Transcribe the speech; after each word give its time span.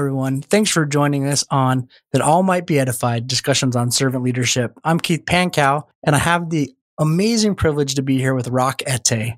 Everyone. 0.00 0.40
Thanks 0.40 0.70
for 0.70 0.86
joining 0.86 1.26
us 1.26 1.44
on 1.50 1.86
That 2.12 2.22
All 2.22 2.42
Might 2.42 2.66
Be 2.66 2.78
Edified 2.78 3.26
discussions 3.26 3.76
on 3.76 3.90
servant 3.90 4.24
leadership. 4.24 4.72
I'm 4.82 4.98
Keith 4.98 5.26
Pankow, 5.26 5.82
and 6.02 6.16
I 6.16 6.18
have 6.18 6.48
the 6.48 6.74
amazing 6.96 7.54
privilege 7.54 7.96
to 7.96 8.02
be 8.02 8.16
here 8.16 8.34
with 8.34 8.48
Rock 8.48 8.80
Ete. 8.90 9.34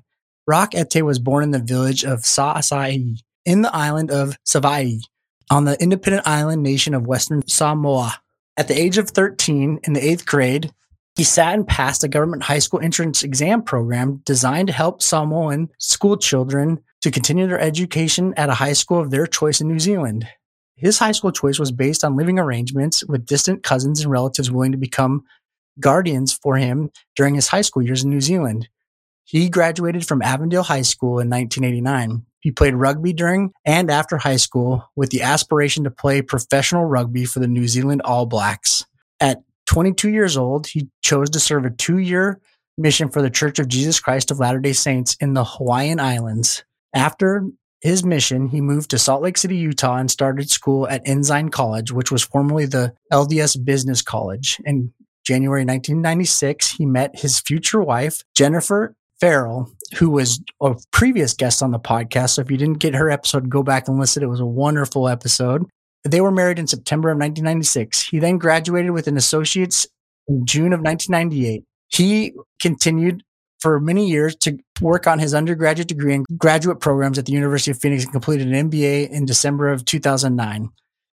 Rock 0.47 0.73
Ete 0.73 1.03
was 1.03 1.19
born 1.19 1.43
in 1.43 1.51
the 1.51 1.59
village 1.59 2.05
of 2.05 2.25
Sa'asai 2.25 3.17
in 3.45 3.61
the 3.61 3.75
island 3.75 4.09
of 4.09 4.37
Savaii 4.45 5.01
on 5.51 5.65
the 5.65 5.75
independent 5.81 6.25
island 6.25 6.63
nation 6.63 6.93
of 6.93 7.07
Western 7.07 7.45
Samoa. 7.45 8.13
At 8.55 8.69
the 8.69 8.79
age 8.79 8.97
of 8.97 9.09
13, 9.09 9.81
in 9.83 9.91
the 9.91 10.07
eighth 10.07 10.25
grade, 10.25 10.71
he 11.17 11.25
sat 11.25 11.55
and 11.55 11.67
passed 11.67 12.05
a 12.05 12.07
government 12.07 12.43
high 12.43 12.59
school 12.59 12.79
entrance 12.79 13.21
exam 13.21 13.63
program 13.63 14.21
designed 14.23 14.67
to 14.67 14.73
help 14.73 15.01
Samoan 15.01 15.71
school 15.77 16.15
children 16.15 16.79
to 17.01 17.11
continue 17.11 17.47
their 17.47 17.59
education 17.59 18.33
at 18.37 18.47
a 18.47 18.53
high 18.53 18.71
school 18.71 19.01
of 19.01 19.11
their 19.11 19.27
choice 19.27 19.59
in 19.59 19.67
New 19.67 19.79
Zealand. 19.79 20.25
His 20.83 20.99
high 20.99 21.13
school 21.13 21.31
choice 21.31 21.59
was 21.59 21.71
based 21.71 22.03
on 22.03 22.17
living 22.17 22.37
arrangements 22.37 23.05
with 23.05 23.25
distant 23.25 23.63
cousins 23.63 24.01
and 24.01 24.11
relatives 24.11 24.51
willing 24.51 24.73
to 24.73 24.77
become 24.77 25.23
guardians 25.79 26.33
for 26.33 26.57
him 26.57 26.91
during 27.15 27.35
his 27.35 27.47
high 27.47 27.61
school 27.61 27.81
years 27.81 28.03
in 28.03 28.09
New 28.09 28.19
Zealand. 28.19 28.67
He 29.23 29.47
graduated 29.47 30.05
from 30.05 30.21
Avondale 30.21 30.61
High 30.61 30.81
School 30.81 31.19
in 31.19 31.29
1989. 31.29 32.25
He 32.41 32.51
played 32.51 32.75
rugby 32.75 33.13
during 33.13 33.53
and 33.63 33.89
after 33.89 34.17
high 34.17 34.35
school 34.35 34.83
with 34.93 35.11
the 35.11 35.21
aspiration 35.21 35.85
to 35.85 35.89
play 35.89 36.21
professional 36.21 36.83
rugby 36.83 37.23
for 37.23 37.39
the 37.39 37.47
New 37.47 37.69
Zealand 37.69 38.01
All 38.03 38.25
Blacks. 38.25 38.85
At 39.21 39.41
22 39.67 40.09
years 40.09 40.35
old, 40.35 40.67
he 40.67 40.89
chose 41.01 41.29
to 41.29 41.39
serve 41.39 41.63
a 41.63 41.69
two 41.69 41.99
year 41.99 42.41
mission 42.77 43.07
for 43.07 43.21
the 43.21 43.29
Church 43.29 43.57
of 43.57 43.69
Jesus 43.69 44.01
Christ 44.01 44.31
of 44.31 44.39
Latter 44.39 44.59
day 44.59 44.73
Saints 44.73 45.15
in 45.21 45.33
the 45.33 45.45
Hawaiian 45.45 46.01
Islands. 46.01 46.65
After 46.93 47.47
his 47.83 48.05
mission, 48.05 48.47
he 48.47 48.61
moved 48.61 48.89
to 48.91 48.97
Salt 48.97 49.21
Lake 49.21 49.37
City, 49.37 49.57
Utah, 49.57 49.97
and 49.97 50.09
started 50.09 50.49
school 50.49 50.87
at 50.87 51.01
Ensign 51.05 51.49
College, 51.49 51.91
which 51.91 52.11
was 52.11 52.23
formerly 52.23 52.65
the 52.65 52.93
LDS 53.11 53.63
Business 53.65 54.01
College. 54.01 54.57
In 54.63 54.93
January 55.25 55.65
1996, 55.65 56.71
he 56.71 56.85
met 56.85 57.19
his 57.19 57.41
future 57.41 57.81
wife, 57.81 58.23
Jennifer 58.35 58.95
Farrell, 59.19 59.69
who 59.97 60.09
was 60.09 60.41
a 60.61 60.75
previous 60.91 61.33
guest 61.33 61.61
on 61.61 61.71
the 61.71 61.79
podcast. 61.79 62.31
So 62.31 62.41
if 62.41 62.49
you 62.49 62.55
didn't 62.55 62.79
get 62.79 62.95
her 62.95 63.09
episode, 63.11 63.49
go 63.49 63.63
back 63.63 63.89
and 63.89 63.99
listen. 63.99 64.23
It 64.23 64.29
was 64.29 64.39
a 64.39 64.45
wonderful 64.45 65.09
episode. 65.09 65.65
They 66.05 66.21
were 66.21 66.31
married 66.31 66.59
in 66.59 66.67
September 66.67 67.09
of 67.09 67.17
1996. 67.17 68.07
He 68.07 68.19
then 68.19 68.37
graduated 68.37 68.91
with 68.91 69.07
an 69.07 69.17
associate's 69.17 69.87
in 70.29 70.45
June 70.45 70.71
of 70.71 70.79
1998. 70.79 71.65
He 71.89 72.31
continued 72.61 73.23
for 73.63 73.79
many 73.79 74.09
years 74.09 74.35
to 74.35 74.59
work 74.81 75.07
on 75.07 75.19
his 75.19 75.33
undergraduate 75.33 75.87
degree 75.87 76.13
and 76.13 76.25
graduate 76.37 76.81
programs 76.81 77.17
at 77.17 77.25
the 77.25 77.31
University 77.31 77.71
of 77.71 77.79
Phoenix 77.79 78.03
and 78.03 78.11
completed 78.11 78.45
an 78.45 78.69
MBA 78.69 79.09
in 79.09 79.25
December 79.25 79.69
of 79.69 79.85
2009. 79.85 80.69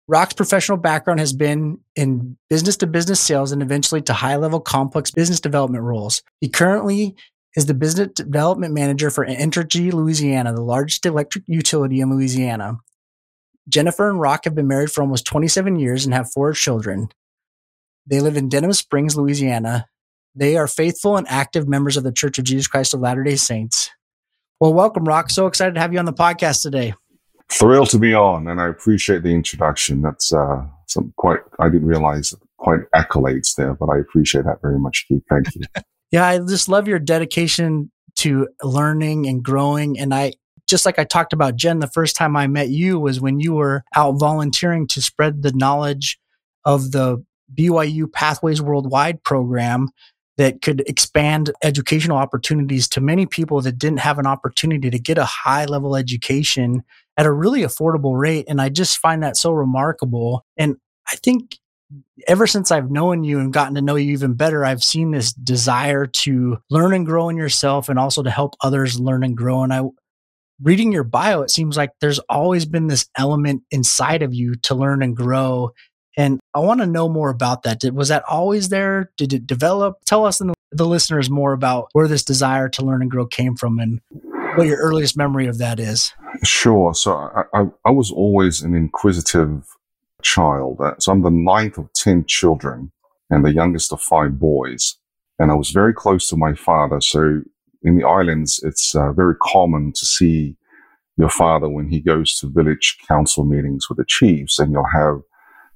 Rock's 0.07 0.33
professional 0.33 0.77
background 0.77 1.19
has 1.19 1.33
been 1.33 1.79
in 1.97 2.37
business 2.49 2.77
to 2.77 2.87
business 2.87 3.19
sales 3.19 3.51
and 3.51 3.61
eventually 3.61 4.01
to 4.03 4.13
high 4.13 4.37
level 4.37 4.61
complex 4.61 5.11
business 5.11 5.41
development 5.41 5.83
roles. 5.83 6.23
He 6.39 6.47
currently 6.47 7.17
is 7.57 7.65
the 7.65 7.73
business 7.73 8.13
development 8.13 8.73
manager 8.73 9.09
for 9.09 9.25
Entergy 9.25 9.91
Louisiana, 9.91 10.53
the 10.53 10.61
largest 10.61 11.05
electric 11.05 11.43
utility 11.47 11.99
in 11.99 12.09
Louisiana. 12.09 12.77
Jennifer 13.67 14.09
and 14.09 14.21
Rock 14.21 14.45
have 14.45 14.55
been 14.55 14.69
married 14.69 14.89
for 14.93 15.01
almost 15.01 15.25
27 15.25 15.75
years 15.77 16.05
and 16.05 16.13
have 16.13 16.31
four 16.31 16.53
children. 16.53 17.09
They 18.05 18.21
live 18.21 18.37
in 18.37 18.47
Denham 18.47 18.71
Springs, 18.71 19.17
Louisiana, 19.17 19.89
they 20.37 20.55
are 20.55 20.67
faithful 20.67 21.17
and 21.17 21.27
active 21.27 21.67
members 21.67 21.97
of 21.97 22.03
the 22.03 22.11
Church 22.11 22.37
of 22.37 22.45
Jesus 22.45 22.67
Christ 22.67 22.93
of 22.93 22.99
Latter 22.99 23.23
day 23.23 23.35
Saints. 23.35 23.89
Well, 24.59 24.73
welcome, 24.73 25.03
Rock. 25.03 25.29
So 25.29 25.47
excited 25.47 25.75
to 25.75 25.81
have 25.81 25.93
you 25.93 25.99
on 25.99 26.05
the 26.05 26.13
podcast 26.13 26.61
today. 26.61 26.93
Thrilled 27.49 27.89
to 27.91 27.99
be 27.99 28.13
on, 28.13 28.47
and 28.47 28.59
I 28.59 28.67
appreciate 28.67 29.23
the 29.23 29.29
introduction. 29.29 30.01
That's 30.01 30.33
uh, 30.33 30.65
some 30.87 31.13
quite, 31.17 31.39
I 31.59 31.69
didn't 31.69 31.87
realize 31.87 32.33
quite 32.57 32.81
accolades 32.95 33.55
there, 33.55 33.73
but 33.73 33.87
I 33.87 33.99
appreciate 33.99 34.45
that 34.45 34.61
very 34.61 34.79
much, 34.79 35.05
Keith. 35.07 35.23
Thank 35.29 35.55
you. 35.55 35.61
yeah, 36.11 36.27
I 36.27 36.39
just 36.39 36.67
love 36.69 36.87
your 36.87 36.99
dedication 36.99 37.91
to 38.17 38.47
learning 38.63 39.27
and 39.27 39.43
growing. 39.43 39.99
And 39.99 40.13
I, 40.13 40.33
just 40.67 40.85
like 40.85 40.99
I 40.99 41.03
talked 41.03 41.33
about 41.33 41.55
Jen, 41.55 41.79
the 41.79 41.87
first 41.87 42.15
time 42.15 42.35
I 42.35 42.47
met 42.47 42.69
you 42.69 42.99
was 42.99 43.21
when 43.21 43.39
you 43.39 43.53
were 43.53 43.83
out 43.95 44.13
volunteering 44.13 44.87
to 44.87 45.01
spread 45.01 45.41
the 45.41 45.53
knowledge 45.53 46.19
of 46.65 46.91
the 46.91 47.23
BYU 47.55 48.11
Pathways 48.11 48.61
Worldwide 48.61 49.23
program 49.23 49.89
that 50.37 50.61
could 50.61 50.81
expand 50.81 51.51
educational 51.63 52.17
opportunities 52.17 52.87
to 52.89 53.01
many 53.01 53.25
people 53.25 53.59
that 53.61 53.77
didn't 53.77 53.99
have 53.99 54.19
an 54.19 54.27
opportunity 54.27 54.89
to 54.89 54.99
get 54.99 55.17
a 55.17 55.25
high 55.25 55.65
level 55.65 55.95
education 55.95 56.83
at 57.17 57.25
a 57.25 57.31
really 57.31 57.61
affordable 57.61 58.17
rate. 58.17 58.45
And 58.47 58.61
I 58.61 58.69
just 58.69 58.99
find 58.99 59.23
that 59.23 59.35
so 59.35 59.51
remarkable. 59.51 60.45
And 60.55 60.77
I 61.11 61.15
think 61.15 61.57
ever 62.27 62.45
since 62.47 62.71
I've 62.71 62.91
known 62.91 63.23
you 63.23 63.39
and 63.39 63.51
gotten 63.53 63.75
to 63.75 63.81
know 63.81 63.95
you 63.95 64.11
even 64.11 64.33
better, 64.33 64.63
I've 64.63 64.83
seen 64.83 65.11
this 65.11 65.33
desire 65.33 66.05
to 66.05 66.57
learn 66.69 66.93
and 66.93 67.05
grow 67.05 67.29
in 67.29 67.37
yourself 67.37 67.89
and 67.89 67.97
also 67.97 68.21
to 68.23 68.29
help 68.29 68.55
others 68.61 68.99
learn 68.99 69.23
and 69.23 69.35
grow. 69.35 69.63
And 69.63 69.73
I, 69.73 69.81
reading 70.61 70.91
your 70.91 71.03
bio, 71.03 71.41
it 71.41 71.51
seems 71.51 71.77
like 71.77 71.91
there's 72.01 72.19
always 72.29 72.65
been 72.65 72.87
this 72.87 73.07
element 73.17 73.63
inside 73.71 74.21
of 74.21 74.33
you 74.33 74.55
to 74.55 74.75
learn 74.75 75.01
and 75.01 75.15
grow 75.15 75.71
and 76.17 76.39
I 76.55 76.59
want 76.59 76.81
to 76.81 76.87
know 76.87 77.07
more 77.07 77.29
about 77.29 77.63
that. 77.63 77.79
Did, 77.79 77.95
was 77.95 78.09
that 78.09 78.23
always 78.27 78.69
there? 78.69 79.11
Did 79.17 79.31
it 79.33 79.45
develop? 79.45 80.03
Tell 80.05 80.25
us 80.25 80.41
and 80.41 80.53
the 80.71 80.85
listeners 80.85 81.29
more 81.29 81.53
about 81.53 81.89
where 81.93 82.07
this 82.07 82.23
desire 82.23 82.67
to 82.69 82.83
learn 82.83 83.01
and 83.01 83.11
grow 83.11 83.25
came 83.25 83.55
from 83.55 83.79
and 83.79 84.01
what 84.55 84.67
your 84.67 84.77
earliest 84.77 85.15
memory 85.15 85.47
of 85.47 85.59
that 85.59 85.79
is. 85.79 86.11
Sure. 86.43 86.93
So 86.93 87.13
I, 87.13 87.43
I, 87.53 87.65
I 87.85 87.91
was 87.91 88.11
always 88.11 88.63
an 88.63 88.73
inquisitive 88.73 89.65
child. 90.23 90.81
Uh, 90.81 90.95
so 90.99 91.11
I'm 91.11 91.21
the 91.21 91.29
ninth 91.29 91.77
of 91.77 91.93
10 91.93 92.25
children 92.25 92.91
and 93.29 93.45
the 93.45 93.53
youngest 93.53 93.93
of 93.93 94.01
five 94.01 94.39
boys. 94.39 94.95
And 95.39 95.51
I 95.51 95.53
was 95.53 95.69
very 95.69 95.93
close 95.93 96.27
to 96.29 96.35
my 96.35 96.55
father. 96.55 96.99
So 96.99 97.41
in 97.83 97.97
the 97.97 98.07
islands, 98.07 98.59
it's 98.63 98.95
uh, 98.95 99.13
very 99.13 99.35
common 99.35 99.93
to 99.93 100.05
see 100.05 100.57
your 101.17 101.29
father 101.29 101.69
when 101.69 101.89
he 101.89 101.99
goes 101.99 102.35
to 102.39 102.47
village 102.47 102.97
council 103.07 103.45
meetings 103.45 103.87
with 103.87 103.97
the 103.97 104.05
chiefs 104.07 104.59
and 104.59 104.71
you'll 104.71 104.85
have 104.93 105.21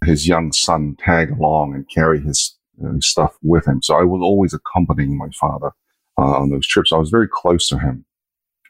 his 0.04 0.28
young 0.28 0.52
son 0.52 0.96
tag 1.00 1.32
along 1.32 1.76
and 1.76 1.90
carry 1.90 2.20
his, 2.22 2.58
uh, 2.84 3.00
stuff 3.00 3.38
with 3.44 3.68
him. 3.68 3.82
So 3.82 3.96
I 3.96 4.04
was 4.04 4.22
always 4.22 4.54
accompanying 4.54 5.18
my 5.18 5.30
father 5.40 5.72
uh, 6.18 6.38
on 6.40 6.50
those 6.50 6.68
trips. 6.68 6.92
I 6.92 6.98
was 6.98 7.10
very 7.10 7.28
close 7.28 7.68
to 7.70 7.78
him. 7.78 8.06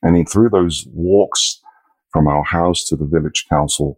And 0.03 0.16
then 0.16 0.25
through 0.25 0.50
those 0.50 0.86
walks 0.91 1.62
from 2.12 2.28
our 2.28 2.44
house 2.44 2.84
to 2.86 2.96
the 2.96 3.06
village 3.06 3.46
council, 3.50 3.97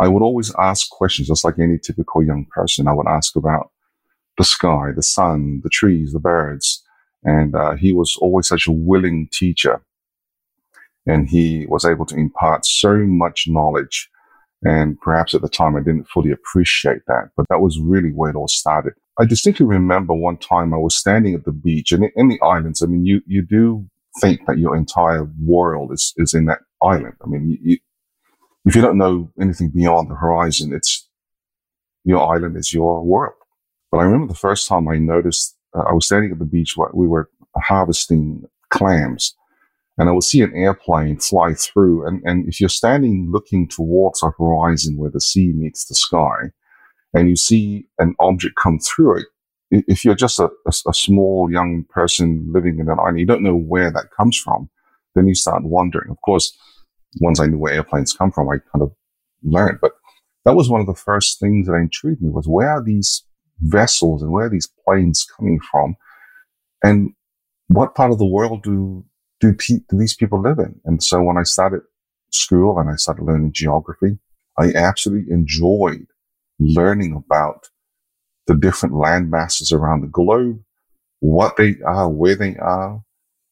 I 0.00 0.08
would 0.08 0.22
always 0.22 0.52
ask 0.58 0.90
questions, 0.90 1.28
just 1.28 1.44
like 1.44 1.58
any 1.58 1.78
typical 1.78 2.22
young 2.22 2.46
person. 2.50 2.88
I 2.88 2.92
would 2.92 3.06
ask 3.06 3.36
about 3.36 3.70
the 4.36 4.44
sky, 4.44 4.90
the 4.94 5.02
sun, 5.02 5.60
the 5.62 5.70
trees, 5.70 6.12
the 6.12 6.18
birds. 6.18 6.82
And 7.22 7.54
uh, 7.54 7.76
he 7.76 7.92
was 7.92 8.18
always 8.20 8.48
such 8.48 8.66
a 8.66 8.72
willing 8.72 9.28
teacher. 9.32 9.80
And 11.06 11.28
he 11.28 11.66
was 11.66 11.84
able 11.84 12.06
to 12.06 12.16
impart 12.16 12.66
so 12.66 12.96
much 12.96 13.44
knowledge 13.46 14.10
and 14.64 14.98
perhaps 15.00 15.34
at 15.34 15.42
the 15.42 15.48
time 15.48 15.76
I 15.76 15.80
didn't 15.80 16.08
fully 16.08 16.30
appreciate 16.30 17.02
that, 17.06 17.30
but 17.36 17.46
that 17.48 17.60
was 17.60 17.78
really 17.78 18.10
where 18.10 18.30
it 18.30 18.36
all 18.36 18.48
started. 18.48 18.94
I 19.18 19.26
distinctly 19.26 19.66
remember 19.66 20.14
one 20.14 20.38
time 20.38 20.72
I 20.72 20.78
was 20.78 20.96
standing 20.96 21.34
at 21.34 21.44
the 21.44 21.52
beach 21.52 21.92
and 21.92 22.10
in 22.16 22.28
the 22.28 22.40
islands. 22.40 22.82
I 22.82 22.86
mean, 22.86 23.04
you, 23.04 23.20
you 23.26 23.42
do 23.42 23.86
think 24.20 24.46
that 24.46 24.58
your 24.58 24.74
entire 24.74 25.28
world 25.40 25.92
is, 25.92 26.14
is 26.16 26.34
in 26.34 26.46
that 26.46 26.60
island. 26.82 27.14
I 27.22 27.28
mean, 27.28 27.58
you, 27.62 27.78
if 28.64 28.74
you 28.74 28.80
don't 28.80 28.98
know 28.98 29.30
anything 29.40 29.70
beyond 29.70 30.10
the 30.10 30.14
horizon, 30.14 30.72
it's 30.72 31.08
your 32.04 32.26
island 32.34 32.56
is 32.56 32.72
your 32.72 33.04
world. 33.04 33.34
But 33.92 33.98
I 33.98 34.04
remember 34.04 34.26
the 34.26 34.38
first 34.38 34.66
time 34.66 34.88
I 34.88 34.98
noticed, 34.98 35.56
uh, 35.76 35.82
I 35.82 35.92
was 35.92 36.06
standing 36.06 36.32
at 36.32 36.38
the 36.38 36.44
beach, 36.44 36.76
where 36.76 36.90
we 36.94 37.06
were 37.06 37.28
harvesting 37.56 38.44
clams 38.70 39.34
and 39.96 40.08
I 40.08 40.12
will 40.12 40.20
see 40.20 40.42
an 40.42 40.54
airplane 40.54 41.18
fly 41.18 41.54
through. 41.54 42.06
And, 42.06 42.22
and 42.24 42.48
if 42.48 42.60
you're 42.60 42.68
standing 42.68 43.30
looking 43.30 43.68
towards 43.68 44.22
a 44.22 44.32
horizon 44.38 44.96
where 44.96 45.10
the 45.10 45.20
sea 45.20 45.52
meets 45.54 45.84
the 45.84 45.94
sky 45.94 46.50
and 47.12 47.28
you 47.28 47.36
see 47.36 47.86
an 47.98 48.14
object 48.18 48.56
come 48.60 48.78
through 48.78 49.20
it, 49.20 49.26
if 49.70 50.04
you're 50.04 50.14
just 50.14 50.38
a, 50.38 50.48
a, 50.66 50.72
a 50.88 50.94
small 50.94 51.50
young 51.50 51.84
person 51.88 52.46
living 52.52 52.78
in 52.78 52.88
an 52.88 52.98
island, 52.98 53.20
you 53.20 53.26
don't 53.26 53.42
know 53.42 53.56
where 53.56 53.90
that 53.90 54.10
comes 54.16 54.38
from, 54.38 54.68
then 55.14 55.26
you 55.26 55.34
start 55.34 55.64
wondering. 55.64 56.10
Of 56.10 56.20
course, 56.24 56.56
once 57.20 57.40
I 57.40 57.46
knew 57.46 57.58
where 57.58 57.72
airplanes 57.72 58.14
come 58.14 58.32
from, 58.32 58.48
I 58.48 58.58
kind 58.72 58.82
of 58.82 58.92
learned. 59.42 59.78
But 59.80 59.92
that 60.44 60.56
was 60.56 60.68
one 60.68 60.80
of 60.80 60.86
the 60.86 60.94
first 60.94 61.40
things 61.40 61.66
that 61.66 61.74
intrigued 61.74 62.20
me 62.20 62.30
was 62.30 62.46
where 62.48 62.70
are 62.70 62.82
these 62.82 63.24
vessels 63.60 64.22
and 64.22 64.32
where 64.32 64.46
are 64.46 64.50
these 64.50 64.68
planes 64.84 65.26
coming 65.36 65.60
from? 65.70 65.96
And 66.82 67.12
what 67.68 67.94
part 67.94 68.10
of 68.10 68.18
the 68.18 68.26
world 68.26 68.62
do 68.62 69.04
do, 69.44 69.52
pe- 69.52 69.84
do 69.88 69.98
these 69.98 70.14
people 70.14 70.40
live 70.40 70.58
in? 70.58 70.80
And 70.84 71.02
so 71.02 71.22
when 71.22 71.36
I 71.36 71.42
started 71.42 71.82
school 72.30 72.78
and 72.78 72.88
I 72.88 72.96
started 72.96 73.24
learning 73.24 73.52
geography, 73.52 74.18
I 74.58 74.72
absolutely 74.72 75.32
enjoyed 75.32 76.06
learning 76.58 77.14
about 77.14 77.68
the 78.46 78.54
different 78.54 78.94
land 78.94 79.30
masses 79.30 79.72
around 79.72 80.00
the 80.00 80.06
globe, 80.06 80.62
what 81.20 81.56
they 81.56 81.76
are, 81.84 82.08
where 82.08 82.36
they 82.36 82.56
are. 82.56 83.02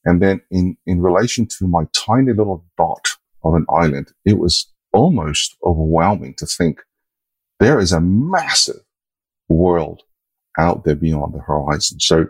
And 0.04 0.22
then 0.22 0.40
in, 0.50 0.76
in 0.86 1.00
relation 1.00 1.46
to 1.58 1.66
my 1.66 1.84
tiny 1.92 2.32
little 2.32 2.64
dot 2.76 3.08
of 3.44 3.54
an 3.54 3.66
island, 3.68 4.12
it 4.24 4.38
was 4.38 4.72
almost 4.92 5.56
overwhelming 5.64 6.34
to 6.38 6.46
think 6.46 6.80
there 7.60 7.78
is 7.78 7.92
a 7.92 8.00
massive 8.00 8.82
world 9.48 10.02
out 10.58 10.84
there 10.84 10.94
beyond 10.94 11.34
the 11.34 11.40
horizon. 11.40 12.00
So 12.00 12.26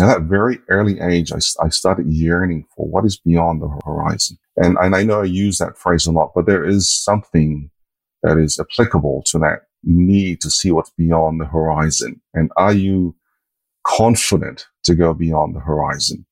at 0.00 0.06
that 0.06 0.22
very 0.22 0.58
early 0.68 0.98
age, 1.00 1.30
I, 1.32 1.36
I 1.62 1.68
started 1.68 2.06
yearning 2.08 2.66
for 2.76 2.86
what 2.86 3.04
is 3.04 3.16
beyond 3.16 3.62
the 3.62 3.78
horizon. 3.84 4.38
And, 4.56 4.76
and 4.80 4.96
I 4.96 5.04
know 5.04 5.20
I 5.20 5.24
use 5.24 5.58
that 5.58 5.78
phrase 5.78 6.06
a 6.06 6.12
lot, 6.12 6.32
but 6.34 6.46
there 6.46 6.64
is 6.64 6.92
something 6.92 7.70
that 8.22 8.38
is 8.38 8.58
applicable 8.58 9.22
to 9.26 9.38
that 9.38 9.66
need 9.84 10.40
to 10.40 10.50
see 10.50 10.70
what's 10.70 10.90
beyond 10.96 11.40
the 11.40 11.44
horizon. 11.44 12.20
And 12.32 12.50
are 12.56 12.72
you 12.72 13.14
confident 13.86 14.66
to 14.84 14.94
go 14.94 15.14
beyond 15.14 15.54
the 15.54 15.60
horizon 15.60 16.26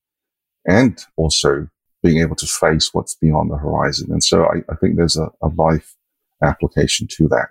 and 0.67 0.99
also 1.17 1.69
being 2.03 2.21
able 2.21 2.37
to 2.37 2.47
face 2.47 2.93
what's 2.93 3.15
beyond 3.15 3.51
the 3.51 3.59
horizon? 3.59 4.11
And 4.11 4.25
so 4.25 4.45
I, 4.45 4.73
I 4.73 4.77
think 4.77 4.97
there's 4.97 5.17
a, 5.17 5.31
a 5.41 5.49
life 5.49 5.95
application 6.43 7.07
to 7.13 7.29
that. 7.29 7.49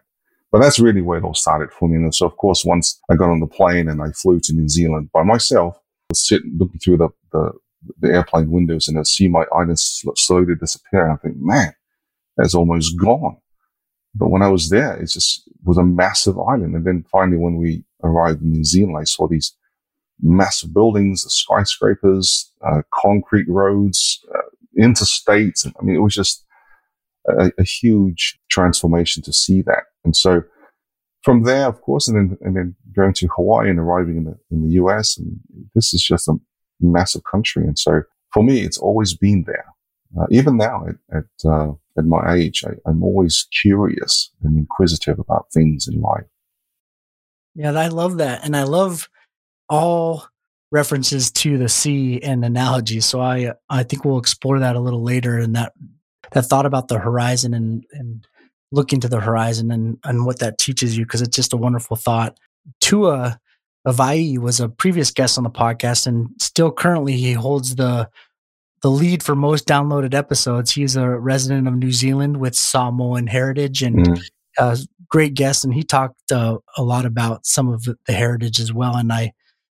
But 0.51 0.59
that's 0.59 0.79
really 0.79 1.01
where 1.01 1.19
it 1.19 1.23
all 1.23 1.33
started 1.33 1.71
for 1.71 1.87
me. 1.87 1.95
And 1.95 2.13
so, 2.13 2.25
of 2.25 2.35
course, 2.35 2.65
once 2.65 2.99
I 3.09 3.15
got 3.15 3.29
on 3.29 3.39
the 3.39 3.47
plane 3.47 3.87
and 3.87 4.01
I 4.01 4.11
flew 4.11 4.41
to 4.41 4.53
New 4.53 4.67
Zealand 4.67 5.09
by 5.13 5.23
myself, 5.23 5.79
Sitting 6.15 6.55
looking 6.57 6.79
through 6.79 6.97
the, 6.97 7.09
the, 7.31 7.51
the 7.99 8.09
airplane 8.09 8.51
windows 8.51 8.87
and 8.87 8.99
I 8.99 9.03
see 9.03 9.27
my 9.27 9.45
island 9.53 9.79
slowly 9.79 10.55
disappear. 10.59 11.11
I 11.11 11.17
think, 11.17 11.37
man, 11.37 11.73
that's 12.37 12.55
almost 12.55 12.97
gone. 12.97 13.37
But 14.13 14.29
when 14.29 14.41
I 14.41 14.49
was 14.49 14.69
there, 14.69 14.97
it 14.97 15.07
just 15.07 15.49
was 15.63 15.77
a 15.77 15.83
massive 15.83 16.37
island. 16.37 16.75
And 16.75 16.85
then 16.85 17.05
finally, 17.11 17.37
when 17.37 17.55
we 17.55 17.85
arrived 18.03 18.41
in 18.41 18.51
New 18.51 18.63
Zealand, 18.63 18.97
I 18.99 19.05
saw 19.05 19.27
these 19.27 19.55
massive 20.21 20.73
buildings, 20.73 21.23
skyscrapers, 21.27 22.51
uh, 22.65 22.81
concrete 22.93 23.47
roads, 23.47 24.19
uh, 24.35 24.41
interstates. 24.79 25.65
I 25.65 25.83
mean, 25.83 25.95
it 25.95 26.01
was 26.01 26.13
just 26.13 26.45
a, 27.27 27.51
a, 27.57 27.63
huge 27.63 28.39
transformation 28.49 29.23
to 29.23 29.33
see 29.33 29.61
that. 29.63 29.83
And 30.03 30.15
so 30.15 30.43
from 31.23 31.43
there, 31.43 31.67
of 31.67 31.81
course, 31.81 32.07
and 32.07 32.17
then, 32.17 32.37
and 32.41 32.55
then 32.55 32.75
going 32.95 33.13
to 33.13 33.27
Hawaii 33.35 33.69
and 33.69 33.79
arriving 33.79 34.17
in 34.17 34.23
the, 34.25 34.37
in 34.49 34.63
the 34.63 34.73
US, 34.83 35.17
and 35.17 35.39
this 35.75 35.93
is 35.93 36.03
just 36.03 36.27
a 36.27 36.35
massive 36.79 37.23
country. 37.23 37.63
And 37.63 37.77
so 37.77 38.01
for 38.33 38.43
me, 38.43 38.61
it's 38.61 38.77
always 38.77 39.15
been 39.15 39.43
there. 39.45 39.65
Uh, 40.19 40.25
even 40.29 40.57
now 40.57 40.85
at, 40.87 40.95
at, 41.17 41.49
uh, 41.49 41.71
at 41.97 42.05
my 42.05 42.33
age, 42.33 42.63
I, 42.65 42.71
I'm 42.89 43.03
always 43.03 43.47
curious 43.61 44.31
and 44.43 44.57
inquisitive 44.57 45.19
about 45.19 45.47
things 45.53 45.87
in 45.87 46.01
life. 46.01 46.25
Yeah, 47.55 47.71
I 47.71 47.87
love 47.87 48.17
that. 48.17 48.43
And 48.43 48.55
I 48.55 48.63
love 48.63 49.09
all 49.69 50.25
references 50.71 51.31
to 51.31 51.57
the 51.57 51.69
sea 51.69 52.21
and 52.21 52.43
analogies. 52.45 53.05
So 53.05 53.21
I 53.21 53.53
I 53.69 53.83
think 53.83 54.05
we'll 54.05 54.19
explore 54.19 54.59
that 54.59 54.75
a 54.75 54.79
little 54.79 55.03
later 55.03 55.37
and 55.37 55.55
that 55.55 55.73
that 56.31 56.43
thought 56.43 56.65
about 56.65 56.87
the 56.87 56.99
horizon 56.99 57.53
and 57.53 57.83
and 57.91 58.25
looking 58.71 58.99
to 59.01 59.07
the 59.07 59.19
horizon 59.19 59.71
and 59.71 59.97
and 60.03 60.25
what 60.25 60.39
that 60.39 60.57
teaches 60.57 60.97
you 60.97 61.05
because 61.05 61.21
it's 61.21 61.35
just 61.35 61.53
a 61.53 61.57
wonderful 61.57 61.97
thought. 61.97 62.37
Tua 62.79 63.39
Avai 63.87 64.37
was 64.37 64.59
a 64.59 64.69
previous 64.69 65.11
guest 65.11 65.37
on 65.37 65.43
the 65.43 65.49
podcast 65.49 66.07
and 66.07 66.29
still 66.39 66.71
currently 66.71 67.13
he 67.13 67.33
holds 67.33 67.75
the 67.75 68.09
the 68.81 68.89
lead 68.89 69.23
for 69.23 69.35
most 69.35 69.67
downloaded 69.67 70.13
episodes. 70.13 70.71
He's 70.71 70.95
a 70.95 71.07
resident 71.07 71.67
of 71.67 71.75
New 71.75 71.91
Zealand 71.91 72.37
with 72.37 72.55
Samoan 72.55 73.27
heritage 73.27 73.83
and 73.83 73.97
mm. 73.97 74.23
uh, 74.57 74.75
great 75.07 75.33
guest. 75.35 75.63
And 75.63 75.73
he 75.73 75.83
talked 75.83 76.31
uh, 76.31 76.57
a 76.77 76.83
lot 76.83 77.05
about 77.05 77.45
some 77.45 77.69
of 77.69 77.83
the 77.83 78.13
heritage 78.13 78.59
as 78.59 78.73
well. 78.73 78.95
And 78.95 79.13
I, 79.13 79.33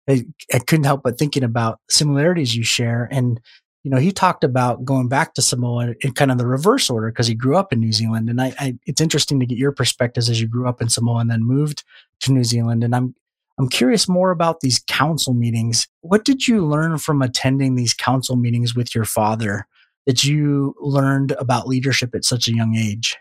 I, 0.08 0.24
I, 0.52 0.58
couldn't 0.58 0.84
help 0.84 1.02
but 1.02 1.18
thinking 1.18 1.44
about 1.44 1.80
similarities 1.90 2.56
you 2.56 2.62
share. 2.64 3.08
And, 3.10 3.40
you 3.84 3.90
know, 3.90 3.98
he 3.98 4.12
talked 4.12 4.44
about 4.44 4.84
going 4.84 5.08
back 5.08 5.34
to 5.34 5.42
Samoa 5.42 5.94
in 6.00 6.12
kind 6.12 6.32
of 6.32 6.38
the 6.38 6.46
reverse 6.46 6.88
order 6.88 7.10
because 7.10 7.26
he 7.26 7.34
grew 7.34 7.56
up 7.56 7.70
in 7.70 7.80
New 7.80 7.92
Zealand. 7.92 8.30
And 8.30 8.40
I, 8.40 8.54
I, 8.58 8.78
it's 8.86 9.00
interesting 9.00 9.38
to 9.40 9.46
get 9.46 9.58
your 9.58 9.72
perspectives 9.72 10.30
as 10.30 10.40
you 10.40 10.48
grew 10.48 10.66
up 10.66 10.80
in 10.80 10.88
Samoa 10.88 11.18
and 11.18 11.30
then 11.30 11.44
moved 11.44 11.84
to 12.20 12.32
New 12.32 12.44
Zealand. 12.44 12.82
And 12.82 12.96
I'm, 12.96 13.14
I'm 13.58 13.68
curious 13.68 14.08
more 14.08 14.30
about 14.30 14.60
these 14.60 14.82
council 14.88 15.34
meetings. 15.34 15.86
What 16.00 16.24
did 16.24 16.48
you 16.48 16.66
learn 16.66 16.96
from 16.96 17.20
attending 17.20 17.74
these 17.74 17.92
council 17.92 18.36
meetings 18.36 18.74
with 18.74 18.94
your 18.94 19.04
father 19.04 19.66
that 20.06 20.24
you 20.24 20.74
learned 20.80 21.32
about 21.32 21.68
leadership 21.68 22.14
at 22.14 22.24
such 22.24 22.48
a 22.48 22.54
young 22.54 22.74
age? 22.76 23.18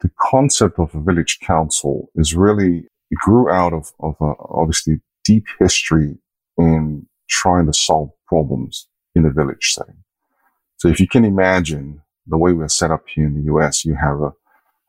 The 0.00 0.10
concept 0.20 0.80
of 0.80 0.92
a 0.92 1.00
village 1.00 1.38
council 1.40 2.10
is 2.16 2.34
really 2.34 2.88
it 3.12 3.18
grew 3.20 3.48
out 3.48 3.72
of, 3.72 3.92
of 4.00 4.16
a, 4.20 4.32
obviously 4.40 5.00
deep 5.22 5.44
history 5.60 6.18
in 6.58 7.06
trying 7.28 7.66
to 7.66 7.72
solve 7.72 8.10
problems 8.26 8.88
in 9.14 9.26
a 9.26 9.30
village 9.30 9.72
setting. 9.72 10.02
So 10.76 10.88
if 10.88 11.00
you 11.00 11.08
can 11.08 11.24
imagine 11.24 12.02
the 12.26 12.38
way 12.38 12.52
we're 12.52 12.68
set 12.68 12.90
up 12.90 13.04
here 13.08 13.26
in 13.26 13.34
the 13.34 13.52
US, 13.54 13.84
you 13.84 13.94
have 13.94 14.20
a, 14.20 14.32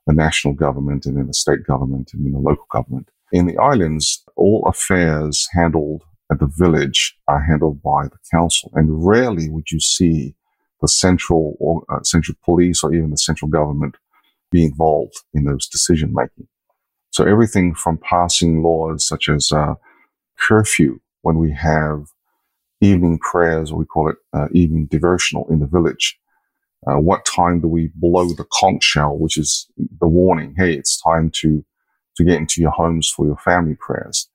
a 0.08 0.14
national 0.14 0.54
government 0.54 1.06
and 1.06 1.18
then 1.18 1.30
a 1.30 1.34
state 1.34 1.64
government 1.66 2.12
and 2.14 2.26
then 2.26 2.34
a 2.34 2.40
local 2.40 2.66
government. 2.72 3.10
In 3.32 3.46
the 3.46 3.58
islands, 3.58 4.24
all 4.36 4.66
affairs 4.68 5.48
handled 5.52 6.04
at 6.32 6.40
the 6.40 6.48
village 6.48 7.16
are 7.28 7.44
handled 7.44 7.82
by 7.84 8.06
the 8.06 8.18
council, 8.32 8.72
and 8.74 9.06
rarely 9.06 9.50
would 9.50 9.72
you 9.72 9.80
see 9.80 10.36
the 10.82 10.88
central 10.88 11.56
or 11.60 11.84
uh, 11.90 12.02
central 12.04 12.38
police 12.44 12.84
or 12.84 12.94
even 12.94 13.12
the 13.12 13.18
central 13.18 13.50
government 13.50 13.96
be 14.52 14.66
involved 14.66 15.16
in 15.34 15.46
those 15.46 15.68
decision 15.68 16.14
making. 16.14 16.48
So 17.12 17.26
everything 17.26 17.74
from 17.74 17.98
passing 17.98 18.62
laws 18.62 19.08
such 19.08 19.30
as 19.30 19.52
uh, 19.52 19.76
curfew 20.38 21.00
when 21.22 21.38
we 21.38 21.52
have 21.54 22.08
evening 22.82 23.20
prayers, 23.20 23.74
we 23.74 23.86
call 23.86 24.10
it 24.10 24.18
uh, 24.34 24.48
evening 24.52 24.88
devotional 24.90 25.48
in 25.50 25.60
the 25.60 25.68
village. 25.68 26.18
Uh, 26.88 27.00
what 27.00 27.26
time 27.26 27.62
do 27.62 27.68
we 27.68 27.90
blow 27.96 28.28
the 28.28 28.46
conch 28.54 28.84
shell, 28.84 29.18
which 29.18 29.38
is 29.38 29.68
the 30.00 30.08
warning? 30.08 30.54
Hey, 30.58 30.74
it's 30.74 31.02
time 31.02 31.32
to 31.36 31.66
to 32.18 32.24
get 32.24 32.38
into 32.38 32.62
your 32.62 32.72
homes 32.72 33.10
for 33.10 33.26
your 33.26 33.38
family 33.38 33.76
prayers. 33.76 34.30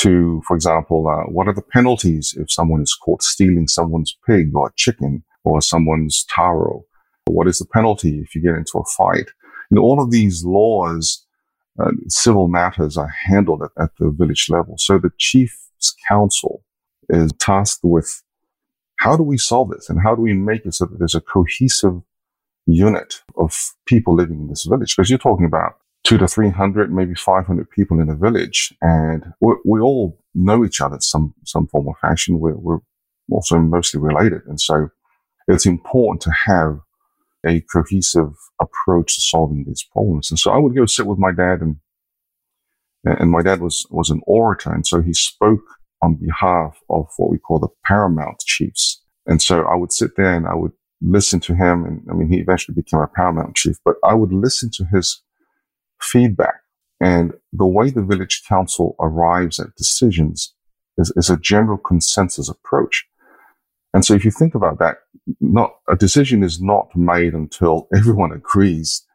To, 0.00 0.42
for 0.46 0.54
example, 0.54 1.08
uh, 1.08 1.28
what 1.30 1.48
are 1.48 1.54
the 1.54 1.62
penalties 1.62 2.34
if 2.38 2.52
someone 2.52 2.82
is 2.82 2.94
caught 2.94 3.22
stealing 3.22 3.66
someone's 3.66 4.16
pig 4.26 4.54
or 4.54 4.72
chicken 4.76 5.24
or 5.42 5.60
someone's 5.60 6.24
taro? 6.32 6.84
What 7.26 7.48
is 7.48 7.58
the 7.58 7.66
penalty 7.66 8.20
if 8.20 8.34
you 8.34 8.42
get 8.42 8.54
into 8.54 8.78
a 8.78 8.84
fight? 8.96 9.30
And 9.70 9.78
all 9.78 10.00
of 10.00 10.10
these 10.10 10.44
laws, 10.44 11.26
uh, 11.80 11.90
civil 12.08 12.46
matters 12.46 12.96
are 12.96 13.08
handled 13.08 13.62
at, 13.62 13.82
at 13.82 13.90
the 13.98 14.10
village 14.10 14.46
level. 14.48 14.76
So 14.78 14.98
the 14.98 15.10
chief's 15.18 15.94
council 16.08 16.62
is 17.08 17.32
tasked 17.38 17.80
with 17.82 18.22
how 18.98 19.16
do 19.16 19.22
we 19.22 19.38
solve 19.38 19.70
this 19.70 19.88
and 19.88 20.00
how 20.02 20.14
do 20.14 20.22
we 20.22 20.32
make 20.32 20.64
it 20.64 20.74
so 20.74 20.86
that 20.86 20.98
there's 20.98 21.14
a 21.14 21.20
cohesive 21.20 22.00
unit 22.66 23.22
of 23.36 23.74
people 23.86 24.14
living 24.14 24.40
in 24.40 24.48
this 24.48 24.64
village? 24.64 24.96
Because 24.96 25.10
you're 25.10 25.18
talking 25.18 25.46
about 25.46 25.74
two 26.04 26.18
to 26.18 26.28
300, 26.28 26.92
maybe 26.92 27.14
500 27.14 27.70
people 27.70 28.00
in 28.00 28.08
a 28.08 28.16
village. 28.16 28.72
And 28.80 29.32
we 29.40 29.80
all 29.80 30.18
know 30.34 30.64
each 30.64 30.80
other 30.80 30.98
some, 31.00 31.34
some 31.44 31.66
form 31.66 31.88
or 31.88 31.96
fashion. 32.00 32.38
We're, 32.38 32.56
we're 32.56 32.78
also 33.30 33.58
mostly 33.58 34.00
related. 34.00 34.42
And 34.46 34.60
so 34.60 34.88
it's 35.48 35.66
important 35.66 36.22
to 36.22 36.30
have 36.46 36.78
a 37.46 37.60
cohesive 37.72 38.34
approach 38.60 39.14
to 39.16 39.20
solving 39.20 39.64
these 39.66 39.84
problems. 39.92 40.30
And 40.30 40.38
so 40.38 40.52
I 40.52 40.58
would 40.58 40.74
go 40.74 40.86
sit 40.86 41.06
with 41.06 41.18
my 41.18 41.32
dad 41.32 41.60
and, 41.60 41.76
and 43.04 43.30
my 43.30 43.42
dad 43.42 43.60
was, 43.60 43.86
was 43.90 44.10
an 44.10 44.20
orator. 44.26 44.72
And 44.72 44.86
so 44.86 45.02
he 45.02 45.12
spoke 45.12 45.64
on 46.02 46.14
behalf 46.16 46.78
of 46.90 47.08
what 47.16 47.30
we 47.30 47.38
call 47.38 47.58
the 47.58 47.68
paramount 47.84 48.38
chiefs. 48.40 49.02
And 49.26 49.40
so 49.42 49.62
I 49.62 49.74
would 49.74 49.92
sit 49.92 50.16
there 50.16 50.34
and 50.34 50.46
I 50.46 50.54
would 50.54 50.72
listen 51.00 51.40
to 51.40 51.54
him. 51.54 51.84
And 51.84 52.02
I 52.10 52.14
mean, 52.14 52.30
he 52.30 52.38
eventually 52.38 52.74
became 52.74 53.00
a 53.00 53.06
paramount 53.06 53.56
chief, 53.56 53.76
but 53.84 53.96
I 54.04 54.14
would 54.14 54.32
listen 54.32 54.70
to 54.74 54.84
his 54.84 55.22
feedback. 56.00 56.54
And 57.00 57.34
the 57.52 57.66
way 57.66 57.90
the 57.90 58.02
village 58.02 58.42
council 58.48 58.96
arrives 59.00 59.60
at 59.60 59.74
decisions 59.76 60.54
is, 60.96 61.12
is 61.16 61.28
a 61.28 61.36
general 61.36 61.78
consensus 61.78 62.48
approach. 62.48 63.04
And 63.92 64.04
so 64.04 64.14
if 64.14 64.24
you 64.24 64.30
think 64.30 64.54
about 64.54 64.78
that, 64.78 64.96
not 65.40 65.76
a 65.88 65.96
decision 65.96 66.42
is 66.42 66.60
not 66.60 66.88
made 66.94 67.34
until 67.34 67.88
everyone 67.96 68.32
agrees 68.32 69.06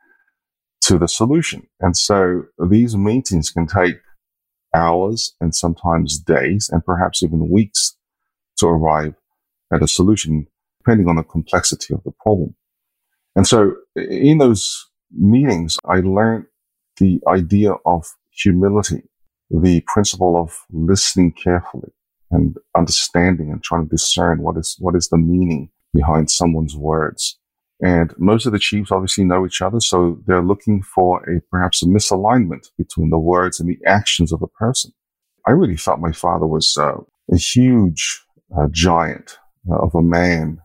to 0.82 0.98
the 0.98 1.08
solution. 1.08 1.68
And 1.80 1.96
so 1.96 2.44
these 2.70 2.96
meetings 2.96 3.52
can 3.52 3.68
take 3.68 3.98
hours 4.74 5.36
and 5.42 5.54
sometimes 5.54 6.20
days 6.20 6.70
and 6.72 6.86
perhaps 6.86 7.24
even 7.24 7.50
weeks 7.50 7.98
to 8.58 8.68
arrive 8.68 9.16
at 9.74 9.84
a 9.84 9.88
solution, 9.88 10.48
depending 10.80 11.08
on 11.08 11.16
the 11.16 11.24
complexity 11.24 11.94
of 11.94 12.04
the 12.04 12.12
problem. 12.24 12.56
And 13.36 13.48
so 13.48 13.76
in 13.96 14.38
those 14.38 14.90
meetings, 15.12 15.78
I 15.86 16.02
learned 16.02 16.46
the 16.98 17.20
idea 17.28 17.74
of 17.86 18.08
humility, 18.32 19.04
the 19.50 19.82
principle 19.88 20.38
of 20.38 20.58
listening 20.72 21.32
carefully 21.32 21.92
and 22.30 22.58
understanding 22.78 23.52
and 23.52 23.64
trying 23.64 23.86
to 23.86 23.90
discern 23.90 24.42
what 24.42 24.58
is, 24.58 24.76
what 24.80 24.96
is 24.96 25.10
the 25.10 25.18
meaning 25.18 25.70
behind 25.94 26.32
someone's 26.32 26.76
words. 26.76 27.38
And 27.82 28.14
most 28.18 28.46
of 28.46 28.52
the 28.52 28.60
chiefs 28.60 28.92
obviously 28.92 29.24
know 29.24 29.46
each 29.46 29.62
other. 29.62 29.80
So 29.80 30.20
they're 30.28 30.44
looking 30.44 30.84
for 30.84 31.24
a 31.24 31.42
perhaps 31.50 31.82
a 31.82 31.88
misalignment 31.88 32.68
between 32.78 33.10
the 33.10 33.18
words 33.18 33.60
and 33.60 33.68
the 33.68 33.80
actions 33.88 34.32
of 34.32 34.42
a 34.42 34.48
person. 34.48 34.92
I 35.48 35.52
really 35.52 35.78
thought 35.78 36.00
my 36.00 36.12
father 36.12 36.46
was 36.46 36.78
uh, 36.80 36.98
a 37.32 37.38
huge 37.38 38.24
uh, 38.56 38.68
giant 38.72 39.40
uh, 39.70 39.78
of 39.78 39.96
a 39.96 40.02
man 40.02 40.60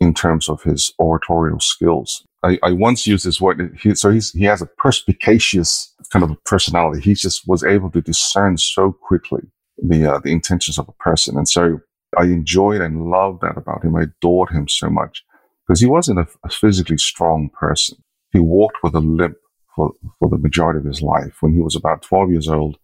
in 0.00 0.14
terms 0.14 0.48
of 0.48 0.62
his 0.62 0.92
oratorial 0.98 1.60
skills. 1.60 2.24
I, 2.42 2.58
I 2.62 2.72
once 2.72 3.06
used 3.06 3.26
this 3.26 3.40
word. 3.40 3.76
He, 3.82 3.94
so 3.94 4.10
he 4.10 4.44
has 4.44 4.62
a 4.62 4.66
perspicacious 4.78 5.92
kind 6.12 6.22
of 6.22 6.30
a 6.30 6.36
personality. 6.46 7.02
He 7.02 7.14
just 7.14 7.46
was 7.46 7.64
able 7.64 7.90
to 7.90 8.00
discern 8.00 8.56
so 8.56 8.92
quickly 8.92 9.42
the, 9.76 10.14
uh, 10.14 10.18
the 10.20 10.32
intentions 10.32 10.78
of 10.78 10.88
a 10.88 10.92
person. 10.92 11.36
And 11.36 11.48
so 11.48 11.80
I 12.16 12.24
enjoyed 12.24 12.80
and 12.80 13.10
loved 13.10 13.42
that 13.42 13.58
about 13.58 13.84
him. 13.84 13.96
I 13.96 14.02
adored 14.02 14.50
him 14.50 14.68
so 14.68 14.88
much 14.88 15.24
because 15.68 15.80
he 15.80 15.86
wasn't 15.86 16.18
a, 16.18 16.26
a 16.44 16.48
physically 16.48 16.96
strong 16.96 17.50
person. 17.50 17.98
He 18.32 18.40
walked 18.40 18.78
with 18.82 18.94
a 18.94 19.00
limp 19.00 19.36
for, 19.76 19.92
for 20.18 20.30
the 20.30 20.38
majority 20.38 20.78
of 20.78 20.86
his 20.86 21.02
life. 21.02 21.36
When 21.40 21.52
he 21.52 21.60
was 21.60 21.76
about 21.76 22.02
12 22.02 22.30
years 22.30 22.48
old, 22.48 22.78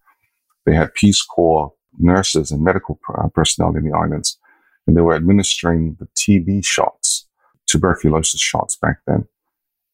they 0.67 0.75
had 0.75 0.95
Peace 0.95 1.23
Corps 1.23 1.73
nurses 1.99 2.51
and 2.51 2.63
medical 2.63 3.01
uh, 3.17 3.29
personnel 3.29 3.75
in 3.75 3.89
the 3.89 3.97
islands, 3.97 4.39
and 4.87 4.97
they 4.97 5.01
were 5.01 5.15
administering 5.15 5.97
the 5.99 6.07
TB 6.15 6.65
shots, 6.65 7.27
tuberculosis 7.67 8.41
shots 8.41 8.77
back 8.77 8.99
then. 9.07 9.27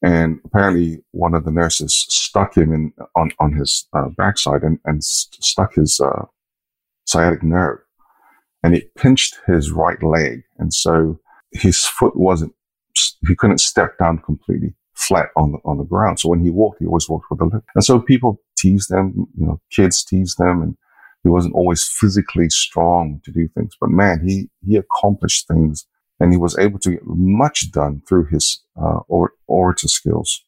And 0.03 0.41
apparently, 0.45 1.05
one 1.13 1.35
of 1.35 1.45
the 1.45 1.51
nurses 1.51 2.07
stuck 2.09 2.57
him 2.57 2.73
in 2.73 2.93
on 3.15 3.33
on 3.39 3.53
his 3.53 3.87
uh, 3.93 4.09
backside 4.17 4.63
and 4.63 4.79
and 4.87 5.05
st- 5.05 5.45
stuck 5.45 5.75
his 5.75 6.01
uh, 6.01 6.25
sciatic 7.05 7.43
nerve, 7.43 7.81
and 8.63 8.75
it 8.75 8.95
pinched 8.95 9.37
his 9.47 9.71
right 9.71 10.03
leg, 10.03 10.45
and 10.59 10.73
so 10.73 11.21
his 11.53 11.85
foot 11.85 12.17
wasn't 12.17 12.55
he 13.27 13.35
couldn't 13.35 13.61
step 13.61 13.99
down 13.99 14.19
completely 14.19 14.75
flat 14.95 15.29
on 15.37 15.53
the 15.53 15.59
on 15.65 15.79
the 15.79 15.85
ground. 15.85 16.21
So 16.21 16.29
when 16.29 16.43
he 16.43 16.51
walked, 16.51 16.79
he 16.81 16.87
always 16.87 17.09
walked 17.09 17.27
with 17.31 17.41
a 17.41 17.45
limp. 17.45 17.65
And 17.75 17.85
so 17.85 18.01
people 18.01 18.41
teased 18.59 18.91
them, 18.91 19.27
you 19.37 19.47
know, 19.47 19.61
kids 19.71 20.05
teased 20.05 20.39
them, 20.39 20.63
and 20.63 20.77
he 21.23 21.29
wasn't 21.29 21.55
always 21.55 21.87
physically 21.87 22.49
strong 22.49 23.21
to 23.25 23.33
do 23.33 23.49
things. 23.55 23.75
But 23.81 23.91
man, 23.91 24.27
he 24.27 24.51
he 24.67 24.77
accomplished 24.77 25.49
things 25.49 25.87
and 26.21 26.33
he 26.33 26.39
was 26.39 26.57
able 26.59 26.79
to 26.81 26.91
get 26.91 27.01
much 27.05 27.73
done 27.73 28.03
through 28.07 28.27
his 28.27 28.63
uh, 28.81 29.01
or, 29.09 29.33
orator 29.49 29.89
skills. 29.89 30.45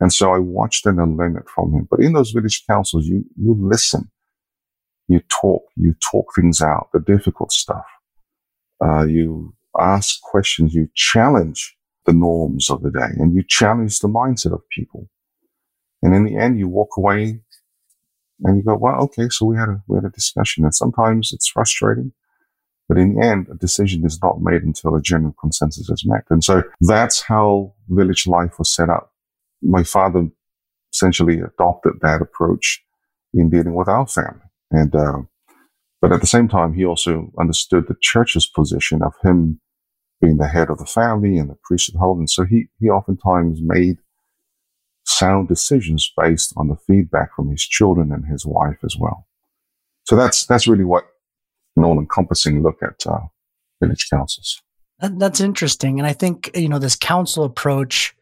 And 0.00 0.12
so 0.12 0.32
I 0.32 0.38
watched 0.38 0.84
and 0.84 1.00
I 1.00 1.04
learned 1.04 1.38
it 1.38 1.48
from 1.48 1.72
him. 1.72 1.88
But 1.90 2.00
in 2.00 2.12
those 2.12 2.32
village 2.32 2.64
councils, 2.68 3.06
you 3.06 3.24
you 3.36 3.56
listen, 3.58 4.10
you 5.08 5.20
talk, 5.40 5.62
you 5.76 5.94
talk 6.10 6.26
things 6.34 6.60
out, 6.60 6.88
the 6.92 7.00
difficult 7.00 7.52
stuff. 7.52 7.86
Uh, 8.84 9.06
you 9.06 9.54
ask 9.80 10.20
questions, 10.22 10.74
you 10.74 10.88
challenge 10.94 11.76
the 12.04 12.12
norms 12.12 12.70
of 12.70 12.82
the 12.82 12.90
day, 12.90 13.10
and 13.18 13.34
you 13.34 13.42
challenge 13.46 13.98
the 13.98 14.08
mindset 14.08 14.52
of 14.52 14.60
people. 14.70 15.08
And 16.02 16.14
in 16.14 16.24
the 16.24 16.36
end, 16.36 16.58
you 16.58 16.68
walk 16.68 16.96
away 16.96 17.40
and 18.40 18.56
you 18.56 18.62
go, 18.62 18.76
"Well, 18.76 19.00
okay, 19.02 19.28
so 19.30 19.46
we 19.46 19.56
had 19.56 19.68
a 19.68 19.82
we 19.88 19.96
had 19.96 20.04
a 20.04 20.10
discussion." 20.10 20.64
And 20.64 20.74
sometimes 20.74 21.32
it's 21.32 21.48
frustrating. 21.48 22.12
But 22.88 22.98
in 22.98 23.14
the 23.14 23.26
end, 23.26 23.48
a 23.50 23.56
decision 23.56 24.04
is 24.04 24.20
not 24.22 24.40
made 24.40 24.62
until 24.62 24.94
a 24.94 25.02
general 25.02 25.34
consensus 25.40 25.88
is 25.90 26.04
met. 26.06 26.24
And 26.30 26.44
so 26.44 26.62
that's 26.80 27.20
how 27.22 27.74
village 27.88 28.26
life 28.26 28.58
was 28.58 28.72
set 28.72 28.88
up. 28.88 29.12
My 29.60 29.82
father 29.82 30.28
essentially 30.92 31.40
adopted 31.40 31.94
that 32.02 32.22
approach 32.22 32.84
in 33.34 33.50
dealing 33.50 33.74
with 33.74 33.88
our 33.88 34.06
family. 34.06 34.46
And, 34.70 34.94
uh, 34.94 35.18
but 36.00 36.12
at 36.12 36.20
the 36.20 36.26
same 36.28 36.46
time, 36.46 36.74
he 36.74 36.84
also 36.84 37.32
understood 37.40 37.88
the 37.88 37.96
church's 38.00 38.46
position 38.46 39.02
of 39.02 39.14
him 39.24 39.60
being 40.20 40.38
the 40.38 40.48
head 40.48 40.70
of 40.70 40.78
the 40.78 40.86
family 40.86 41.38
and 41.38 41.50
the 41.50 41.58
priesthood. 41.62 42.00
And 42.00 42.30
so 42.30 42.44
he, 42.44 42.68
he 42.80 42.88
oftentimes 42.88 43.60
made 43.62 43.98
sound 45.04 45.48
decisions 45.48 46.10
based 46.16 46.52
on 46.56 46.68
the 46.68 46.76
feedback 46.86 47.34
from 47.34 47.50
his 47.50 47.62
children 47.62 48.10
and 48.12 48.24
his 48.26 48.44
wife 48.44 48.78
as 48.84 48.96
well. 48.98 49.26
So 50.04 50.16
that's, 50.16 50.46
that's 50.46 50.66
really 50.66 50.84
what 50.84 51.04
an 51.76 51.84
all 51.84 51.98
encompassing 51.98 52.62
look 52.62 52.82
at 52.82 53.06
uh, 53.06 53.26
village 53.80 54.08
councils. 54.10 54.62
That, 55.00 55.18
that's 55.18 55.40
interesting. 55.40 55.98
And 55.98 56.06
I 56.06 56.12
think, 56.12 56.50
you 56.54 56.68
know, 56.68 56.78
this 56.78 56.96
council 56.96 57.44
approach, 57.44 58.14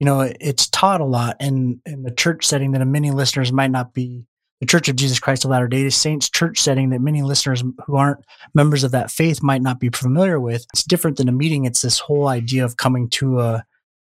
you 0.00 0.06
know, 0.06 0.20
it's 0.40 0.68
taught 0.68 1.00
a 1.00 1.04
lot 1.04 1.36
in, 1.40 1.80
in 1.84 2.02
the 2.02 2.10
church 2.10 2.46
setting 2.46 2.72
that 2.72 2.84
many 2.86 3.10
listeners 3.10 3.52
might 3.52 3.70
not 3.70 3.92
be 3.92 4.24
the 4.62 4.66
Church 4.66 4.88
of 4.88 4.94
Jesus 4.94 5.18
Christ 5.18 5.44
of 5.44 5.50
Latter 5.50 5.66
day 5.66 5.90
Saints 5.90 6.30
church 6.30 6.60
setting 6.60 6.90
that 6.90 7.00
many 7.00 7.22
listeners 7.22 7.64
who 7.84 7.96
aren't 7.96 8.24
members 8.54 8.84
of 8.84 8.92
that 8.92 9.10
faith 9.10 9.42
might 9.42 9.60
not 9.60 9.80
be 9.80 9.88
familiar 9.88 10.38
with. 10.38 10.64
It's 10.72 10.84
different 10.84 11.16
than 11.16 11.28
a 11.28 11.32
meeting. 11.32 11.64
It's 11.64 11.82
this 11.82 11.98
whole 11.98 12.28
idea 12.28 12.64
of 12.64 12.76
coming 12.76 13.10
to 13.10 13.40
a, 13.40 13.64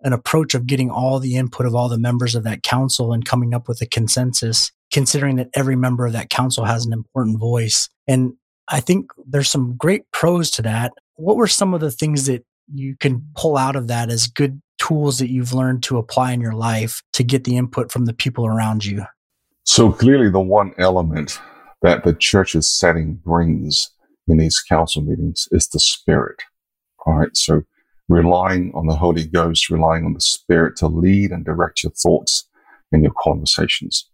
an 0.03 0.13
approach 0.13 0.55
of 0.55 0.65
getting 0.65 0.89
all 0.89 1.19
the 1.19 1.35
input 1.35 1.65
of 1.65 1.75
all 1.75 1.89
the 1.89 1.99
members 1.99 2.33
of 2.33 2.45
that 2.45 2.63
council 2.63 3.11
and 3.11 3.25
coming 3.25 3.53
up 3.53 3.67
with 3.67 3.81
a 3.81 3.85
consensus, 3.85 4.71
considering 4.89 5.35
that 5.35 5.49
every 5.53 5.75
member 5.75 6.05
of 6.05 6.13
that 6.13 6.29
council 6.29 6.63
has 6.63 6.85
an 6.85 6.93
important 6.93 7.37
voice. 7.41 7.89
And 8.07 8.31
I 8.69 8.79
think 8.79 9.11
there's 9.25 9.49
some 9.49 9.75
great 9.75 10.09
pros 10.11 10.49
to 10.51 10.61
that. 10.61 10.93
What 11.15 11.35
were 11.35 11.47
some 11.47 11.73
of 11.73 11.81
the 11.81 11.91
things 11.91 12.25
that 12.27 12.45
you 12.73 12.95
can 12.95 13.27
pull 13.35 13.57
out 13.57 13.75
of 13.75 13.89
that 13.89 14.09
as 14.09 14.27
good 14.27 14.61
tools 14.77 15.19
that 15.19 15.29
you've 15.29 15.51
learned 15.51 15.83
to 15.83 15.97
apply 15.97 16.31
in 16.31 16.39
your 16.39 16.53
life 16.53 17.01
to 17.11 17.25
get 17.25 17.43
the 17.43 17.57
input 17.57 17.91
from 17.91 18.05
the 18.05 18.13
people 18.13 18.45
around 18.45 18.85
you? 18.85 19.03
So 19.67 19.91
clearly, 19.91 20.29
the 20.29 20.39
one 20.39 20.73
element 20.77 21.41
that 21.81 22.05
the 22.05 22.13
church's 22.13 22.69
setting 22.69 23.15
brings 23.15 23.91
in 24.27 24.37
these 24.37 24.61
council 24.61 25.01
meetings 25.01 25.47
is 25.51 25.67
the 25.67 25.79
spirit. 25.79 26.41
All 27.05 27.15
right. 27.15 27.35
So 27.35 27.63
relying 28.07 28.71
on 28.73 28.87
the 28.87 28.95
Holy 28.95 29.25
Ghost, 29.27 29.69
relying 29.69 30.05
on 30.05 30.13
the 30.13 30.21
spirit 30.21 30.77
to 30.77 30.87
lead 30.87 31.31
and 31.31 31.43
direct 31.43 31.83
your 31.83 31.91
thoughts 31.91 32.47
and 32.93 33.03
your 33.03 33.11
conversations. 33.21 34.09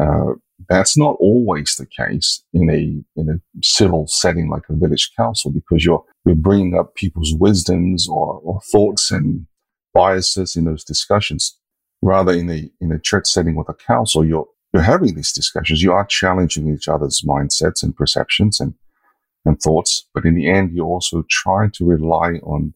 Uh, 0.00 0.32
that's 0.68 0.98
not 0.98 1.16
always 1.20 1.76
the 1.76 1.86
case 1.86 2.42
in 2.52 2.68
a 2.68 3.20
in 3.20 3.30
a 3.30 3.40
civil 3.62 4.06
setting 4.08 4.50
like 4.50 4.62
a 4.68 4.74
village 4.74 5.12
council 5.16 5.52
because 5.52 5.84
you're 5.84 6.04
you're 6.26 6.34
bringing 6.34 6.76
up 6.76 6.96
people's 6.96 7.34
wisdoms 7.38 8.08
or, 8.08 8.40
or 8.42 8.60
thoughts 8.72 9.12
and 9.12 9.46
biases 9.94 10.56
in 10.56 10.64
those 10.64 10.82
discussions. 10.82 11.56
Rather, 12.02 12.32
in 12.32 12.50
a 12.50 12.68
in 12.80 12.90
a 12.90 12.98
church 12.98 13.28
setting 13.28 13.54
with 13.54 13.68
a 13.68 13.74
council, 13.74 14.24
you're 14.24 14.48
you're 14.72 14.82
having 14.82 15.14
these 15.14 15.32
discussions. 15.32 15.82
You 15.82 15.92
are 15.92 16.06
challenging 16.06 16.72
each 16.72 16.88
other's 16.88 17.22
mindsets 17.26 17.82
and 17.82 17.94
perceptions 17.94 18.60
and 18.60 18.74
and 19.44 19.60
thoughts, 19.60 20.08
but 20.14 20.24
in 20.24 20.34
the 20.36 20.48
end, 20.48 20.72
you're 20.72 20.86
also 20.86 21.24
trying 21.28 21.72
to 21.72 21.84
rely 21.84 22.34
on 22.44 22.74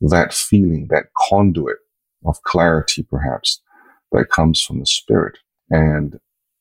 that 0.00 0.32
feeling, 0.32 0.88
that 0.88 1.06
conduit 1.28 1.76
of 2.24 2.42
clarity, 2.42 3.02
perhaps 3.02 3.60
that 4.12 4.30
comes 4.30 4.62
from 4.62 4.80
the 4.80 4.86
spirit. 4.86 5.38
And 5.68 6.18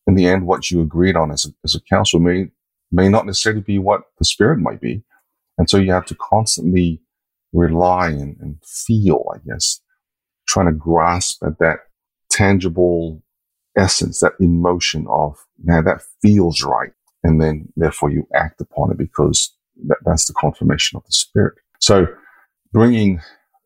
in 0.08 0.16
the 0.16 0.28
end, 0.28 0.46
what 0.46 0.70
you 0.70 0.82
agreed 0.82 1.16
on 1.16 1.32
as 1.32 1.46
a, 1.46 1.50
as 1.64 1.76
a 1.76 1.82
council 1.82 2.20
may, 2.20 2.50
may 2.92 3.10
not 3.10 3.26
necessarily 3.26 3.62
be 3.62 3.80
what 3.80 4.02
the 4.18 4.26
spirit 4.26 4.60
might 4.60 4.82
be. 4.82 5.04
And 5.58 5.70
so 5.70 5.78
you 5.78 5.92
have 5.92 6.06
to 6.08 6.16
constantly 6.16 7.02
rely 7.54 8.10
and, 8.10 8.38
and 8.40 8.58
feel, 8.66 9.26
I 9.34 9.38
guess, 9.48 9.82
trying 10.48 10.68
to 10.68 10.74
grasp 10.74 11.44
at 11.44 11.60
that 11.60 11.80
tangible 12.30 13.24
essence, 13.78 14.20
that 14.20 14.34
emotion 14.40 15.06
of, 15.10 15.38
now 15.64 15.82
that 15.82 16.02
feels 16.22 16.64
right. 16.64 16.92
And 17.24 17.42
then 17.42 17.72
therefore 17.76 18.12
you 18.12 18.28
act 18.34 18.62
upon 18.62 18.92
it 18.92 18.98
because 18.98 19.56
that, 19.88 19.98
that's 20.06 20.26
the 20.26 20.34
confirmation 20.34 20.98
of 20.98 21.04
the 21.06 21.12
spirit. 21.12 21.56
So 21.80 22.08
bringing 22.72 23.22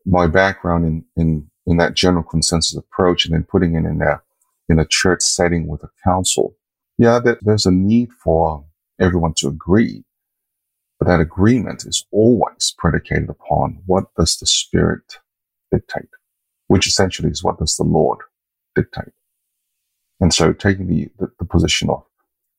my 0.06 0.26
background 0.26 0.84
in, 0.84 1.04
in, 1.16 1.50
in 1.66 1.76
that 1.78 1.94
general 1.94 2.24
consensus 2.24 2.76
approach 2.76 3.24
and 3.24 3.34
then 3.34 3.46
putting 3.48 3.74
it 3.74 3.84
in 3.84 3.98
that 3.98 4.20
in 4.68 4.78
a 4.78 4.86
church 4.86 5.22
setting 5.22 5.66
with 5.66 5.82
a 5.82 5.90
council, 6.04 6.56
yeah, 6.98 7.18
that 7.18 7.38
there's 7.42 7.66
a 7.66 7.70
need 7.70 8.10
for 8.12 8.64
everyone 9.00 9.34
to 9.36 9.48
agree. 9.48 10.04
But 10.98 11.08
that 11.08 11.20
agreement 11.20 11.84
is 11.84 12.06
always 12.12 12.74
predicated 12.78 13.28
upon 13.28 13.82
what 13.86 14.04
does 14.16 14.36
the 14.36 14.46
Spirit 14.46 15.18
dictate, 15.72 16.08
which 16.68 16.86
essentially 16.86 17.30
is 17.30 17.42
what 17.42 17.58
does 17.58 17.76
the 17.76 17.84
Lord 17.84 18.18
dictate. 18.74 19.12
And 20.20 20.32
so 20.32 20.52
taking 20.52 20.86
the, 20.86 21.08
the, 21.18 21.28
the 21.38 21.44
position 21.44 21.90
of 21.90 22.04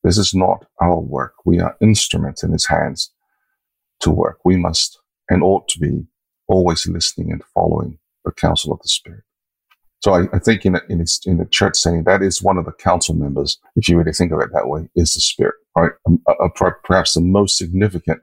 this 0.04 0.18
is 0.18 0.34
not 0.34 0.66
our 0.80 1.00
work. 1.00 1.34
We 1.44 1.58
are 1.58 1.76
instruments 1.80 2.42
in 2.42 2.52
his 2.52 2.66
hands 2.66 3.10
to 4.00 4.10
work. 4.10 4.38
We 4.44 4.56
must 4.56 4.98
and 5.28 5.42
ought 5.42 5.66
to 5.68 5.80
be 5.80 6.06
always 6.48 6.86
listening 6.86 7.32
and 7.32 7.42
following 7.54 7.98
the 8.24 8.32
counsel 8.32 8.72
of 8.72 8.80
the 8.80 8.88
Spirit. 8.88 9.24
So 10.00 10.12
I, 10.12 10.26
I 10.32 10.38
think 10.38 10.64
in 10.64 10.76
a, 10.76 10.80
in, 10.88 11.00
a, 11.00 11.06
in 11.28 11.40
a 11.40 11.46
church 11.46 11.76
setting, 11.76 12.04
that 12.04 12.22
is 12.22 12.42
one 12.42 12.58
of 12.58 12.64
the 12.64 12.72
council 12.72 13.14
members, 13.14 13.58
if 13.74 13.88
you 13.88 13.98
really 13.98 14.12
think 14.12 14.30
of 14.30 14.40
it 14.40 14.50
that 14.52 14.68
way, 14.68 14.88
is 14.94 15.14
the 15.14 15.20
spirit, 15.20 15.54
right? 15.76 15.92
Um, 16.06 16.20
uh, 16.28 16.34
uh, 16.44 16.70
perhaps 16.84 17.14
the 17.14 17.20
most 17.20 17.58
significant 17.58 18.20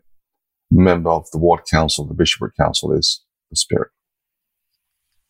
member 0.72 1.10
of 1.10 1.30
the 1.32 1.40
ward 1.40 1.62
council, 1.70 2.06
the 2.06 2.14
bishopric 2.14 2.56
council, 2.56 2.94
is 2.94 3.22
the 3.50 3.58
spirit. 3.58 3.90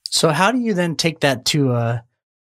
So 0.03 0.29
how 0.29 0.51
do 0.51 0.59
you 0.59 0.75
then 0.75 0.95
take 0.95 1.21
that 1.21 1.45
to 1.45 1.71
a 1.71 2.03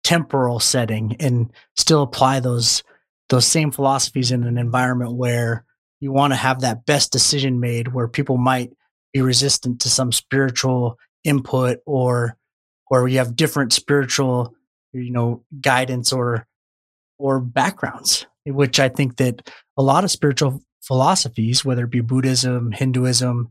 temporal 0.08 0.58
setting 0.58 1.14
and 1.20 1.52
still 1.76 2.00
apply 2.00 2.40
those 2.40 2.82
those 3.28 3.46
same 3.46 3.70
philosophies 3.70 4.32
in 4.32 4.42
an 4.44 4.56
environment 4.56 5.12
where 5.12 5.66
you 6.00 6.10
want 6.10 6.32
to 6.32 6.36
have 6.36 6.62
that 6.62 6.86
best 6.86 7.12
decision 7.12 7.60
made, 7.60 7.88
where 7.88 8.08
people 8.08 8.38
might 8.38 8.70
be 9.12 9.20
resistant 9.20 9.82
to 9.82 9.90
some 9.90 10.10
spiritual 10.10 10.96
input 11.24 11.80
or 11.84 12.38
or 12.90 13.06
you 13.06 13.18
have 13.18 13.36
different 13.36 13.74
spiritual, 13.74 14.54
you 14.94 15.10
know, 15.10 15.44
guidance 15.60 16.10
or 16.10 16.46
or 17.18 17.38
backgrounds, 17.38 18.26
which 18.46 18.80
I 18.80 18.88
think 18.88 19.18
that 19.18 19.50
a 19.76 19.82
lot 19.82 20.04
of 20.04 20.10
spiritual 20.10 20.62
philosophies, 20.80 21.66
whether 21.66 21.84
it 21.84 21.90
be 21.90 22.00
Buddhism, 22.00 22.72
Hinduism, 22.72 23.50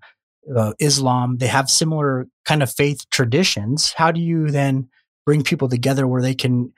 uh, 0.55 0.73
Islam, 0.79 1.37
they 1.37 1.47
have 1.47 1.69
similar 1.69 2.25
kind 2.45 2.63
of 2.63 2.73
faith 2.73 3.07
traditions. 3.11 3.93
How 3.93 4.11
do 4.11 4.19
you 4.19 4.49
then 4.49 4.89
bring 5.27 5.43
people 5.43 5.67
together 5.67 6.07
where 6.07 6.21
they 6.21 6.33
can 6.33 6.73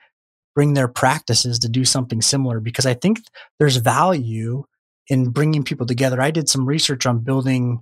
bring 0.56 0.74
their 0.74 0.88
practices 0.88 1.60
to 1.60 1.68
do 1.68 1.84
something 1.84 2.20
similar? 2.20 2.58
Because 2.58 2.84
I 2.84 2.94
think 2.94 3.20
there's 3.60 3.76
value 3.76 4.64
in 5.06 5.30
bringing 5.30 5.62
people 5.62 5.86
together. 5.86 6.20
I 6.20 6.32
did 6.32 6.48
some 6.48 6.66
research 6.66 7.06
on 7.06 7.20
building 7.20 7.80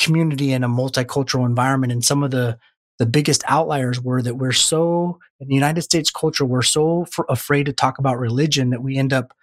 community 0.00 0.52
in 0.52 0.62
a 0.62 0.68
multicultural 0.68 1.44
environment, 1.44 1.92
and 1.92 2.04
some 2.04 2.22
of 2.22 2.30
the 2.30 2.56
the 3.00 3.06
biggest 3.06 3.42
outliers 3.48 4.00
were 4.00 4.22
that 4.22 4.36
we're 4.36 4.52
so 4.52 5.18
in 5.40 5.48
the 5.48 5.54
United 5.54 5.82
States 5.82 6.12
culture 6.12 6.44
we're 6.44 6.62
so 6.62 7.02
f- 7.02 7.24
afraid 7.28 7.66
to 7.66 7.72
talk 7.72 7.98
about 7.98 8.20
religion 8.20 8.70
that 8.70 8.84
we 8.84 8.96
end 8.96 9.12
up 9.12 9.34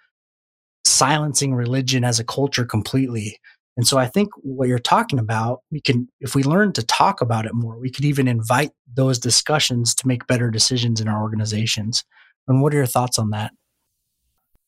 silencing 0.86 1.54
religion 1.54 2.02
as 2.02 2.18
a 2.18 2.24
culture 2.24 2.64
completely. 2.64 3.38
And 3.76 3.86
so 3.86 3.98
I 3.98 4.06
think 4.06 4.28
what 4.42 4.68
you're 4.68 4.78
talking 4.78 5.18
about, 5.18 5.60
we 5.70 5.80
can, 5.80 6.08
if 6.20 6.34
we 6.34 6.42
learn 6.42 6.72
to 6.74 6.82
talk 6.82 7.20
about 7.20 7.46
it 7.46 7.54
more, 7.54 7.78
we 7.78 7.90
could 7.90 8.04
even 8.04 8.28
invite 8.28 8.72
those 8.94 9.18
discussions 9.18 9.94
to 9.96 10.06
make 10.06 10.26
better 10.26 10.50
decisions 10.50 11.00
in 11.00 11.08
our 11.08 11.22
organizations. 11.22 12.04
And 12.46 12.60
what 12.60 12.74
are 12.74 12.78
your 12.78 12.86
thoughts 12.86 13.18
on 13.18 13.30
that? 13.30 13.52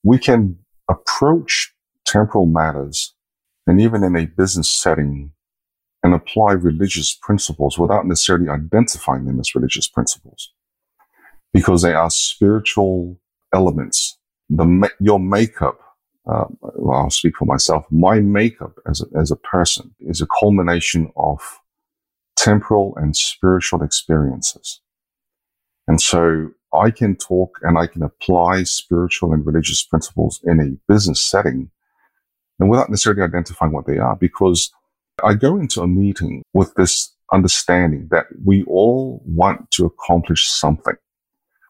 We 0.03 0.19
can 0.19 0.59
approach 0.89 1.75
temporal 2.07 2.47
matters 2.47 3.15
and 3.67 3.81
even 3.81 4.03
in 4.03 4.17
a 4.17 4.27
business 4.27 4.71
setting 4.71 5.33
and 6.03 6.15
apply 6.15 6.53
religious 6.53 7.15
principles 7.15 7.79
without 7.79 8.07
necessarily 8.07 8.49
identifying 8.49 9.25
them 9.25 9.41
as 9.41 9.55
religious 9.55 9.89
principles 9.89 10.53
because 11.53 11.83
they 11.83 11.95
are 11.95 12.11
spiritual 12.11 13.19
elements. 13.55 14.19
The, 14.51 14.91
your 15.01 15.19
makeup 15.19 15.79
uh, 16.27 16.45
well, 16.61 17.03
I'll 17.03 17.11
speak 17.11 17.37
for 17.37 17.45
myself. 17.45 17.85
My 17.91 18.21
makeup 18.21 18.79
as 18.89 19.03
a, 19.03 19.19
as 19.19 19.31
a 19.31 19.37
person 19.37 19.95
is 20.01 20.21
a 20.21 20.27
culmination 20.41 21.13
of 21.17 21.61
temporal 22.37 22.95
and 22.97 23.17
spiritual 23.17 23.83
experiences. 23.83 24.81
And 25.87 26.01
so 26.01 26.51
I 26.73 26.91
can 26.91 27.17
talk 27.17 27.59
and 27.63 27.79
I 27.79 27.87
can 27.87 28.03
apply 28.03 28.65
spiritual 28.65 29.33
and 29.33 29.47
religious 29.47 29.83
principles 29.83 30.41
in 30.45 30.61
a 30.61 30.93
business 30.93 31.21
setting 31.21 31.71
and 32.59 32.71
without 32.71 32.89
necessarily 32.89 33.23
identifying 33.23 33.73
what 33.73 33.87
they 33.87 33.99
are 33.99 34.17
because 34.17 34.73
I 35.23 35.35
go 35.35 35.57
into 35.57 35.83
a 35.83 35.87
meeting 35.87 36.43
with 36.55 36.75
this 36.75 37.15
understanding 37.33 38.09
that 38.11 38.27
we 38.45 38.65
all 38.65 39.23
want 39.27 39.71
to 39.73 39.85
accomplish 39.85 40.49
something, 40.49 40.95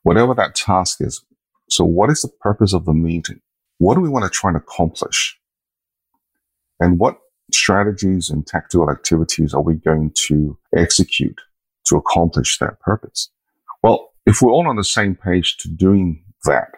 whatever 0.03 0.35
that 0.35 0.55
task 0.55 0.99
is. 1.01 1.25
So 1.69 1.85
what 1.85 2.11
is 2.11 2.23
the 2.23 2.29
purpose 2.29 2.73
of 2.73 2.85
the 2.85 2.93
meeting? 2.93 3.41
What 3.85 3.97
do 3.97 4.01
we 4.01 4.09
want 4.09 4.25
to 4.25 4.31
try 4.31 4.49
and 4.49 4.57
accomplish? 4.57 5.39
And 6.81 6.99
what 6.99 7.19
strategies 7.53 8.31
and 8.31 8.47
tactical 8.47 8.91
activities 8.91 9.53
are 9.53 9.61
we 9.61 9.75
going 9.75 10.13
to 10.29 10.57
execute 10.75 11.39
to 11.89 11.97
accomplish 11.97 12.57
that 12.61 12.81
purpose? 12.81 13.29
Well, 13.83 14.15
if 14.25 14.41
we're 14.41 14.53
all 14.53 14.69
on 14.69 14.77
the 14.77 14.85
same 14.85 15.15
page 15.15 15.59
to 15.59 15.69
doing 15.69 16.25
that, 16.45 16.69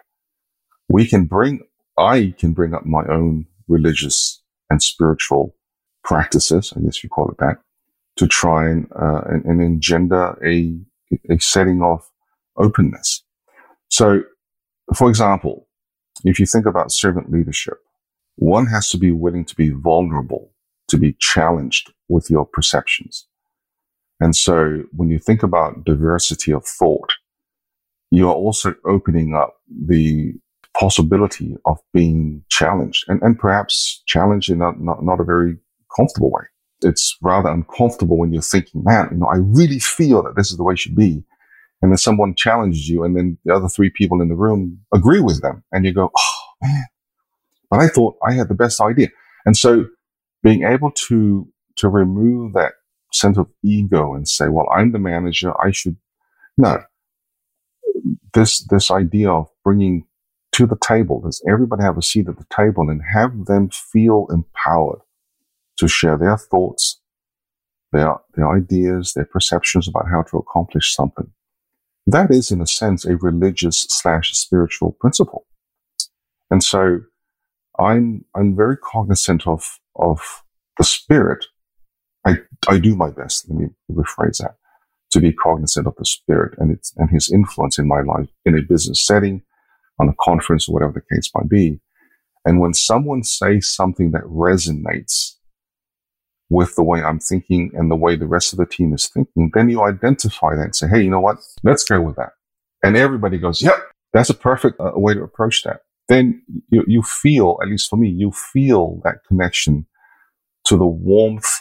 we 0.89 1.07
can 1.07 1.27
bring, 1.27 1.61
I 1.97 2.35
can 2.37 2.51
bring 2.51 2.73
up 2.73 2.85
my 2.85 3.05
own 3.07 3.45
religious 3.69 4.43
and 4.69 4.83
spiritual 4.83 5.55
practices, 6.03 6.73
I 6.75 6.81
guess 6.81 7.01
you 7.05 7.09
call 7.09 7.29
it 7.29 7.37
that, 7.37 7.59
to 8.17 8.27
try 8.27 8.69
and, 8.69 8.85
uh, 9.01 9.21
and, 9.27 9.45
and 9.45 9.61
engender 9.61 10.37
a, 10.45 10.77
a 11.29 11.39
setting 11.39 11.81
of 11.81 12.05
openness. 12.57 13.23
So, 13.87 14.23
for 14.93 15.07
example, 15.07 15.66
if 16.23 16.39
you 16.39 16.45
think 16.45 16.65
about 16.65 16.91
servant 16.91 17.31
leadership, 17.31 17.79
one 18.35 18.67
has 18.67 18.89
to 18.89 18.97
be 18.97 19.11
willing 19.11 19.45
to 19.45 19.55
be 19.55 19.69
vulnerable, 19.69 20.51
to 20.89 20.97
be 20.97 21.15
challenged 21.19 21.91
with 22.07 22.29
your 22.29 22.45
perceptions. 22.45 23.27
And 24.19 24.35
so 24.35 24.83
when 24.91 25.09
you 25.09 25.19
think 25.19 25.43
about 25.43 25.85
diversity 25.85 26.51
of 26.53 26.65
thought, 26.65 27.13
you 28.11 28.27
are 28.29 28.35
also 28.35 28.75
opening 28.85 29.35
up 29.35 29.55
the 29.69 30.33
possibility 30.79 31.55
of 31.65 31.79
being 31.93 32.43
challenged 32.49 33.05
and, 33.07 33.21
and 33.21 33.37
perhaps 33.37 34.03
challenged 34.05 34.49
in 34.49 34.59
not, 34.59 34.79
not, 34.79 35.03
not 35.03 35.19
a 35.19 35.23
very 35.23 35.57
comfortable 35.95 36.31
way. 36.31 36.43
It's 36.81 37.17
rather 37.21 37.49
uncomfortable 37.49 38.17
when 38.17 38.31
you're 38.31 38.41
thinking, 38.41 38.83
man, 38.83 39.09
you 39.11 39.17
know, 39.17 39.27
I 39.27 39.37
really 39.37 39.79
feel 39.79 40.21
that 40.23 40.35
this 40.35 40.51
is 40.51 40.57
the 40.57 40.63
way 40.63 40.73
it 40.73 40.79
should 40.79 40.95
be 40.95 41.23
and 41.81 41.91
then 41.91 41.97
someone 41.97 42.33
challenges 42.35 42.89
you 42.89 43.03
and 43.03 43.15
then 43.15 43.37
the 43.45 43.53
other 43.53 43.67
three 43.67 43.89
people 43.89 44.21
in 44.21 44.29
the 44.29 44.35
room 44.35 44.79
agree 44.93 45.21
with 45.21 45.41
them 45.41 45.63
and 45.71 45.85
you 45.85 45.93
go, 45.93 46.11
Oh 46.17 46.43
man, 46.61 46.85
but 47.69 47.79
I 47.79 47.87
thought 47.87 48.17
I 48.27 48.33
had 48.33 48.47
the 48.47 48.55
best 48.55 48.81
idea. 48.81 49.09
And 49.45 49.55
so 49.55 49.85
being 50.43 50.63
able 50.63 50.91
to, 50.91 51.47
to 51.77 51.89
remove 51.89 52.53
that 52.53 52.73
sense 53.13 53.37
of 53.37 53.47
ego 53.63 54.13
and 54.13 54.27
say, 54.27 54.47
well, 54.47 54.67
I'm 54.75 54.91
the 54.91 54.99
manager. 54.99 55.53
I 55.63 55.71
should, 55.71 55.97
no, 56.57 56.83
this, 58.33 58.63
this 58.67 58.91
idea 58.91 59.31
of 59.31 59.47
bringing 59.63 60.05
to 60.53 60.65
the 60.65 60.77
table, 60.77 61.21
does 61.21 61.43
everybody 61.49 61.83
have 61.83 61.97
a 61.97 62.01
seat 62.01 62.27
at 62.27 62.37
the 62.37 62.45
table 62.55 62.89
and 62.89 63.01
have 63.13 63.45
them 63.45 63.69
feel 63.69 64.27
empowered 64.31 64.99
to 65.77 65.87
share 65.87 66.17
their 66.17 66.37
thoughts, 66.37 66.99
their, 67.91 68.15
their 68.35 68.49
ideas, 68.49 69.13
their 69.13 69.25
perceptions 69.25 69.87
about 69.87 70.07
how 70.09 70.23
to 70.23 70.37
accomplish 70.37 70.95
something 70.95 71.31
that 72.07 72.31
is 72.31 72.51
in 72.51 72.61
a 72.61 72.67
sense 72.67 73.05
a 73.05 73.17
religious 73.17 73.85
slash 73.89 74.33
spiritual 74.33 74.93
principle. 74.99 75.45
And 76.49 76.63
so 76.63 77.01
I'm, 77.77 78.25
I'm 78.35 78.55
very 78.55 78.77
cognizant 78.77 79.45
of, 79.45 79.79
of 79.97 80.43
the 80.77 80.83
spirit. 80.83 81.45
I, 82.25 82.37
I 82.67 82.79
do 82.79 82.95
my 82.95 83.09
best. 83.09 83.49
Let 83.49 83.59
me 83.59 83.67
rephrase 83.91 84.37
that 84.37 84.55
to 85.11 85.19
be 85.19 85.33
cognizant 85.33 85.87
of 85.87 85.95
the 85.97 86.05
spirit 86.05 86.57
and 86.57 86.71
its, 86.71 86.93
and 86.97 87.09
his 87.09 87.31
influence 87.31 87.77
in 87.77 87.87
my 87.87 88.01
life 88.01 88.29
in 88.45 88.57
a 88.57 88.61
business 88.61 89.05
setting, 89.05 89.43
on 89.99 90.09
a 90.09 90.13
conference 90.19 90.69
or 90.69 90.73
whatever 90.73 90.93
the 90.93 91.15
case 91.15 91.29
might 91.35 91.49
be. 91.49 91.79
And 92.45 92.59
when 92.59 92.73
someone 92.73 93.23
says 93.23 93.67
something 93.67 94.11
that 94.11 94.23
resonates 94.23 95.36
with 96.49 96.75
the 96.75 96.83
way 96.83 97.03
I'm 97.03 97.19
thinking 97.19 97.71
and 97.73 97.91
the 97.91 97.95
way 97.95 98.15
the 98.15 98.27
rest 98.27 98.53
of 98.53 98.59
the 98.59 98.65
team 98.65 98.93
is 98.93 99.07
thinking, 99.07 99.51
then 99.53 99.69
you 99.69 99.83
identify 99.83 100.55
that 100.55 100.61
and 100.61 100.75
say, 100.75 100.87
Hey, 100.87 101.01
you 101.01 101.09
know 101.09 101.19
what? 101.19 101.37
Let's 101.63 101.83
go 101.83 102.01
with 102.01 102.15
that. 102.15 102.31
And 102.83 102.95
everybody 102.95 103.37
goes, 103.37 103.61
yep, 103.61 103.75
that's 104.13 104.29
a 104.29 104.33
perfect 104.33 104.79
uh, 104.79 104.91
way 104.95 105.13
to 105.13 105.23
approach 105.23 105.63
that. 105.63 105.81
Then 106.07 106.41
you, 106.69 106.83
you 106.87 107.01
feel, 107.01 107.57
at 107.61 107.67
least 107.67 107.89
for 107.89 107.97
me, 107.97 108.09
you 108.09 108.31
feel 108.31 109.01
that 109.03 109.23
connection 109.27 109.87
to 110.65 110.77
the 110.77 110.85
warmth 110.85 111.51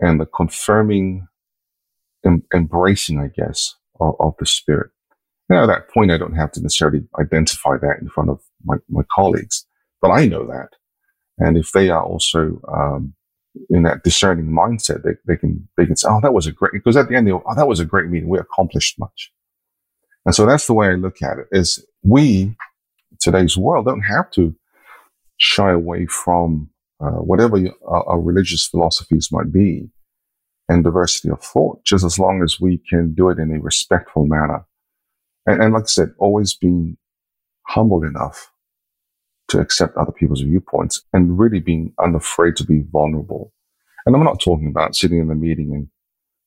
and 0.00 0.20
the 0.20 0.26
confirming 0.26 1.26
em- 2.24 2.44
embracing, 2.54 3.18
I 3.18 3.28
guess, 3.28 3.74
of, 4.00 4.14
of 4.20 4.34
the 4.38 4.46
spirit. 4.46 4.90
Now, 5.48 5.64
at 5.64 5.66
that 5.66 5.90
point, 5.90 6.10
I 6.10 6.18
don't 6.18 6.36
have 6.36 6.52
to 6.52 6.60
necessarily 6.60 7.00
identify 7.18 7.78
that 7.78 7.98
in 8.00 8.08
front 8.08 8.30
of 8.30 8.40
my, 8.64 8.76
my 8.88 9.02
colleagues, 9.12 9.66
but 10.00 10.10
I 10.10 10.26
know 10.26 10.46
that. 10.46 10.68
And 11.38 11.56
if 11.56 11.72
they 11.72 11.88
are 11.88 12.02
also 12.02 12.60
um, 12.68 13.14
in 13.70 13.82
that 13.84 14.02
discerning 14.02 14.46
mindset, 14.46 15.02
they, 15.02 15.12
they 15.26 15.36
can, 15.36 15.68
they 15.76 15.86
can 15.86 15.96
say, 15.96 16.08
Oh, 16.10 16.20
that 16.22 16.34
was 16.34 16.46
a 16.46 16.52
great, 16.52 16.72
because 16.72 16.96
at 16.96 17.08
the 17.08 17.16
end, 17.16 17.26
they 17.26 17.30
go, 17.30 17.42
Oh, 17.46 17.54
that 17.54 17.68
was 17.68 17.80
a 17.80 17.84
great 17.84 18.08
meeting. 18.08 18.28
We 18.28 18.38
accomplished 18.38 18.98
much. 18.98 19.32
And 20.26 20.34
so 20.34 20.46
that's 20.46 20.66
the 20.66 20.74
way 20.74 20.88
I 20.88 20.94
look 20.94 21.22
at 21.22 21.38
it 21.38 21.46
is 21.52 21.84
we, 22.02 22.54
today's 23.20 23.56
world, 23.56 23.86
don't 23.86 24.02
have 24.02 24.30
to 24.32 24.54
shy 25.38 25.70
away 25.70 26.06
from 26.06 26.70
uh, 27.00 27.20
whatever 27.22 27.58
our, 27.86 28.08
our 28.08 28.20
religious 28.20 28.66
philosophies 28.66 29.28
might 29.30 29.52
be 29.52 29.88
and 30.68 30.84
diversity 30.84 31.30
of 31.30 31.42
thought, 31.42 31.82
just 31.84 32.04
as 32.04 32.18
long 32.18 32.42
as 32.42 32.60
we 32.60 32.78
can 32.88 33.14
do 33.14 33.30
it 33.30 33.38
in 33.38 33.54
a 33.54 33.60
respectful 33.60 34.26
manner. 34.26 34.66
And, 35.46 35.62
and 35.62 35.72
like 35.72 35.84
I 35.84 35.86
said, 35.86 36.10
always 36.18 36.54
being 36.54 36.98
humble 37.66 38.04
enough 38.04 38.52
to 39.48 39.58
accept 39.58 39.96
other 39.96 40.12
people's 40.12 40.42
viewpoints 40.42 41.02
and 41.12 41.38
really 41.38 41.60
being 41.60 41.92
unafraid 42.02 42.56
to 42.56 42.64
be 42.64 42.84
vulnerable. 42.92 43.52
And 44.06 44.14
I'm 44.14 44.24
not 44.24 44.40
talking 44.40 44.68
about 44.68 44.94
sitting 44.94 45.18
in 45.18 45.28
the 45.28 45.34
meeting 45.34 45.72
and, 45.74 45.88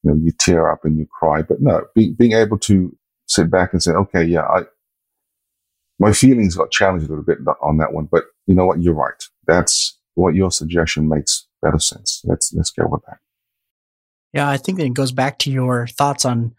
you 0.04 0.12
know, 0.12 0.18
you 0.24 0.32
tear 0.40 0.72
up 0.72 0.86
and 0.86 0.98
you 0.98 1.08
cry, 1.08 1.42
but 1.42 1.62
no, 1.62 1.84
be, 1.96 2.12
being 2.12 2.34
able 2.34 2.58
to 2.60 2.96
sit 3.28 3.52
back 3.52 3.74
and 3.74 3.82
say, 3.82 3.92
okay, 3.92 4.24
yeah, 4.24 4.44
I, 4.44 4.64
my 6.00 6.14
feelings 6.14 6.56
got 6.56 6.72
challenged 6.72 7.06
a 7.06 7.10
little 7.10 7.24
bit 7.24 7.40
on 7.62 7.78
that 7.78 7.94
one, 7.94 8.08
but 8.12 8.26
you 8.48 8.56
know 8.56 8.66
what? 8.66 8.82
You're 8.82 8.94
right. 8.94 9.24
That's 9.46 9.98
what 10.16 10.36
your 10.36 10.52
suggestion 10.52 11.08
makes 11.08 11.48
better 11.62 11.80
sense. 11.80 12.22
Let's, 12.24 12.54
let's 12.54 12.72
go 12.72 12.88
with 12.88 13.02
that. 13.08 13.18
Yeah. 14.34 14.50
I 14.50 14.58
think 14.58 14.80
it 14.80 14.94
goes 14.94 15.12
back 15.12 15.40
to 15.40 15.52
your 15.52 15.88
thoughts 15.88 16.26
on 16.26 16.56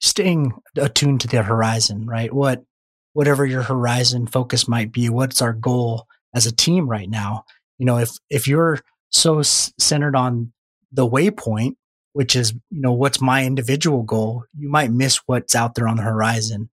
staying 0.00 0.52
attuned 0.76 1.20
to 1.22 1.28
the 1.28 1.42
horizon, 1.42 2.06
right? 2.06 2.32
What, 2.32 2.64
whatever 3.12 3.44
your 3.44 3.62
horizon 3.62 4.26
focus 4.26 4.68
might 4.68 4.92
be 4.92 5.08
what's 5.08 5.42
our 5.42 5.52
goal 5.52 6.06
as 6.34 6.46
a 6.46 6.54
team 6.54 6.88
right 6.88 7.10
now 7.10 7.44
you 7.78 7.86
know 7.86 7.98
if 7.98 8.10
if 8.30 8.46
you're 8.46 8.80
so 9.10 9.42
centered 9.42 10.16
on 10.16 10.52
the 10.92 11.08
waypoint 11.08 11.74
which 12.12 12.36
is 12.36 12.52
you 12.70 12.80
know 12.80 12.92
what's 12.92 13.20
my 13.20 13.44
individual 13.44 14.02
goal 14.02 14.44
you 14.56 14.68
might 14.68 14.90
miss 14.90 15.20
what's 15.26 15.54
out 15.54 15.74
there 15.74 15.88
on 15.88 15.96
the 15.96 16.02
horizon 16.02 16.68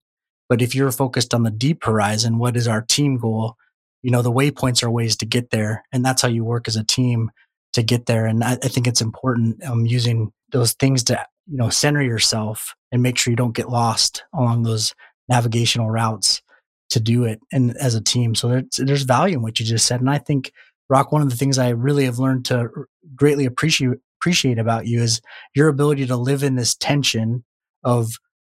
but 0.47 0.61
if 0.61 0.75
you're 0.75 0.91
focused 0.91 1.33
on 1.33 1.43
the 1.43 1.51
deep 1.51 1.83
horizon 1.83 2.37
what 2.37 2.57
is 2.57 2.67
our 2.67 2.81
team 2.81 3.17
goal 3.17 3.55
you 4.03 4.11
know 4.11 4.21
the 4.21 4.31
waypoints 4.31 4.83
are 4.83 4.91
ways 4.91 5.15
to 5.15 5.25
get 5.25 5.49
there 5.49 5.83
and 5.91 6.05
that's 6.05 6.21
how 6.21 6.27
you 6.27 6.43
work 6.43 6.67
as 6.67 6.75
a 6.75 6.83
team 6.83 7.31
to 7.75 7.83
get 7.83 8.07
there. 8.07 8.25
And 8.25 8.43
I, 8.43 8.53
I 8.53 8.67
think 8.67 8.87
it's 8.87 9.01
important 9.01 9.63
um, 9.63 9.85
using 9.85 10.31
those 10.51 10.73
things 10.73 11.03
to, 11.05 11.25
you 11.45 11.57
know, 11.57 11.69
center 11.69 12.01
yourself 12.01 12.73
and 12.91 13.03
make 13.03 13.17
sure 13.17 13.31
you 13.31 13.37
don't 13.37 13.55
get 13.55 13.69
lost 13.69 14.23
along 14.33 14.63
those 14.63 14.93
navigational 15.27 15.89
routes 15.89 16.41
to 16.89 16.99
do 16.99 17.23
it 17.23 17.39
and 17.51 17.75
as 17.77 17.95
a 17.95 18.01
team. 18.01 18.35
So 18.35 18.47
there's, 18.47 18.65
there's 18.77 19.03
value 19.03 19.38
in 19.38 19.41
what 19.41 19.59
you 19.59 19.65
just 19.65 19.85
said. 19.88 19.99
And 19.99 20.09
I 20.09 20.17
think 20.17 20.51
Rock, 20.88 21.11
one 21.11 21.21
of 21.21 21.29
the 21.29 21.35
things 21.35 21.57
I 21.57 21.69
really 21.69 22.05
have 22.05 22.19
learned 22.19 22.45
to 22.45 22.69
greatly 23.15 23.45
appreciate 23.45 23.97
appreciate 24.21 24.57
about 24.57 24.88
you 24.88 25.01
is 25.01 25.21
your 25.53 25.67
ability 25.67 26.07
to 26.07 26.15
live 26.15 26.41
in 26.41 26.55
this 26.55 26.75
tension 26.75 27.43
of 27.83 28.13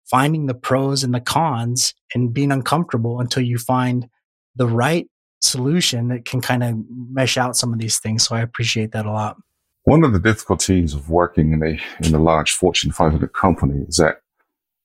finding 0.09 0.47
the 0.47 0.53
pros 0.53 1.03
and 1.03 1.13
the 1.13 1.21
cons 1.21 1.93
and 2.13 2.33
being 2.33 2.51
uncomfortable 2.51 3.21
until 3.21 3.43
you 3.43 3.57
find 3.57 4.09
the 4.55 4.67
right 4.67 5.07
solution 5.39 6.09
that 6.09 6.25
can 6.25 6.41
kind 6.41 6.63
of 6.63 6.75
mesh 6.89 7.37
out 7.37 7.55
some 7.55 7.71
of 7.71 7.79
these 7.79 7.99
things. 7.99 8.23
So 8.23 8.35
I 8.35 8.41
appreciate 8.41 8.91
that 8.91 9.05
a 9.05 9.11
lot. 9.11 9.37
One 9.83 10.03
of 10.03 10.11
the 10.11 10.19
difficulties 10.19 10.93
of 10.93 11.09
working 11.09 11.53
in 11.53 11.63
a 11.63 12.05
in 12.05 12.13
a 12.13 12.21
large 12.21 12.51
Fortune 12.51 12.91
500 12.91 13.33
company 13.33 13.85
is 13.87 13.95
that 13.95 14.21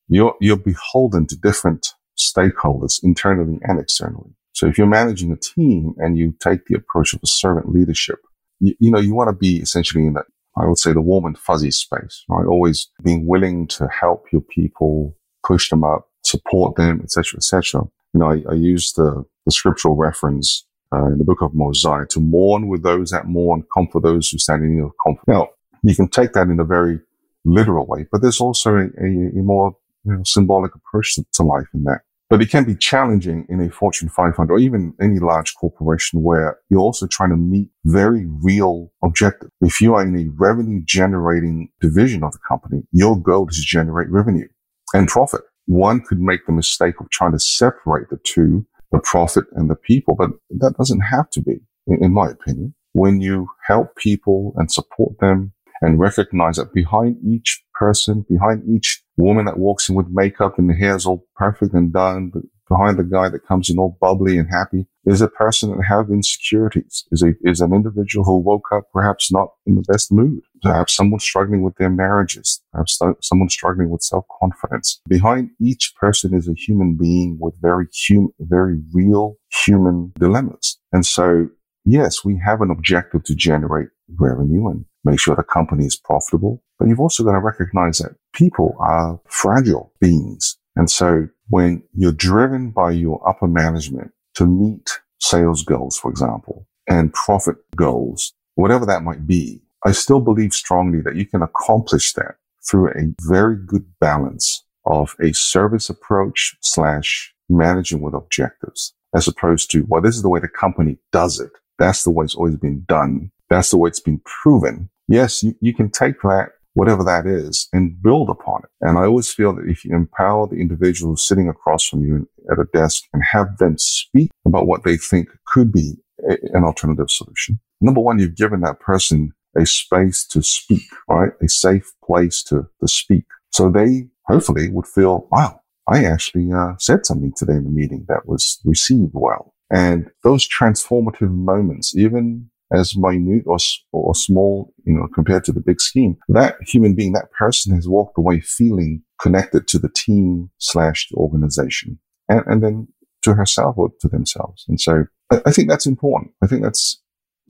you're 0.09 0.35
you're 0.41 0.57
beholden 0.57 1.27
to 1.29 1.37
different 1.37 1.95
stakeholders 2.19 3.03
internally 3.03 3.59
and 3.63 3.81
externally. 3.81 4.31
So 4.53 4.67
if 4.67 4.79
you're 4.79 4.87
managing 4.87 5.33
a 5.33 5.37
team 5.37 5.95
and 5.99 6.17
you 6.17 6.35
take 6.41 6.65
the 6.67 6.77
approach 6.77 7.13
of 7.13 7.21
a 7.23 7.27
servant 7.27 7.69
leadership, 7.69 8.21
you, 8.61 8.75
you 8.79 8.91
know 8.91 9.01
you 9.01 9.15
want 9.15 9.29
to 9.29 9.37
be 9.37 9.59
essentially 9.59 10.07
in 10.07 10.15
that 10.15 10.27
I 10.57 10.67
would 10.67 10.79
say 10.79 10.93
the 10.93 11.03
warm 11.03 11.27
and 11.27 11.39
fuzzy 11.39 11.71
space, 11.71 12.25
right? 12.29 12.47
Always 12.47 12.89
being 13.03 13.27
willing 13.27 13.67
to 13.69 13.89
help 13.89 14.27
your 14.33 14.41
people, 14.41 15.15
push 15.47 15.69
them 15.69 15.85
up, 15.85 16.09
support 16.23 16.77
them, 16.77 17.01
etc., 17.03 17.37
etc. 17.37 17.83
You 18.15 18.21
know, 18.21 18.31
I, 18.31 18.43
I 18.51 18.55
use 18.55 18.93
the 18.95 19.25
the 19.45 19.53
scriptural 19.53 19.97
reference 19.97 20.67
uh, 20.93 21.07
in 21.07 21.19
the 21.19 21.25
book 21.25 21.43
of 21.43 21.55
Mosiah 21.55 22.07
to 22.07 22.21
mourn 22.21 22.69
with 22.69 22.83
those 22.83 23.11
that 23.11 23.27
mourn, 23.27 23.65
comfort 23.73 24.03
those 24.03 24.31
who 24.31 24.39
stand 24.39 24.63
in 24.63 24.77
need 24.77 24.83
of 24.83 24.93
comfort. 25.05 25.29
Now, 25.29 25.49
you 25.83 25.95
can 25.95 26.09
take 26.09 26.33
that 26.33 26.49
in 26.49 26.59
a 26.59 26.65
very 26.65 27.01
literal 27.45 27.87
way, 27.87 28.07
but 28.11 28.23
there's 28.23 28.41
also 28.41 28.75
a, 28.75 28.85
a, 28.85 29.39
a 29.39 29.43
more 29.43 29.77
you 30.07 30.13
know, 30.13 30.23
symbolic 30.25 30.73
approach 30.75 31.15
to, 31.17 31.25
to 31.35 31.43
life 31.43 31.67
in 31.75 31.85
that. 31.85 32.01
But 32.29 32.43
it 32.43 32.51
can 32.51 32.65
be 32.65 32.75
challenging 32.75 33.47
in 33.49 33.61
a 33.61 33.71
Fortune 33.71 34.09
500 34.09 34.53
or 34.53 34.59
even 34.59 34.95
any 35.01 35.21
large 35.21 35.55
corporation 35.55 36.23
where 36.23 36.59
you're 36.69 36.81
also 36.81 37.07
trying 37.07 37.31
to 37.31 37.37
meet 37.37 37.69
very 37.85 38.27
real 38.43 38.93
objectives. 39.05 39.53
If 39.61 39.81
you 39.81 39.95
are 39.95 40.03
in 40.03 40.17
a 40.19 40.29
revenue 40.37 40.83
generating 40.85 41.69
division 41.81 42.25
of 42.25 42.33
the 42.33 42.41
company, 42.49 42.83
your 42.91 43.17
goal 43.17 43.49
is 43.49 43.57
to 43.57 43.63
generate 43.63 44.11
revenue 44.11 44.49
and 44.93 45.07
profit. 45.07 45.43
One 45.67 46.01
could 46.01 46.21
make 46.21 46.47
the 46.47 46.53
mistake 46.53 46.95
of 47.01 47.11
trying 47.11 47.33
to 47.33 47.39
separate 47.39 48.11
the 48.11 48.19
two 48.25 48.67
the 48.93 49.01
profit 49.01 49.45
and 49.53 49.69
the 49.69 49.77
people, 49.77 50.15
but 50.15 50.31
that 50.51 50.75
doesn't 50.79 51.01
have 51.01 51.29
to 51.31 51.43
be, 51.43 51.59
in 51.87 52.13
my 52.13 52.29
opinion. 52.31 52.75
When 52.93 53.21
you 53.21 53.49
help 53.67 53.97
people 53.97 54.55
and 54.57 54.71
support 54.71 55.19
them 55.21 55.53
and 55.83 55.99
recognize 55.99 56.57
that 56.57 56.73
behind 56.73 57.17
each 57.27 57.63
person, 57.75 58.25
behind 58.29 58.63
each 58.69 59.03
woman 59.17 59.47
that 59.47 59.59
walks 59.59 59.89
in 59.89 59.95
with 59.95 60.09
makeup 60.11 60.59
and 60.59 60.69
the 60.69 60.75
hair's 60.75 61.07
all 61.07 61.27
perfect 61.37 61.73
and 61.75 61.93
done, 61.93 62.31
but 62.33 62.43
behind 62.69 62.99
the 62.99 63.05
guy 63.05 63.29
that 63.29 63.47
comes 63.47 63.71
in 63.71 63.79
all 63.79 63.97
bubbly 64.01 64.39
and 64.39 64.49
happy 64.51 64.87
is 65.05 65.21
a 65.21 65.29
person 65.29 65.71
that 65.71 65.85
have 65.85 66.11
insecurities, 66.11 67.05
is 67.13 67.23
a, 67.23 67.33
is 67.43 67.61
an 67.61 67.73
individual 67.73 68.25
who 68.25 68.39
woke 68.39 68.67
up 68.75 68.85
perhaps 68.93 69.31
not 69.31 69.51
in 69.65 69.77
the 69.77 69.85
best 69.87 70.11
mood, 70.11 70.43
perhaps 70.63 70.95
someone 70.95 71.21
struggling 71.21 71.63
with 71.63 71.77
their 71.77 71.91
marriages, 71.91 72.61
perhaps 72.73 73.01
someone 73.21 73.49
struggling 73.49 73.89
with 73.89 74.03
self-confidence. 74.03 75.01
Behind 75.09 75.51
each 75.61 75.95
person 75.99 76.35
is 76.35 76.49
a 76.49 76.55
human 76.55 76.97
being 76.97 77.39
with 77.41 77.55
very 77.61 77.87
hum, 78.09 78.31
very 78.41 78.81
real 78.93 79.37
human 79.65 80.13
dilemmas. 80.19 80.79
And 80.93 81.07
so, 81.07 81.49
yes, 81.85 82.25
we 82.25 82.41
have 82.45 82.61
an 82.61 82.71
objective 82.71 83.23
to 83.25 83.35
generate 83.35 83.89
revenue 84.19 84.69
and 84.69 84.85
make 85.07 85.21
sure 85.21 85.35
the 85.35 85.43
company 85.43 85.87
is 85.87 85.97
profitable. 85.97 86.63
But 86.79 86.89
you've 86.89 87.01
also 87.01 87.25
got 87.25 87.33
to 87.33 87.39
recognize 87.39 87.99
that 87.99 88.17
people 88.35 88.77
are 88.79 89.19
fragile 89.29 89.93
beings. 90.01 90.59
And 90.75 90.91
so 90.91 91.29
when 91.49 91.83
you're 91.95 92.13
driven 92.13 92.71
by 92.71 92.91
your 92.91 93.27
upper 93.27 93.47
management 93.47 94.13
to 94.35 94.45
meet 94.45 95.01
sales 95.21 95.63
goals, 95.63 95.97
for 95.97 96.11
example, 96.11 96.67
and 96.87 97.13
profit 97.15 97.57
goals, 97.75 98.35
whatever 98.57 98.85
that 98.85 99.03
might 99.03 99.27
be, 99.27 99.63
I 99.85 99.93
still 99.93 100.21
believe 100.21 100.53
strongly 100.53 101.01
that 101.03 101.17
you 101.17 101.25
can 101.27 101.43
accomplish 101.43 102.13
that 102.15 102.37
through 102.69 102.91
a 102.91 103.15
very 103.23 103.57
good 103.57 103.87
balance 104.01 104.65
of 104.85 105.15
a 105.21 105.33
service 105.33 105.89
approach 105.89 106.57
slash 106.61 107.35
managing 107.49 108.01
with 108.01 108.15
objectives, 108.15 108.93
as 109.15 109.29
opposed 109.29 109.71
to, 109.71 109.85
well, 109.89 110.03
this 110.03 110.17
is 110.17 110.23
the 110.23 110.29
way 110.29 110.41
the 110.41 110.49
company 110.49 110.99
does 111.13 111.41
it. 111.41 111.51
That's 111.79 112.05
the 112.05 112.11
way 112.11 112.25
it's 112.25 112.35
always 112.35 112.57
been 112.57 112.85
done. 112.89 113.31
That's 113.49 113.71
the 113.71 113.77
way 113.79 113.89
it's 113.89 114.01
been 114.01 114.21
proven. 114.25 114.91
Yes, 115.09 115.43
you, 115.43 115.55
you 115.61 115.75
can 115.75 115.91
take 115.91 116.21
that, 116.23 116.51
whatever 116.75 117.05
that 117.05 117.27
is, 117.27 117.69
and 117.73 118.01
build 118.03 118.29
upon 118.29 118.63
it. 118.65 118.71
And 118.81 118.99
I 118.99 119.05
always 119.05 119.33
feel 119.33 119.55
that 119.55 119.69
if 119.69 119.85
you 119.85 119.95
empower 119.95 120.47
the 120.47 120.57
individual 120.57 121.17
sitting 121.17 121.49
across 121.49 121.87
from 121.87 122.03
you 122.03 122.29
at 122.51 122.59
a 122.59 122.65
desk 122.73 123.05
and 123.13 123.23
have 123.23 123.59
them 123.59 123.77
speak 123.79 124.31
about 124.47 124.67
what 124.67 124.85
they 124.85 124.97
think 124.97 125.29
could 125.47 125.73
be 125.73 125.95
a, 126.29 126.37
an 126.53 126.65
alternative 126.65 127.11
solution, 127.11 127.61
number 127.81 128.01
one, 128.01 128.19
you've 128.19 128.37
given 128.37 128.61
that 128.61 128.81
person 128.81 129.33
a 129.57 129.65
space 129.65 130.27
to 130.27 130.43
speak, 130.43 130.83
right? 131.09 131.31
A 131.43 131.49
safe 131.49 131.93
place 132.05 132.43
to, 132.45 132.69
to 132.81 132.89
speak. 132.89 133.25
So 133.53 133.71
they 133.71 134.09
hopefully 134.27 134.69
would 134.69 134.87
feel, 134.87 135.29
wow, 135.31 135.61
I 135.89 136.05
actually 136.05 136.53
uh, 136.53 136.75
said 136.79 137.07
something 137.07 137.33
today 137.37 137.55
in 137.55 137.65
the 137.65 137.71
meeting 137.71 138.05
that 138.09 138.27
was 138.27 138.61
received 138.65 139.13
well. 139.15 139.55
And 139.71 140.11
those 140.23 140.47
transformative 140.47 141.31
moments, 141.31 141.97
even 141.97 142.51
as 142.73 142.97
minute 142.97 143.45
or, 143.47 143.59
or 143.93 144.15
small, 144.15 144.73
you 144.85 144.93
know, 144.93 145.07
compared 145.15 145.45
to 145.45 145.53
the 145.53 145.61
big 145.61 145.81
scheme, 145.81 146.17
that 146.29 146.57
human 146.63 146.95
being, 146.95 147.13
that 147.13 147.31
person 147.39 147.75
has 147.75 147.89
walked 147.89 148.19
away 148.19 148.41
feeling 148.41 149.03
connected 149.21 149.69
to 149.69 149.79
the 149.79 149.89
team 149.89 150.51
slash 150.59 151.09
the 151.11 151.17
organization 151.17 151.99
and, 152.29 152.43
and 152.47 152.63
then 152.63 152.89
to 153.23 153.35
herself 153.35 153.77
or 153.79 153.91
to 154.01 154.09
themselves. 154.09 154.65
And 154.69 154.81
so 154.81 155.05
I, 155.31 155.51
think 155.53 155.69
that's 155.69 155.87
important. 155.87 156.33
I 156.43 156.47
think 156.47 156.63
that's 156.63 157.01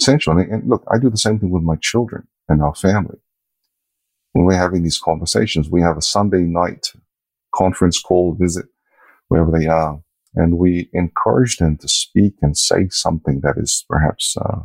essential. 0.00 0.36
And, 0.36 0.50
and 0.50 0.68
look, 0.68 0.84
I 0.92 0.98
do 0.98 1.10
the 1.10 1.16
same 1.16 1.38
thing 1.38 1.50
with 1.50 1.62
my 1.62 1.76
children 1.80 2.26
and 2.48 2.62
our 2.62 2.74
family. 2.74 3.18
When 4.32 4.44
we're 4.44 4.56
having 4.56 4.82
these 4.82 4.98
conversations, 4.98 5.70
we 5.70 5.80
have 5.80 5.96
a 5.96 6.02
Sunday 6.02 6.42
night 6.42 6.92
conference 7.54 8.00
call 8.00 8.36
visit 8.38 8.66
wherever 9.28 9.50
they 9.50 9.66
are. 9.66 10.00
And 10.34 10.58
we 10.58 10.90
encourage 10.92 11.56
them 11.56 11.78
to 11.78 11.88
speak 11.88 12.34
and 12.42 12.56
say 12.56 12.88
something 12.90 13.40
that 13.42 13.54
is 13.56 13.86
perhaps 13.88 14.36
uh, 14.38 14.60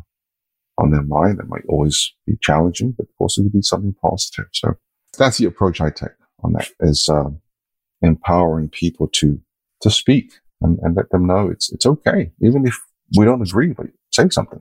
on 0.81 0.91
their 0.91 1.03
mind 1.03 1.37
that 1.37 1.47
might 1.47 1.65
always 1.69 2.13
be 2.25 2.37
challenging, 2.41 2.93
but 2.97 3.05
also 3.19 3.43
could 3.43 3.53
be 3.53 3.61
something 3.61 3.95
positive. 4.01 4.45
So 4.51 4.73
that's 5.17 5.37
the 5.37 5.45
approach 5.45 5.79
I 5.79 5.91
take 5.91 6.09
on 6.43 6.53
that 6.53 6.69
is 6.79 7.07
uh, 7.09 7.29
empowering 8.01 8.69
people 8.69 9.07
to 9.13 9.39
to 9.81 9.89
speak 9.89 10.33
and, 10.61 10.77
and 10.81 10.95
let 10.95 11.09
them 11.11 11.27
know 11.27 11.49
it's 11.49 11.71
it's 11.71 11.85
okay, 11.85 12.31
even 12.41 12.65
if 12.65 12.77
we 13.17 13.25
don't 13.25 13.41
agree, 13.41 13.73
but 13.73 13.87
say 14.11 14.27
something. 14.29 14.59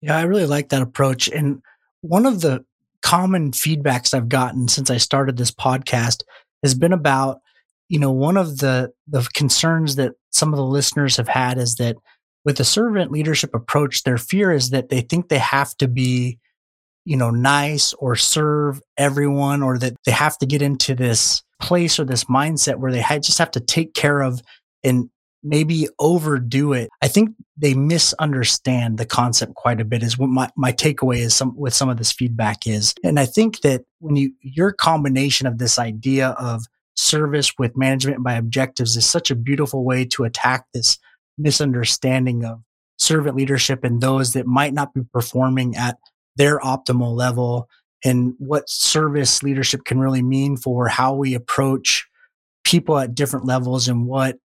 Yeah, 0.00 0.16
I 0.16 0.22
really 0.22 0.46
like 0.46 0.68
that 0.68 0.82
approach. 0.82 1.28
And 1.28 1.62
one 2.02 2.26
of 2.26 2.40
the 2.40 2.64
common 3.02 3.52
feedbacks 3.52 4.14
I've 4.14 4.28
gotten 4.28 4.68
since 4.68 4.90
I 4.90 4.98
started 4.98 5.36
this 5.36 5.50
podcast 5.50 6.22
has 6.62 6.74
been 6.74 6.92
about, 6.92 7.40
you 7.88 7.98
know, 7.98 8.12
one 8.12 8.36
of 8.36 8.58
the 8.58 8.92
the 9.08 9.28
concerns 9.34 9.96
that 9.96 10.12
some 10.30 10.52
of 10.52 10.58
the 10.58 10.64
listeners 10.64 11.16
have 11.16 11.28
had 11.28 11.58
is 11.58 11.76
that 11.76 11.96
with 12.46 12.56
the 12.56 12.64
servant 12.64 13.10
leadership 13.10 13.54
approach, 13.54 14.04
their 14.04 14.16
fear 14.16 14.52
is 14.52 14.70
that 14.70 14.88
they 14.88 15.00
think 15.00 15.28
they 15.28 15.38
have 15.38 15.76
to 15.78 15.88
be, 15.88 16.38
you 17.04 17.16
know, 17.16 17.30
nice 17.30 17.92
or 17.94 18.14
serve 18.14 18.80
everyone 18.96 19.64
or 19.64 19.78
that 19.78 19.96
they 20.06 20.12
have 20.12 20.38
to 20.38 20.46
get 20.46 20.62
into 20.62 20.94
this 20.94 21.42
place 21.60 21.98
or 21.98 22.04
this 22.04 22.24
mindset 22.24 22.76
where 22.76 22.92
they 22.92 23.02
just 23.18 23.38
have 23.38 23.50
to 23.50 23.60
take 23.60 23.94
care 23.94 24.20
of 24.20 24.40
and 24.84 25.10
maybe 25.42 25.88
overdo 25.98 26.72
it. 26.72 26.88
I 27.02 27.08
think 27.08 27.30
they 27.56 27.74
misunderstand 27.74 28.98
the 28.98 29.06
concept 29.06 29.54
quite 29.54 29.80
a 29.80 29.84
bit 29.84 30.04
is 30.04 30.16
what 30.16 30.28
my, 30.28 30.48
my 30.56 30.72
takeaway 30.72 31.18
is 31.18 31.34
some 31.34 31.56
with 31.56 31.74
some 31.74 31.88
of 31.88 31.96
this 31.96 32.12
feedback 32.12 32.64
is. 32.64 32.94
And 33.02 33.18
I 33.18 33.26
think 33.26 33.62
that 33.62 33.82
when 33.98 34.14
you 34.14 34.32
your 34.40 34.70
combination 34.70 35.48
of 35.48 35.58
this 35.58 35.80
idea 35.80 36.28
of 36.38 36.64
service 36.94 37.52
with 37.58 37.76
management 37.76 38.22
by 38.22 38.34
objectives 38.34 38.96
is 38.96 39.04
such 39.04 39.32
a 39.32 39.36
beautiful 39.36 39.84
way 39.84 40.04
to 40.04 40.24
attack 40.24 40.66
this 40.72 40.98
misunderstanding 41.38 42.44
of 42.44 42.60
servant 42.98 43.36
leadership 43.36 43.84
and 43.84 44.00
those 44.00 44.32
that 44.32 44.46
might 44.46 44.72
not 44.72 44.94
be 44.94 45.02
performing 45.12 45.76
at 45.76 45.98
their 46.36 46.58
optimal 46.60 47.14
level 47.14 47.68
and 48.04 48.34
what 48.38 48.68
service 48.68 49.42
leadership 49.42 49.84
can 49.84 49.98
really 49.98 50.22
mean 50.22 50.56
for 50.56 50.88
how 50.88 51.14
we 51.14 51.34
approach 51.34 52.06
people 52.64 52.98
at 52.98 53.14
different 53.14 53.46
levels 53.46 53.88
and 53.88 54.06
what 54.06 54.36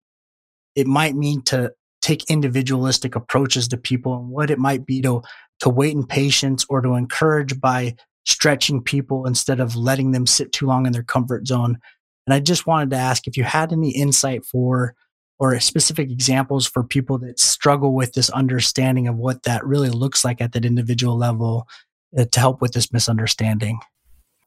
it 0.75 0.87
might 0.87 1.15
mean 1.15 1.41
to 1.43 1.71
take 2.01 2.29
individualistic 2.29 3.15
approaches 3.15 3.67
to 3.67 3.77
people 3.77 4.17
and 4.17 4.29
what 4.29 4.49
it 4.49 4.59
might 4.59 4.85
be 4.85 5.01
to 5.01 5.21
to 5.59 5.69
wait 5.69 5.93
in 5.93 6.05
patience 6.05 6.65
or 6.69 6.81
to 6.81 6.95
encourage 6.95 7.59
by 7.59 7.95
stretching 8.25 8.81
people 8.81 9.27
instead 9.27 9.59
of 9.59 9.75
letting 9.75 10.11
them 10.11 10.25
sit 10.25 10.51
too 10.51 10.65
long 10.65 10.85
in 10.85 10.91
their 10.91 11.03
comfort 11.03 11.45
zone. 11.47 11.77
And 12.25 12.33
I 12.33 12.39
just 12.39 12.65
wanted 12.65 12.89
to 12.91 12.95
ask 12.95 13.27
if 13.27 13.37
you 13.37 13.43
had 13.43 13.71
any 13.71 13.91
insight 13.91 14.43
for 14.43 14.95
or 15.41 15.59
specific 15.59 16.11
examples 16.11 16.67
for 16.67 16.83
people 16.83 17.17
that 17.17 17.39
struggle 17.39 17.95
with 17.95 18.13
this 18.13 18.29
understanding 18.29 19.07
of 19.07 19.15
what 19.15 19.41
that 19.41 19.65
really 19.65 19.89
looks 19.89 20.23
like 20.23 20.39
at 20.39 20.51
that 20.51 20.65
individual 20.65 21.17
level 21.17 21.67
uh, 22.15 22.25
to 22.25 22.39
help 22.39 22.61
with 22.61 22.73
this 22.73 22.93
misunderstanding? 22.93 23.79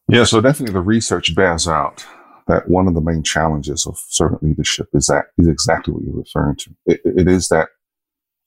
Yeah, 0.07 0.23
so 0.23 0.41
definitely 0.41 0.73
the 0.73 0.81
research 0.81 1.35
bears 1.35 1.67
out 1.67 2.07
that 2.47 2.69
one 2.69 2.87
of 2.87 2.95
the 2.95 3.01
main 3.01 3.25
challenges 3.25 3.89
of 3.89 3.99
servant 4.09 4.45
leadership 4.45 4.87
is 4.93 5.07
that 5.07 5.25
is 5.37 5.49
exactly 5.49 5.93
what 5.93 6.05
you're 6.05 6.15
referring 6.15 6.55
to. 6.57 6.71
it, 6.87 7.01
it 7.05 7.27
is 7.27 7.49
that 7.49 7.71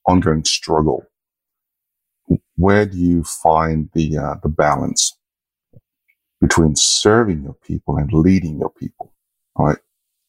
ongoing 0.06 0.42
struggle. 0.42 1.04
Where 2.56 2.86
do 2.86 2.96
you 2.96 3.24
find 3.24 3.90
the 3.92 4.16
uh, 4.16 4.34
the 4.42 4.48
balance 4.48 5.18
between 6.40 6.76
serving 6.76 7.42
your 7.42 7.56
people 7.62 7.98
and 7.98 8.10
leading 8.10 8.58
your 8.58 8.70
people? 8.70 9.12
Right? 9.58 9.76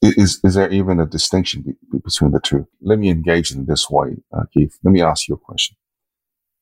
Is 0.01 0.39
is 0.43 0.53
there 0.53 0.71
even 0.71 0.99
a 0.99 1.05
distinction 1.05 1.61
be- 1.61 1.99
between 1.99 2.31
the 2.31 2.39
two? 2.39 2.67
Let 2.81 2.99
me 2.99 3.09
engage 3.09 3.51
in 3.51 3.65
this 3.65 3.89
way, 3.89 4.17
uh, 4.31 4.43
Keith. 4.53 4.77
Let 4.83 4.91
me 4.91 5.01
ask 5.01 5.27
you 5.27 5.35
a 5.35 5.37
question. 5.37 5.75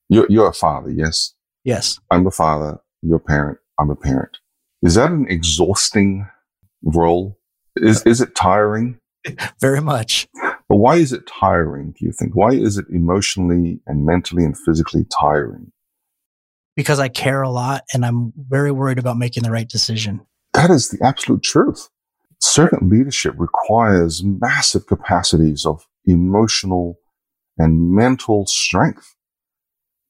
You're 0.09 0.25
you're 0.29 0.49
a 0.49 0.53
father, 0.53 0.89
yes? 0.89 1.33
Yes. 1.63 1.99
I'm 2.09 2.25
a 2.25 2.31
father. 2.31 2.79
You're 3.01 3.17
a 3.17 3.19
parent. 3.19 3.59
I'm 3.79 3.89
a 3.89 3.95
parent. 3.95 4.37
Is 4.81 4.95
that 4.95 5.11
an 5.11 5.27
exhausting 5.29 6.27
role? 6.81 7.37
Is 7.75 8.03
is 8.03 8.21
it 8.21 8.33
tiring? 8.35 8.99
Very 9.61 9.81
much. 9.81 10.27
But 10.69 10.77
why 10.77 10.95
is 10.97 11.13
it 11.13 11.27
tiring, 11.27 11.91
do 11.97 12.05
you 12.05 12.11
think? 12.11 12.35
Why 12.35 12.49
is 12.49 12.77
it 12.77 12.85
emotionally 12.89 13.79
and 13.87 14.05
mentally 14.05 14.43
and 14.43 14.57
physically 14.57 15.05
tiring? 15.19 15.71
Because 16.75 16.99
I 16.99 17.07
care 17.07 17.41
a 17.41 17.49
lot 17.49 17.83
and 17.93 18.05
I'm 18.05 18.33
very 18.37 18.71
worried 18.71 18.99
about 18.99 19.17
making 19.17 19.43
the 19.43 19.51
right 19.51 19.67
decision. 19.67 20.21
That 20.53 20.69
is 20.69 20.89
the 20.89 21.03
absolute 21.03 21.41
truth. 21.41 21.89
Servant 22.39 22.89
leadership 22.89 23.33
requires 23.37 24.23
massive 24.23 24.85
capacities 24.87 25.65
of 25.65 25.85
emotional 26.05 26.99
and 27.57 27.91
mental 27.91 28.45
strength 28.45 29.15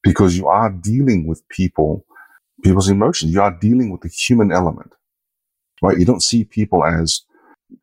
because 0.03 0.37
you 0.37 0.47
are 0.47 0.69
dealing 0.69 1.27
with 1.27 1.47
people, 1.49 2.05
people's 2.63 2.89
emotions. 2.89 3.31
You 3.31 3.41
are 3.41 3.57
dealing 3.59 3.91
with 3.91 4.01
the 4.01 4.09
human 4.09 4.51
element, 4.51 4.93
right? 5.81 5.97
You 5.97 6.05
don't 6.05 6.23
see 6.23 6.43
people 6.43 6.83
as 6.83 7.21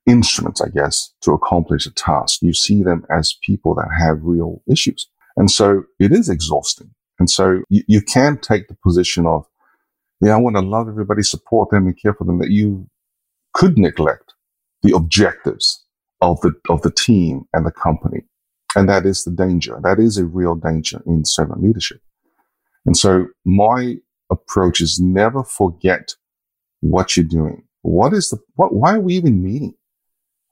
instruments, 0.07 0.61
I 0.61 0.69
guess, 0.69 1.13
to 1.23 1.33
accomplish 1.33 1.87
a 1.87 1.93
task. 1.93 2.41
You 2.43 2.53
see 2.53 2.83
them 2.83 3.05
as 3.11 3.37
people 3.43 3.75
that 3.77 3.89
have 3.99 4.19
real 4.23 4.63
issues. 4.71 5.09
And 5.37 5.51
so 5.51 5.85
it 5.99 6.13
is 6.13 6.29
exhausting. 6.29 6.91
And 7.19 7.29
so 7.31 7.63
you, 7.69 7.83
you 7.87 8.03
can 8.03 8.39
take 8.39 8.69
the 8.69 8.77
position 8.83 9.27
of, 9.27 9.47
yeah, 10.21 10.35
I 10.35 10.39
want 10.39 10.57
to 10.57 10.63
love 10.63 10.89
everybody, 10.89 11.23
support 11.23 11.71
them 11.71 11.87
and 11.87 12.01
care 12.01 12.15
for 12.15 12.25
them 12.25 12.39
that 12.39 12.51
you 12.51 12.89
could 13.53 13.79
neglect 13.79 14.24
the 14.85 14.95
objectives 14.95 15.85
of 16.21 16.41
the, 16.43 16.53
of 16.69 16.83
the 16.83 16.93
team 16.93 17.47
and 17.53 17.67
the 17.67 17.73
company. 17.73 18.21
And 18.77 18.89
that 18.89 19.07
is 19.07 19.25
the 19.25 19.31
danger. 19.33 19.81
That 19.83 19.99
is 19.99 20.19
a 20.19 20.25
real 20.25 20.55
danger 20.55 21.03
in 21.07 21.25
servant 21.25 21.63
leadership. 21.63 22.01
And 22.87 22.97
so 22.97 23.27
my 23.45 23.97
approach 24.31 24.81
is 24.81 25.01
never 25.01 25.43
forget 25.43 26.13
what 26.81 27.17
you're 27.17 27.25
doing. 27.25 27.65
What 27.83 28.13
is 28.13 28.31
the, 28.31 28.39
what, 28.55 28.75
why 28.75 28.95
are 28.95 29.01
we 29.01 29.15
even 29.17 29.43
meeting? 29.43 29.75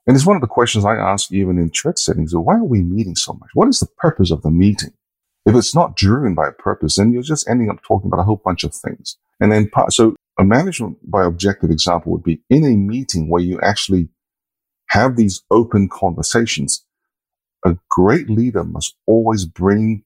And 0.07 0.17
it's 0.17 0.27
one 0.27 0.37
of 0.37 0.43
the 0.43 0.49
questions 0.49 0.85
I 0.85 0.97
ask 0.97 1.31
even 1.31 1.59
in 1.59 1.71
church 1.71 1.99
settings. 1.99 2.35
Why 2.35 2.57
are 2.57 2.65
we 2.65 2.83
meeting 2.83 3.15
so 3.15 3.35
much? 3.35 3.51
What 3.55 3.69
is 3.69 3.81
the 3.81 3.87
purpose 3.99 4.31
of 4.31 4.43
the 4.43 4.51
meeting? 4.51 4.93
If 5.45 5.55
it's 5.55 5.75
not 5.75 5.97
driven 5.97 6.35
by 6.35 6.49
a 6.49 6.53
purpose, 6.53 6.97
then 6.97 7.13
you're 7.13 7.23
just 7.23 7.49
ending 7.49 7.71
up 7.71 7.83
talking 7.83 8.09
about 8.09 8.21
a 8.21 8.25
whole 8.25 8.41
bunch 8.45 8.65
of 8.65 8.75
things. 8.75 9.17
And 9.41 9.51
then, 9.51 9.71
so 9.91 10.15
a 10.39 10.45
management 10.45 10.99
by 11.11 11.25
objective 11.25 11.71
example 11.71 12.13
would 12.13 12.23
be 12.23 12.41
in 12.49 12.65
a 12.65 12.77
meeting 12.77 13.29
where 13.29 13.43
you 13.43 13.61
actually 13.61 14.09
have 14.89 15.17
these 15.17 15.43
open 15.51 15.89
conversations. 15.89 16.85
A 17.65 17.77
great 17.91 18.29
leader 18.29 18.65
must 18.65 18.97
always 19.07 19.45
bring 19.45 20.05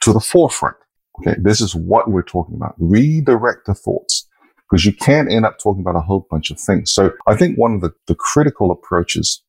to 0.00 0.12
the 0.12 0.20
forefront. 0.20 0.76
Okay. 1.20 1.36
This 1.40 1.60
is 1.60 1.74
what 1.74 2.10
we're 2.10 2.22
talking 2.22 2.56
about. 2.56 2.74
Redirect 2.78 3.66
the 3.66 3.74
thoughts 3.74 4.26
because 4.68 4.84
you 4.84 4.92
can't 4.92 5.30
end 5.30 5.46
up 5.46 5.58
talking 5.58 5.80
about 5.80 5.96
a 5.96 6.00
whole 6.00 6.26
bunch 6.30 6.50
of 6.50 6.58
things. 6.58 6.92
So 6.92 7.12
I 7.26 7.36
think 7.36 7.56
one 7.58 7.74
of 7.74 7.80
the, 7.80 7.92
the 8.06 8.14
critical 8.14 8.70
approaches 8.70 9.42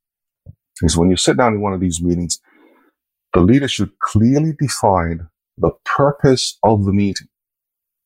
is 0.82 0.98
when 0.98 1.10
you 1.10 1.18
sit 1.18 1.38
down 1.38 1.54
in 1.54 1.62
one 1.62 1.74
of 1.74 1.80
these 1.80 2.02
meetings, 2.02 2.40
the 3.34 3.42
leader 3.42 3.68
should 3.68 3.98
clearly 4.00 4.54
define 4.60 5.28
the 5.58 5.72
purpose 5.86 6.58
of 6.64 6.86
the 6.86 6.94
meeting. 6.94 7.28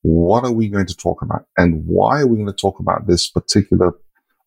What 0.03 0.43
are 0.43 0.51
we 0.51 0.67
going 0.67 0.87
to 0.87 0.95
talk 0.95 1.21
about? 1.21 1.45
And 1.57 1.85
why 1.85 2.21
are 2.21 2.27
we 2.27 2.37
going 2.37 2.47
to 2.47 2.53
talk 2.53 2.79
about 2.79 3.07
this 3.07 3.29
particular 3.29 3.93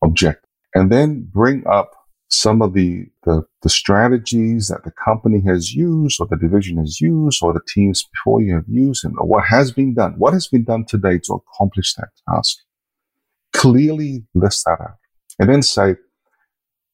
objective? 0.03 0.49
And 0.73 0.91
then 0.91 1.29
bring 1.31 1.65
up 1.67 1.91
some 2.29 2.61
of 2.61 2.73
the, 2.73 3.05
the, 3.23 3.43
the, 3.61 3.69
strategies 3.69 4.67
that 4.67 4.83
the 4.83 4.91
company 4.91 5.41
has 5.45 5.73
used 5.73 6.19
or 6.19 6.27
the 6.27 6.37
division 6.37 6.77
has 6.77 6.99
used 6.99 7.41
or 7.43 7.53
the 7.53 7.61
teams 7.67 8.07
before 8.13 8.41
you 8.41 8.55
have 8.55 8.67
used 8.67 9.05
and 9.05 9.15
what 9.19 9.45
has 9.45 9.71
been 9.71 9.93
done. 9.93 10.15
What 10.17 10.33
has 10.33 10.47
been 10.47 10.63
done 10.63 10.85
today 10.85 11.19
to 11.19 11.33
accomplish 11.33 11.93
that 11.95 12.09
task? 12.27 12.57
Clearly 13.53 14.25
list 14.33 14.65
that 14.65 14.81
out 14.81 14.97
and 15.39 15.49
then 15.49 15.61
say, 15.61 15.95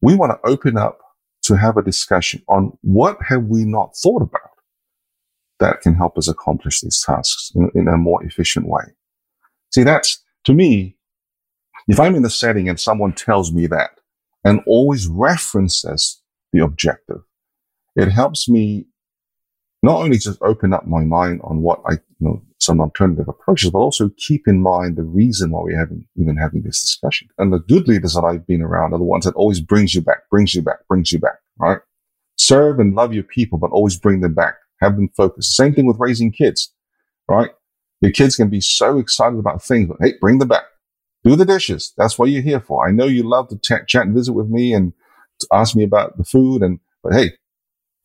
we 0.02 0.16
want 0.16 0.32
to 0.32 0.50
open 0.50 0.78
up 0.78 1.00
to 1.44 1.56
have 1.56 1.78
a 1.78 1.84
discussion 1.84 2.44
on 2.48 2.78
what 2.82 3.18
have 3.28 3.46
we 3.46 3.64
not 3.64 3.96
thought 3.96 4.22
about 4.22 4.42
that 5.60 5.82
can 5.82 5.96
help 5.96 6.18
us 6.18 6.28
accomplish 6.28 6.82
these 6.82 7.02
tasks 7.06 7.52
in, 7.56 7.70
in 7.74 7.88
a 7.88 7.98
more 7.98 8.24
efficient 8.24 8.68
way. 8.68 8.84
See, 9.74 9.84
that's 9.84 10.24
to 10.46 10.54
me, 10.54 10.98
if 11.88 12.00
I'm 12.00 12.16
in 12.16 12.24
the 12.24 12.30
setting 12.30 12.68
and 12.68 12.80
someone 12.80 13.14
tells 13.14 13.54
me 13.54 13.68
that, 13.68 13.92
and 14.44 14.62
always 14.66 15.08
references 15.08 16.22
the 16.54 16.64
objective. 16.64 17.22
It 17.96 18.10
helps 18.10 18.50
me 18.50 18.88
not 19.84 20.02
only 20.02 20.18
just 20.18 20.42
open 20.42 20.74
up 20.74 20.88
my 20.88 21.04
mind 21.04 21.42
on 21.44 21.62
what 21.62 21.82
I, 21.88 21.94
you 21.94 22.00
know, 22.20 22.42
some 22.60 22.80
alternative 22.80 23.28
approaches, 23.28 23.72
but 23.72 23.80
also 23.80 24.12
keep 24.18 24.48
in 24.48 24.62
mind 24.62 24.96
the 24.96 25.04
reason 25.04 25.52
why 25.52 25.62
we're 25.64 25.80
having, 25.80 26.06
even 26.16 26.38
having 26.38 26.62
this 26.62 26.82
discussion. 26.82 27.28
And 27.40 27.52
the 27.52 27.60
good 27.60 27.88
leaders 27.88 28.14
that 28.14 28.24
I've 28.24 28.46
been 28.46 28.62
around 28.62 28.94
are 28.94 29.00
the 29.00 29.04
ones 29.04 29.26
that 29.26 29.34
always 29.34 29.60
brings 29.60 29.96
you 29.96 30.02
back, 30.02 30.30
brings 30.30 30.54
you 30.54 30.62
back, 30.62 30.88
brings 30.88 31.12
you 31.12 31.20
back, 31.20 31.40
right? 31.58 31.80
Serve 32.38 32.80
and 32.80 32.94
love 32.94 33.14
your 33.14 33.24
people, 33.24 33.58
but 33.58 33.72
always 33.72 33.98
bring 33.98 34.22
them 34.22 34.36
back. 34.36 34.56
Have 34.80 34.96
them 34.96 35.10
focused. 35.18 35.56
Same 35.56 35.74
thing 35.74 35.88
with 35.88 36.00
raising 36.00 36.32
kids, 36.32 36.72
right? 37.28 37.50
Your 38.02 38.12
kids 38.12 38.36
can 38.36 38.50
be 38.50 38.62
so 38.62 39.00
excited 39.00 39.40
about 39.40 39.64
things, 39.64 39.88
but 39.88 39.98
hey, 40.00 40.14
bring 40.20 40.38
them 40.38 40.48
back 40.48 40.66
do 41.24 41.36
the 41.36 41.46
dishes. 41.46 41.94
That's 41.98 42.18
what 42.18 42.30
you're 42.30 42.42
here 42.42 42.60
for. 42.60 42.88
I 42.88 42.92
know 42.92 43.06
you 43.06 43.24
love 43.24 43.50
to 43.50 43.60
chat, 43.60 43.88
chat 43.88 44.06
and 44.06 44.16
visit 44.16 44.34
with 44.34 44.50
me 44.50 44.74
and 44.74 44.94
ask 45.52 45.76
me 45.76 45.84
about 45.84 46.18
the 46.18 46.24
food 46.24 46.62
and, 46.62 46.80
but 47.04 47.14
hey, 47.14 47.32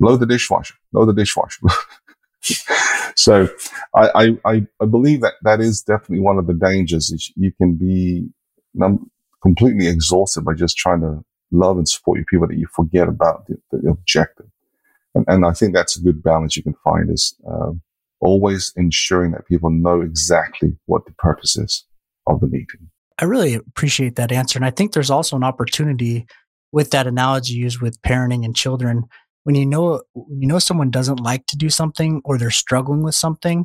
load 0.00 0.20
the 0.20 0.26
dishwasher, 0.26 0.74
load 0.92 1.06
the 1.06 1.14
dishwasher. 1.14 1.60
so 3.16 3.48
I, 3.94 4.36
I, 4.44 4.66
I 4.80 4.86
believe 4.86 5.20
that 5.22 5.34
that 5.42 5.60
is 5.60 5.82
definitely 5.82 6.20
one 6.20 6.38
of 6.38 6.46
the 6.46 6.54
dangers 6.54 7.10
is 7.10 7.32
you 7.36 7.52
can 7.52 7.74
be 7.74 8.28
num- 8.74 9.10
completely 9.42 9.86
exhausted 9.86 10.44
by 10.44 10.54
just 10.54 10.76
trying 10.76 11.00
to 11.00 11.24
love 11.52 11.78
and 11.78 11.88
support 11.88 12.18
your 12.18 12.26
people 12.26 12.46
that 12.48 12.58
you 12.58 12.66
forget 12.74 13.08
about 13.08 13.46
the, 13.46 13.56
the 13.72 13.88
objective. 13.90 14.46
And, 15.14 15.24
and, 15.28 15.46
I 15.46 15.52
think 15.52 15.72
that's 15.72 15.96
a 15.96 16.02
good 16.02 16.22
balance 16.22 16.56
you 16.56 16.62
can 16.62 16.74
find 16.84 17.10
is, 17.10 17.34
uh, 17.50 17.70
always 18.20 18.72
ensuring 18.76 19.32
that 19.32 19.46
people 19.46 19.70
know 19.70 20.00
exactly 20.00 20.76
what 20.86 21.04
the 21.06 21.12
purpose 21.12 21.56
is 21.56 21.84
of 22.26 22.40
the 22.40 22.46
meeting. 22.46 22.90
I 23.18 23.24
really 23.24 23.54
appreciate 23.54 24.16
that 24.16 24.32
answer. 24.32 24.58
And 24.58 24.66
I 24.66 24.70
think 24.70 24.92
there's 24.92 25.10
also 25.10 25.36
an 25.36 25.44
opportunity 25.44 26.26
with 26.72 26.90
that 26.90 27.06
analogy 27.06 27.54
used 27.54 27.80
with 27.80 28.00
parenting 28.02 28.44
and 28.44 28.54
children. 28.54 29.04
When 29.44 29.54
you 29.54 29.66
know 29.66 30.02
when 30.12 30.42
you 30.42 30.48
know 30.48 30.58
someone 30.58 30.90
doesn't 30.90 31.20
like 31.20 31.46
to 31.46 31.56
do 31.56 31.70
something 31.70 32.20
or 32.24 32.36
they're 32.36 32.50
struggling 32.50 33.02
with 33.02 33.14
something, 33.14 33.64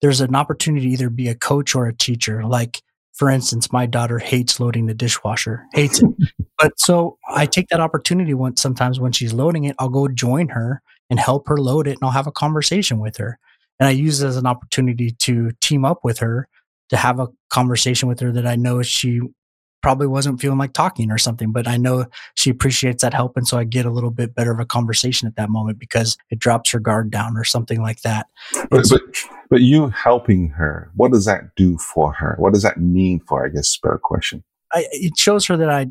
there's 0.00 0.20
an 0.20 0.36
opportunity 0.36 0.86
to 0.86 0.92
either 0.92 1.10
be 1.10 1.28
a 1.28 1.34
coach 1.34 1.74
or 1.74 1.86
a 1.86 1.94
teacher. 1.94 2.44
Like 2.44 2.82
for 3.14 3.28
instance, 3.28 3.72
my 3.72 3.86
daughter 3.86 4.18
hates 4.18 4.60
loading 4.60 4.86
the 4.86 4.94
dishwasher, 4.94 5.64
hates 5.72 6.02
it. 6.02 6.10
but 6.58 6.78
so 6.78 7.18
I 7.28 7.46
take 7.46 7.68
that 7.68 7.80
opportunity 7.80 8.34
when 8.34 8.56
sometimes 8.56 9.00
when 9.00 9.12
she's 9.12 9.32
loading 9.32 9.64
it, 9.64 9.76
I'll 9.78 9.88
go 9.88 10.08
join 10.08 10.48
her 10.48 10.82
and 11.10 11.18
help 11.18 11.48
her 11.48 11.56
load 11.56 11.86
it 11.86 11.92
and 11.92 12.00
I'll 12.02 12.10
have 12.10 12.26
a 12.26 12.32
conversation 12.32 13.00
with 13.00 13.16
her. 13.18 13.38
And 13.78 13.88
I 13.88 13.90
use 13.92 14.22
it 14.22 14.28
as 14.28 14.36
an 14.36 14.46
opportunity 14.46 15.10
to 15.10 15.50
team 15.60 15.84
up 15.84 16.00
with 16.04 16.18
her 16.18 16.48
to 16.92 16.98
have 16.98 17.18
a 17.18 17.28
conversation 17.48 18.06
with 18.06 18.20
her 18.20 18.30
that 18.30 18.46
I 18.46 18.54
know 18.54 18.82
she 18.82 19.22
probably 19.82 20.06
wasn't 20.06 20.38
feeling 20.42 20.58
like 20.58 20.74
talking 20.74 21.10
or 21.10 21.16
something, 21.16 21.50
but 21.50 21.66
I 21.66 21.78
know 21.78 22.04
she 22.34 22.50
appreciates 22.50 23.00
that 23.02 23.14
help. 23.14 23.34
And 23.34 23.48
so 23.48 23.56
I 23.56 23.64
get 23.64 23.86
a 23.86 23.90
little 23.90 24.10
bit 24.10 24.34
better 24.34 24.52
of 24.52 24.60
a 24.60 24.66
conversation 24.66 25.26
at 25.26 25.34
that 25.36 25.48
moment 25.48 25.78
because 25.78 26.18
it 26.30 26.38
drops 26.38 26.70
her 26.70 26.78
guard 26.78 27.10
down 27.10 27.34
or 27.38 27.44
something 27.44 27.80
like 27.80 28.02
that. 28.02 28.26
But, 28.70 28.84
but, 28.90 29.00
but, 29.48 29.60
you 29.62 29.88
helping 29.88 30.48
her, 30.50 30.90
what 30.94 31.12
does 31.12 31.24
that 31.24 31.54
do 31.56 31.78
for 31.78 32.12
her? 32.12 32.36
What 32.38 32.52
does 32.52 32.62
that 32.62 32.78
mean 32.78 33.20
for 33.20 33.40
her? 33.40 33.46
I 33.46 33.48
guess 33.48 33.78
better 33.78 33.98
question. 33.98 34.44
I, 34.74 34.86
it 34.92 35.16
shows 35.16 35.46
her 35.46 35.56
that 35.56 35.70
I, 35.70 35.86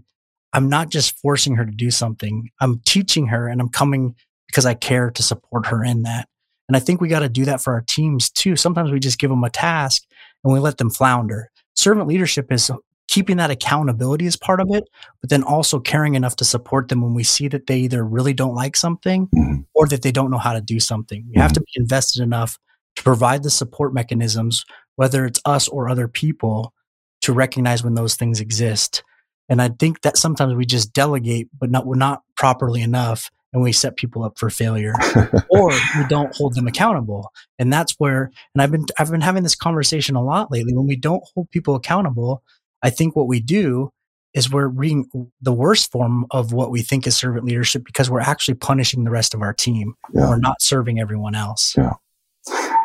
I'm 0.54 0.70
not 0.70 0.92
just 0.92 1.18
forcing 1.18 1.56
her 1.56 1.66
to 1.66 1.72
do 1.72 1.90
something. 1.90 2.52
I'm 2.62 2.80
teaching 2.86 3.26
her 3.28 3.48
and 3.48 3.60
I'm 3.60 3.70
coming 3.70 4.14
because 4.46 4.68
I 4.68 4.76
care 4.76 5.10
to 5.10 5.24
support 5.24 5.66
her 5.66 5.84
in 5.84 6.04
that. 6.04 6.28
And 6.70 6.78
I 6.78 6.80
think 6.80 7.02
we 7.02 7.10
got 7.10 7.20
to 7.20 7.30
do 7.30 7.44
that 7.46 7.62
for 7.62 7.74
our 7.74 7.82
teams 7.82 8.30
too. 8.30 8.56
Sometimes 8.56 8.92
we 8.92 9.00
just 9.00 9.20
give 9.20 9.30
them 9.30 9.44
a 9.44 9.50
task 9.50 10.04
and 10.44 10.54
we 10.54 10.60
let 10.60 10.78
them 10.78 10.90
flounder. 10.90 11.50
Servant 11.74 12.08
leadership 12.08 12.52
is 12.52 12.72
keeping 13.08 13.38
that 13.38 13.52
accountability 13.52 14.26
as 14.26 14.38
part 14.38 14.62
of 14.62 14.68
it, 14.72 14.90
but 15.20 15.30
then 15.30 15.44
also 15.44 15.80
caring 15.80 16.16
enough 16.16 16.36
to 16.38 16.46
support 16.46 16.88
them 16.88 17.02
when 17.02 17.14
we 17.14 17.24
see 17.24 17.48
that 17.48 17.68
they 17.68 17.80
either 17.80 18.06
really 18.06 18.34
don't 18.34 18.56
like 18.56 18.76
something 18.76 19.28
mm-hmm. 19.28 19.62
or 19.74 19.88
that 19.88 20.02
they 20.02 20.12
don't 20.12 20.32
know 20.32 20.38
how 20.38 20.54
to 20.54 20.62
do 20.62 20.80
something. 20.80 21.26
We 21.34 21.42
have 21.42 21.54
to 21.54 21.60
be 21.60 21.72
invested 21.76 22.22
enough 22.22 22.58
to 22.96 23.04
provide 23.04 23.44
the 23.44 23.50
support 23.50 23.94
mechanisms 23.94 24.66
whether 24.96 25.26
it's 25.26 25.42
us 25.46 25.68
or 25.68 25.90
other 25.90 26.08
people, 26.08 26.74
to 27.22 27.34
recognize 27.34 27.84
when 27.84 27.96
those 27.96 28.16
things 28.16 28.40
exist. 28.40 29.04
And 29.50 29.62
I 29.62 29.70
think 29.70 30.02
that 30.02 30.18
sometimes 30.18 30.54
we 30.54 30.66
just 30.66 30.94
delegate, 30.94 31.50
but 31.58 31.72
not 31.72 31.86
we're 31.86 31.96
not 31.96 32.22
properly 32.38 32.82
enough, 32.82 33.32
and 33.54 33.62
we 33.62 33.72
set 33.72 33.98
people 33.98 34.24
up 34.24 34.38
for 34.38 34.50
failure, 34.50 34.94
or 35.50 35.70
we 35.70 36.06
don't 36.08 36.36
hold 36.36 36.56
them 36.56 36.68
accountable. 36.68 37.32
And 37.60 37.72
that's 37.72 37.94
where, 37.98 38.32
and 38.54 38.62
I've 38.62 38.72
been 38.72 38.86
I've 38.98 39.12
been 39.12 39.22
having 39.22 39.44
this 39.44 39.56
conversation 39.56 40.16
a 40.16 40.24
lot 40.24 40.52
lately. 40.52 40.74
When 40.74 40.88
we 40.88 40.96
don't 40.96 41.24
hold 41.34 41.50
people 41.52 41.76
accountable, 41.76 42.44
I 42.82 42.90
think 42.90 43.16
what 43.16 43.28
we 43.28 43.40
do 43.40 43.92
is 44.34 44.52
we're 44.52 44.68
reading 44.68 45.30
the 45.42 45.52
worst 45.52 45.92
form 45.92 46.26
of 46.32 46.54
what 46.54 46.72
we 46.72 46.82
think 46.82 47.06
is 47.06 47.18
servant 47.18 47.46
leadership 47.46 47.84
because 47.84 48.10
we're 48.10 48.22
actually 48.22 48.54
punishing 48.54 49.04
the 49.04 49.12
rest 49.12 49.34
of 49.34 49.42
our 49.42 49.54
team. 49.54 49.94
Yeah. 50.14 50.30
We're 50.30 50.38
not 50.38 50.62
serving 50.62 51.00
everyone 51.00 51.36
else. 51.36 51.76
Yeah. 51.78 51.94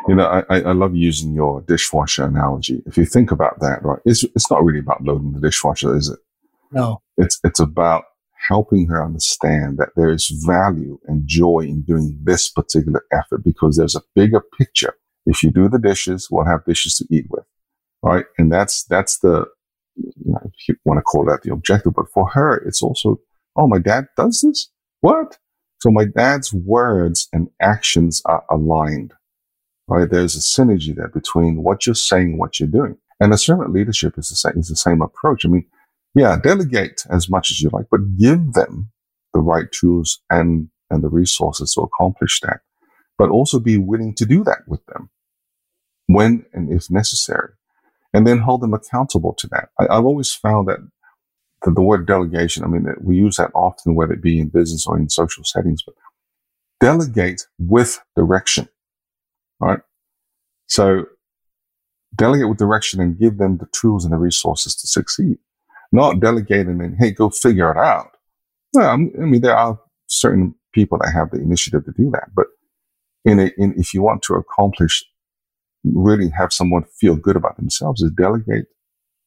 You 0.08 0.14
know, 0.14 0.44
I, 0.48 0.60
I 0.60 0.72
love 0.72 0.94
using 0.94 1.34
your 1.34 1.62
dishwasher 1.62 2.24
analogy. 2.24 2.82
If 2.86 2.96
you 2.96 3.06
think 3.06 3.30
about 3.30 3.60
that, 3.60 3.82
right, 3.82 3.98
it's, 4.04 4.22
it's 4.22 4.50
not 4.50 4.64
really 4.64 4.80
about 4.80 5.02
loading 5.02 5.32
the 5.32 5.40
dishwasher, 5.40 5.96
is 5.96 6.08
it? 6.08 6.18
No. 6.72 7.00
It's, 7.16 7.40
it's 7.42 7.60
about 7.60 8.04
helping 8.48 8.86
her 8.88 9.04
understand 9.04 9.78
that 9.78 9.90
there 9.96 10.10
is 10.10 10.28
value 10.46 10.98
and 11.06 11.26
joy 11.26 11.60
in 11.60 11.82
doing 11.82 12.18
this 12.22 12.48
particular 12.48 13.04
effort 13.12 13.44
because 13.44 13.76
there's 13.76 13.96
a 13.96 14.02
bigger 14.14 14.40
picture. 14.40 14.94
If 15.26 15.42
you 15.42 15.50
do 15.50 15.68
the 15.68 15.78
dishes, 15.78 16.28
we'll 16.30 16.44
have 16.44 16.64
dishes 16.64 16.94
to 16.96 17.06
eat 17.10 17.26
with, 17.30 17.44
right? 18.02 18.24
And 18.38 18.52
that's, 18.52 18.84
that's 18.84 19.18
the, 19.18 19.46
if 19.96 20.68
you 20.68 20.76
want 20.84 20.98
to 20.98 21.02
call 21.02 21.24
that 21.26 21.42
the 21.42 21.52
objective, 21.52 21.94
but 21.94 22.10
for 22.12 22.28
her, 22.30 22.56
it's 22.56 22.82
also, 22.82 23.20
oh, 23.56 23.66
my 23.66 23.78
dad 23.78 24.06
does 24.16 24.42
this? 24.42 24.70
What? 25.00 25.38
So 25.80 25.90
my 25.90 26.04
dad's 26.04 26.52
words 26.52 27.28
and 27.32 27.48
actions 27.60 28.22
are 28.24 28.44
aligned, 28.50 29.12
right? 29.88 30.08
There's 30.08 30.36
a 30.36 30.40
synergy 30.40 30.94
there 30.94 31.08
between 31.08 31.62
what 31.62 31.86
you're 31.86 31.94
saying 31.94 32.38
what 32.38 32.60
you're 32.60 32.68
doing. 32.68 32.96
And 33.20 33.32
the 33.32 33.38
servant 33.38 33.72
leadership 33.72 34.18
is 34.18 34.28
the 34.28 34.36
same, 34.36 34.52
is 34.56 34.68
the 34.68 34.76
same 34.76 35.00
approach. 35.00 35.44
I 35.44 35.48
mean, 35.48 35.66
yeah, 36.16 36.36
delegate 36.42 37.02
as 37.10 37.28
much 37.28 37.50
as 37.50 37.60
you 37.60 37.70
like, 37.72 37.86
but 37.90 38.16
give 38.16 38.54
them 38.54 38.90
the 39.34 39.40
right 39.40 39.70
tools 39.70 40.22
and, 40.30 40.68
and 40.90 41.04
the 41.04 41.10
resources 41.10 41.74
to 41.74 41.82
accomplish 41.82 42.40
that, 42.40 42.60
but 43.18 43.28
also 43.28 43.60
be 43.60 43.76
willing 43.76 44.14
to 44.14 44.24
do 44.24 44.42
that 44.44 44.60
with 44.66 44.84
them 44.86 45.10
when 46.06 46.46
and 46.52 46.72
if 46.72 46.90
necessary 46.90 47.50
and 48.14 48.26
then 48.26 48.38
hold 48.38 48.62
them 48.62 48.72
accountable 48.72 49.34
to 49.34 49.46
that. 49.48 49.68
I, 49.78 49.94
have 49.94 50.06
always 50.06 50.32
found 50.32 50.68
that 50.68 50.78
the, 51.62 51.72
the, 51.72 51.82
word 51.82 52.06
delegation, 52.06 52.64
I 52.64 52.68
mean, 52.68 52.86
we 53.02 53.16
use 53.16 53.36
that 53.36 53.50
often, 53.54 53.94
whether 53.94 54.14
it 54.14 54.22
be 54.22 54.40
in 54.40 54.48
business 54.48 54.86
or 54.86 54.96
in 54.96 55.10
social 55.10 55.44
settings, 55.44 55.82
but 55.82 55.94
delegate 56.80 57.46
with 57.58 58.00
direction, 58.16 58.70
right? 59.60 59.80
So 60.66 61.04
delegate 62.14 62.48
with 62.48 62.58
direction 62.58 63.00
and 63.00 63.18
give 63.18 63.36
them 63.36 63.58
the 63.58 63.68
tools 63.72 64.04
and 64.04 64.14
the 64.14 64.18
resources 64.18 64.74
to 64.76 64.86
succeed, 64.86 65.36
not 65.96 66.20
delegate 66.20 66.66
and 66.66 66.96
hey, 66.98 67.10
go 67.10 67.30
figure 67.30 67.70
it 67.70 67.76
out. 67.76 68.10
Well, 68.72 68.90
I 68.90 68.96
mean, 68.96 69.40
there 69.40 69.56
are 69.56 69.80
certain 70.06 70.54
people 70.72 70.98
that 70.98 71.12
have 71.12 71.30
the 71.30 71.40
initiative 71.40 71.84
to 71.86 71.92
do 71.92 72.10
that, 72.12 72.28
but 72.34 72.46
in, 73.24 73.40
a, 73.40 73.50
in 73.56 73.74
if 73.76 73.92
you 73.92 74.02
want 74.02 74.22
to 74.22 74.34
accomplish 74.34 75.04
really 75.84 76.30
have 76.36 76.52
someone 76.52 76.84
feel 77.00 77.16
good 77.16 77.36
about 77.36 77.56
themselves 77.56 78.02
is 78.02 78.10
delegate 78.16 78.66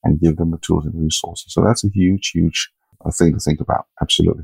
and 0.03 0.19
give 0.19 0.37
them 0.37 0.51
the 0.51 0.57
tools 0.57 0.85
and 0.85 1.01
resources. 1.01 1.53
So 1.53 1.63
that's 1.63 1.83
a 1.83 1.89
huge, 1.89 2.31
huge 2.33 2.69
uh, 3.05 3.11
thing 3.11 3.33
to 3.33 3.39
think 3.39 3.59
about. 3.59 3.85
Absolutely. 4.01 4.43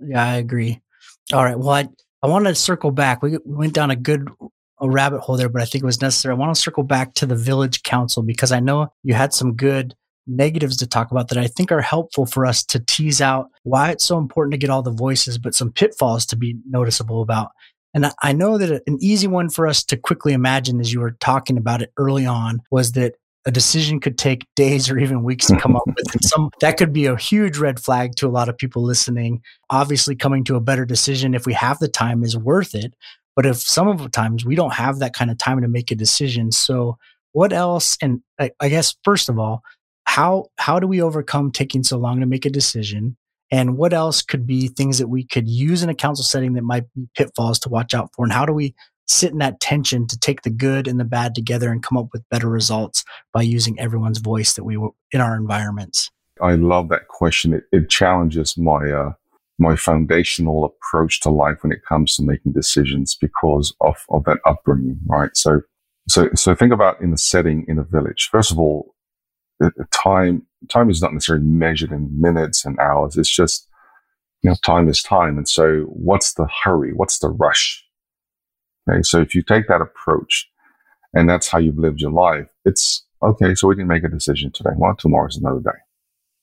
Yeah, 0.00 0.24
I 0.24 0.36
agree. 0.36 0.80
All 1.32 1.44
right. 1.44 1.58
Well, 1.58 1.70
I, 1.70 1.88
I 2.22 2.26
want 2.26 2.46
to 2.46 2.54
circle 2.54 2.90
back. 2.90 3.22
We, 3.22 3.38
we 3.44 3.56
went 3.56 3.74
down 3.74 3.90
a 3.90 3.96
good 3.96 4.28
a 4.80 4.90
rabbit 4.90 5.20
hole 5.20 5.36
there, 5.36 5.48
but 5.48 5.62
I 5.62 5.66
think 5.66 5.82
it 5.82 5.86
was 5.86 6.02
necessary. 6.02 6.34
I 6.34 6.38
want 6.38 6.54
to 6.54 6.60
circle 6.60 6.82
back 6.82 7.14
to 7.14 7.26
the 7.26 7.36
village 7.36 7.82
council 7.84 8.22
because 8.22 8.52
I 8.52 8.60
know 8.60 8.88
you 9.02 9.14
had 9.14 9.32
some 9.32 9.54
good 9.54 9.94
negatives 10.26 10.76
to 10.78 10.86
talk 10.86 11.10
about 11.10 11.28
that 11.28 11.38
I 11.38 11.46
think 11.46 11.70
are 11.70 11.80
helpful 11.80 12.26
for 12.26 12.46
us 12.46 12.64
to 12.64 12.80
tease 12.80 13.20
out 13.20 13.50
why 13.62 13.90
it's 13.90 14.04
so 14.04 14.18
important 14.18 14.52
to 14.52 14.58
get 14.58 14.70
all 14.70 14.82
the 14.82 14.90
voices, 14.90 15.38
but 15.38 15.54
some 15.54 15.72
pitfalls 15.72 16.26
to 16.26 16.36
be 16.36 16.56
noticeable 16.68 17.22
about. 17.22 17.50
And 17.92 18.10
I 18.22 18.32
know 18.32 18.58
that 18.58 18.82
an 18.86 18.98
easy 19.00 19.28
one 19.28 19.48
for 19.48 19.66
us 19.68 19.84
to 19.84 19.96
quickly 19.96 20.32
imagine 20.32 20.80
as 20.80 20.92
you 20.92 21.00
were 21.00 21.12
talking 21.20 21.56
about 21.56 21.80
it 21.80 21.92
early 21.96 22.26
on 22.26 22.60
was 22.70 22.92
that 22.92 23.14
a 23.46 23.50
decision 23.50 24.00
could 24.00 24.18
take 24.18 24.46
days 24.56 24.90
or 24.90 24.98
even 24.98 25.22
weeks 25.22 25.46
to 25.46 25.56
come 25.56 25.76
up 25.76 25.86
with. 25.86 26.12
And 26.12 26.24
some 26.24 26.50
that 26.60 26.76
could 26.76 26.92
be 26.92 27.06
a 27.06 27.16
huge 27.16 27.58
red 27.58 27.78
flag 27.78 28.16
to 28.16 28.26
a 28.26 28.30
lot 28.30 28.48
of 28.48 28.56
people 28.56 28.82
listening. 28.82 29.42
Obviously, 29.70 30.16
coming 30.16 30.44
to 30.44 30.56
a 30.56 30.60
better 30.60 30.84
decision 30.84 31.34
if 31.34 31.46
we 31.46 31.52
have 31.52 31.78
the 31.78 31.88
time 31.88 32.24
is 32.24 32.36
worth 32.36 32.74
it. 32.74 32.94
But 33.36 33.46
if 33.46 33.58
some 33.58 33.88
of 33.88 33.98
the 33.98 34.08
times 34.08 34.44
we 34.44 34.54
don't 34.54 34.74
have 34.74 34.98
that 35.00 35.14
kind 35.14 35.30
of 35.30 35.38
time 35.38 35.60
to 35.60 35.68
make 35.68 35.90
a 35.90 35.96
decision, 35.96 36.52
so 36.52 36.96
what 37.32 37.52
else? 37.52 37.98
And 38.00 38.22
I, 38.40 38.50
I 38.60 38.68
guess 38.68 38.94
first 39.04 39.28
of 39.28 39.38
all, 39.38 39.62
how 40.14 40.44
how 40.58 40.78
do 40.78 40.86
we 40.86 41.02
overcome 41.02 41.50
taking 41.50 41.82
so 41.82 41.98
long 41.98 42.20
to 42.20 42.26
make 42.26 42.46
a 42.46 42.50
decision? 42.50 43.16
And 43.50 43.76
what 43.76 43.92
else 43.92 44.22
could 44.22 44.46
be 44.46 44.68
things 44.68 44.98
that 44.98 45.08
we 45.08 45.24
could 45.24 45.48
use 45.48 45.82
in 45.82 45.88
a 45.88 45.94
council 45.94 46.24
setting 46.24 46.52
that 46.52 46.62
might 46.62 46.84
be 46.94 47.08
pitfalls 47.16 47.58
to 47.60 47.68
watch 47.68 47.94
out 47.94 48.10
for? 48.14 48.24
And 48.24 48.32
how 48.32 48.46
do 48.46 48.52
we 48.52 48.76
sit 49.08 49.32
in 49.32 49.38
that 49.38 49.58
tension 49.58 50.06
to 50.06 50.16
take 50.16 50.42
the 50.42 50.50
good 50.50 50.86
and 50.86 51.00
the 51.00 51.04
bad 51.04 51.34
together 51.34 51.68
and 51.72 51.82
come 51.82 51.98
up 51.98 52.10
with 52.12 52.28
better 52.30 52.48
results 52.48 53.02
by 53.32 53.42
using 53.42 53.78
everyone's 53.80 54.18
voice 54.18 54.54
that 54.54 54.62
we 54.62 54.76
were 54.76 54.90
in 55.10 55.20
our 55.20 55.34
environments? 55.34 56.12
I 56.40 56.54
love 56.54 56.90
that 56.90 57.08
question. 57.08 57.52
It, 57.52 57.64
it 57.72 57.90
challenges 57.90 58.56
my 58.56 58.92
uh, 58.92 59.12
my 59.58 59.74
foundational 59.74 60.64
approach 60.64 61.20
to 61.22 61.28
life 61.28 61.58
when 61.62 61.72
it 61.72 61.84
comes 61.88 62.14
to 62.14 62.22
making 62.22 62.52
decisions 62.52 63.16
because 63.20 63.74
of, 63.80 63.96
of 64.10 64.22
that 64.26 64.38
upbringing, 64.46 65.00
right? 65.06 65.36
So, 65.36 65.62
so, 66.08 66.28
so 66.36 66.54
think 66.54 66.72
about 66.72 67.00
in 67.00 67.12
a 67.12 67.18
setting 67.18 67.64
in 67.66 67.80
a 67.80 67.84
village. 67.84 68.28
First 68.30 68.52
of 68.52 68.60
all, 68.60 68.93
time 69.92 70.46
time 70.68 70.90
is 70.90 71.02
not 71.02 71.12
necessarily 71.12 71.44
measured 71.44 71.92
in 71.92 72.20
minutes 72.20 72.64
and 72.64 72.78
hours. 72.78 73.16
It's 73.16 73.34
just 73.34 73.68
you 74.42 74.50
know 74.50 74.56
time 74.64 74.88
is 74.88 75.02
time, 75.02 75.36
and 75.36 75.48
so 75.48 75.82
what's 75.88 76.34
the 76.34 76.48
hurry? 76.64 76.92
What's 76.92 77.18
the 77.18 77.28
rush? 77.28 77.84
Okay, 78.88 79.02
so 79.02 79.20
if 79.20 79.34
you 79.34 79.42
take 79.42 79.68
that 79.68 79.80
approach, 79.80 80.48
and 81.14 81.28
that's 81.28 81.48
how 81.48 81.58
you've 81.58 81.78
lived 81.78 82.00
your 82.00 82.10
life, 82.10 82.46
it's 82.64 83.04
okay. 83.22 83.54
So 83.54 83.68
we 83.68 83.74
didn't 83.74 83.88
make 83.88 84.04
a 84.04 84.08
decision 84.08 84.50
today. 84.52 84.70
Well, 84.76 84.94
tomorrow's 84.96 85.36
another 85.36 85.60
day. 85.60 85.78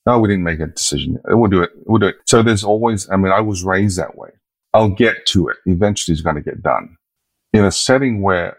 No, 0.06 0.18
we 0.18 0.28
didn't 0.28 0.44
make 0.44 0.60
a 0.60 0.66
decision. 0.66 1.20
We'll 1.26 1.50
do 1.50 1.62
it. 1.62 1.70
We'll 1.86 2.00
do 2.00 2.08
it. 2.08 2.16
So 2.26 2.42
there's 2.42 2.64
always. 2.64 3.08
I 3.10 3.16
mean, 3.16 3.32
I 3.32 3.40
was 3.40 3.62
raised 3.62 3.98
that 3.98 4.16
way. 4.16 4.30
I'll 4.74 4.88
get 4.88 5.26
to 5.26 5.48
it. 5.48 5.58
Eventually, 5.66 6.12
it's 6.12 6.22
going 6.22 6.36
to 6.36 6.42
get 6.42 6.62
done. 6.62 6.96
In 7.52 7.64
a 7.64 7.70
setting 7.70 8.22
where 8.22 8.56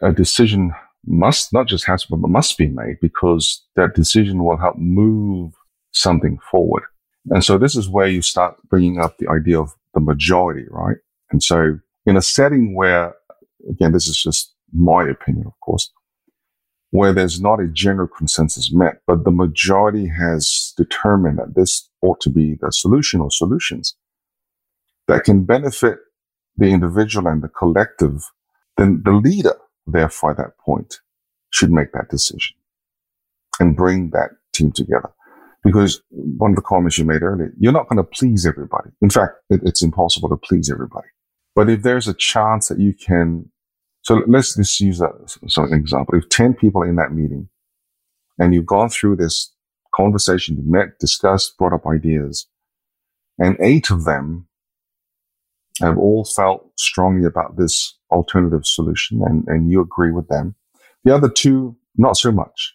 a 0.00 0.12
decision 0.12 0.72
must 1.06 1.52
not 1.52 1.66
just 1.66 1.86
has 1.86 2.04
but 2.04 2.18
must 2.18 2.58
be 2.58 2.68
made 2.68 2.96
because 3.00 3.64
that 3.76 3.94
decision 3.94 4.44
will 4.44 4.56
help 4.56 4.76
move 4.76 5.52
something 5.92 6.38
forward. 6.50 6.82
And 7.30 7.44
so 7.44 7.58
this 7.58 7.76
is 7.76 7.88
where 7.88 8.06
you 8.06 8.22
start 8.22 8.56
bringing 8.68 9.00
up 9.00 9.18
the 9.18 9.28
idea 9.28 9.60
of 9.60 9.74
the 9.94 10.00
majority, 10.00 10.66
right? 10.70 10.96
And 11.30 11.42
so 11.42 11.78
in 12.04 12.16
a 12.16 12.22
setting 12.22 12.74
where, 12.74 13.14
again, 13.68 13.92
this 13.92 14.06
is 14.06 14.20
just 14.20 14.54
my 14.72 15.04
opinion, 15.04 15.46
of 15.46 15.58
course, 15.60 15.90
where 16.90 17.12
there's 17.12 17.40
not 17.40 17.60
a 17.60 17.66
general 17.66 18.08
consensus 18.08 18.72
met, 18.72 19.00
but 19.06 19.24
the 19.24 19.30
majority 19.30 20.06
has 20.06 20.72
determined 20.76 21.38
that 21.38 21.54
this 21.56 21.88
ought 22.02 22.20
to 22.20 22.30
be 22.30 22.56
the 22.60 22.70
solution 22.70 23.20
or 23.20 23.30
solutions 23.30 23.96
that 25.08 25.24
can 25.24 25.44
benefit 25.44 25.98
the 26.56 26.66
individual 26.66 27.26
and 27.26 27.42
the 27.42 27.48
collective, 27.48 28.24
then 28.76 29.02
the 29.04 29.12
leader 29.12 29.56
therefore 29.86 30.32
at 30.32 30.36
that 30.38 30.58
point 30.58 31.00
should 31.50 31.70
make 31.70 31.92
that 31.92 32.08
decision 32.10 32.56
and 33.60 33.76
bring 33.76 34.10
that 34.10 34.30
team 34.52 34.72
together. 34.72 35.10
Because 35.64 36.02
one 36.10 36.52
of 36.52 36.56
the 36.56 36.62
comments 36.62 36.98
you 36.98 37.04
made 37.04 37.22
earlier, 37.22 37.52
you're 37.58 37.72
not 37.72 37.88
going 37.88 37.96
to 37.96 38.04
please 38.04 38.46
everybody. 38.46 38.90
In 39.00 39.10
fact, 39.10 39.32
it, 39.50 39.60
it's 39.64 39.82
impossible 39.82 40.28
to 40.28 40.36
please 40.36 40.70
everybody. 40.70 41.08
But 41.54 41.68
if 41.68 41.82
there's 41.82 42.06
a 42.06 42.14
chance 42.14 42.68
that 42.68 42.78
you 42.78 42.94
can, 42.94 43.50
so 44.02 44.22
let's 44.28 44.54
just 44.54 44.78
use 44.80 44.98
that 44.98 45.12
as 45.44 45.56
an 45.56 45.72
example. 45.72 46.16
If 46.16 46.28
10 46.28 46.54
people 46.54 46.82
in 46.82 46.96
that 46.96 47.12
meeting 47.12 47.48
and 48.38 48.54
you've 48.54 48.66
gone 48.66 48.90
through 48.90 49.16
this 49.16 49.52
conversation, 49.94 50.56
you've 50.56 50.66
met, 50.66 50.98
discussed, 51.00 51.56
brought 51.56 51.72
up 51.72 51.86
ideas, 51.86 52.46
and 53.38 53.56
eight 53.60 53.90
of 53.90 54.04
them 54.04 54.46
have 55.80 55.98
all 55.98 56.24
felt 56.24 56.70
strongly 56.78 57.26
about 57.26 57.56
this 57.56 57.96
alternative 58.10 58.66
solution 58.66 59.20
and, 59.24 59.44
and 59.46 59.70
you 59.70 59.80
agree 59.80 60.10
with 60.10 60.28
them. 60.28 60.54
The 61.04 61.14
other 61.14 61.28
two, 61.28 61.76
not 61.96 62.16
so 62.16 62.32
much. 62.32 62.74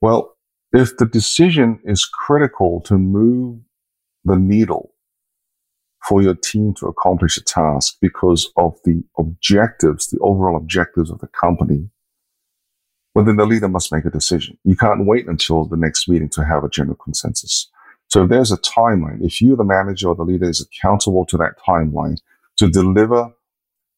Well, 0.00 0.36
if 0.72 0.96
the 0.96 1.06
decision 1.06 1.80
is 1.84 2.04
critical 2.04 2.80
to 2.82 2.96
move 2.96 3.60
the 4.24 4.36
needle 4.36 4.94
for 6.08 6.22
your 6.22 6.34
team 6.34 6.74
to 6.74 6.86
accomplish 6.86 7.36
a 7.36 7.42
task 7.42 7.96
because 8.00 8.50
of 8.56 8.78
the 8.84 9.02
objectives, 9.18 10.08
the 10.08 10.18
overall 10.20 10.56
objectives 10.56 11.10
of 11.10 11.18
the 11.18 11.28
company, 11.28 11.90
well, 13.14 13.24
then 13.24 13.36
the 13.36 13.44
leader 13.44 13.68
must 13.68 13.92
make 13.92 14.04
a 14.04 14.10
decision. 14.10 14.56
You 14.64 14.76
can't 14.76 15.06
wait 15.06 15.26
until 15.26 15.64
the 15.64 15.76
next 15.76 16.08
meeting 16.08 16.28
to 16.30 16.44
have 16.44 16.62
a 16.62 16.70
general 16.70 16.96
consensus. 16.96 17.68
So 18.10 18.24
if 18.24 18.30
there's 18.30 18.52
a 18.52 18.58
timeline, 18.58 19.24
if 19.24 19.40
you, 19.40 19.56
the 19.56 19.64
manager 19.64 20.08
or 20.08 20.16
the 20.16 20.24
leader 20.24 20.48
is 20.48 20.60
accountable 20.60 21.24
to 21.26 21.36
that 21.38 21.54
timeline 21.66 22.16
to 22.56 22.68
deliver 22.68 23.32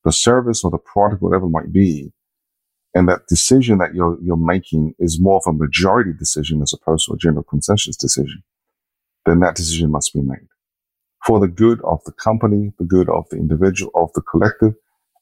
the 0.05 0.13
service 0.13 0.65
or 0.65 0.71
the 0.71 0.79
product, 0.79 1.23
whatever 1.23 1.47
it 1.47 1.51
might 1.51 1.73
be, 1.73 2.13
and 2.95 3.09
that 3.09 3.27
decision 3.27 3.79
that 3.79 3.95
you're, 3.95 4.19
you're 4.23 4.37
making 4.37 4.95
is 4.99 5.21
more 5.21 5.37
of 5.37 5.45
a 5.47 5.53
majority 5.53 6.13
decision 6.13 6.61
as 6.61 6.75
opposed 6.75 7.07
to 7.07 7.15
a 7.15 7.17
general 7.17 7.43
consensus 7.43 7.97
decision, 7.97 8.43
then 9.25 9.41
that 9.41 9.55
decision 9.55 9.91
must 9.91 10.13
be 10.13 10.21
made 10.21 10.49
for 11.27 11.41
the 11.41 11.49
good 11.49 11.81
of 11.85 12.03
the 12.05 12.13
company, 12.13 12.73
the 12.79 12.85
good 12.85 13.09
of 13.09 13.29
the 13.31 13.37
individual, 13.37 13.91
of 13.95 14.13
the 14.15 14.23
collective, 14.23 14.75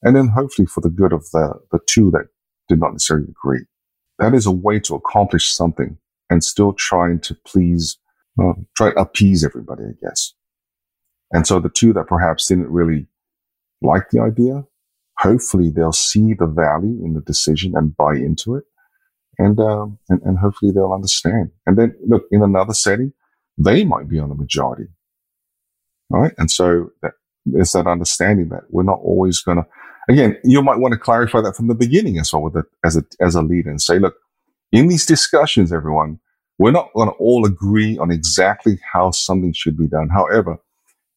and 0.02 0.16
then 0.16 0.28
hopefully 0.28 0.66
for 0.66 0.80
the 0.80 0.90
good 0.90 1.12
of 1.12 1.30
the, 1.30 1.52
the 1.72 1.78
two 1.86 2.10
that 2.10 2.26
did 2.68 2.80
not 2.80 2.92
necessarily 2.92 3.28
agree. 3.28 3.64
That 4.18 4.34
is 4.34 4.46
a 4.46 4.50
way 4.50 4.80
to 4.80 4.94
accomplish 4.94 5.50
something 5.50 5.98
and 6.30 6.42
still 6.42 6.72
trying 6.72 7.20
to 7.20 7.34
please, 7.46 7.98
uh, 8.40 8.54
try 8.76 8.90
to 8.92 9.00
appease 9.00 9.44
everybody, 9.44 9.82
I 9.84 9.92
guess. 10.02 10.32
And 11.32 11.46
so 11.46 11.60
the 11.60 11.68
two 11.68 11.92
that 11.92 12.08
perhaps 12.08 12.48
didn't 12.48 12.70
really 12.70 13.06
like 13.82 14.10
the 14.10 14.20
idea, 14.20 14.64
hopefully 15.18 15.70
they'll 15.70 15.92
see 15.92 16.34
the 16.34 16.46
value 16.46 17.04
in 17.04 17.14
the 17.14 17.20
decision 17.20 17.74
and 17.76 17.96
buy 17.96 18.14
into 18.14 18.56
it. 18.56 18.64
And, 19.38 19.58
um, 19.60 19.98
and, 20.08 20.20
and 20.22 20.38
hopefully 20.38 20.72
they'll 20.72 20.92
understand. 20.92 21.50
And 21.66 21.78
then 21.78 21.94
look, 22.06 22.24
in 22.30 22.42
another 22.42 22.74
setting, 22.74 23.12
they 23.56 23.84
might 23.84 24.08
be 24.08 24.18
on 24.18 24.28
the 24.28 24.34
majority. 24.34 24.88
Right. 26.10 26.32
And 26.38 26.50
so 26.50 26.90
that, 27.02 27.12
there's 27.46 27.72
that 27.72 27.86
understanding 27.86 28.48
that 28.50 28.64
we're 28.70 28.82
not 28.82 28.98
always 29.02 29.40
going 29.40 29.58
to, 29.58 29.66
again, 30.08 30.36
you 30.44 30.60
might 30.62 30.78
want 30.78 30.92
to 30.92 30.98
clarify 30.98 31.40
that 31.40 31.56
from 31.56 31.68
the 31.68 31.74
beginning 31.74 32.18
as 32.18 32.32
well 32.32 32.42
with 32.42 32.56
it 32.56 32.66
as 32.84 32.96
a, 32.96 33.04
as 33.20 33.34
a 33.34 33.42
leader 33.42 33.70
and 33.70 33.80
say, 33.80 33.98
look, 33.98 34.14
in 34.72 34.88
these 34.88 35.06
discussions, 35.06 35.72
everyone, 35.72 36.18
we're 36.60 36.70
not 36.70 36.92
going 36.92 37.08
to 37.08 37.14
all 37.14 37.46
agree 37.46 37.96
on 37.96 38.10
exactly 38.10 38.78
how 38.92 39.10
something 39.12 39.50
should 39.54 39.78
be 39.78 39.88
done. 39.88 40.10
However, 40.10 40.58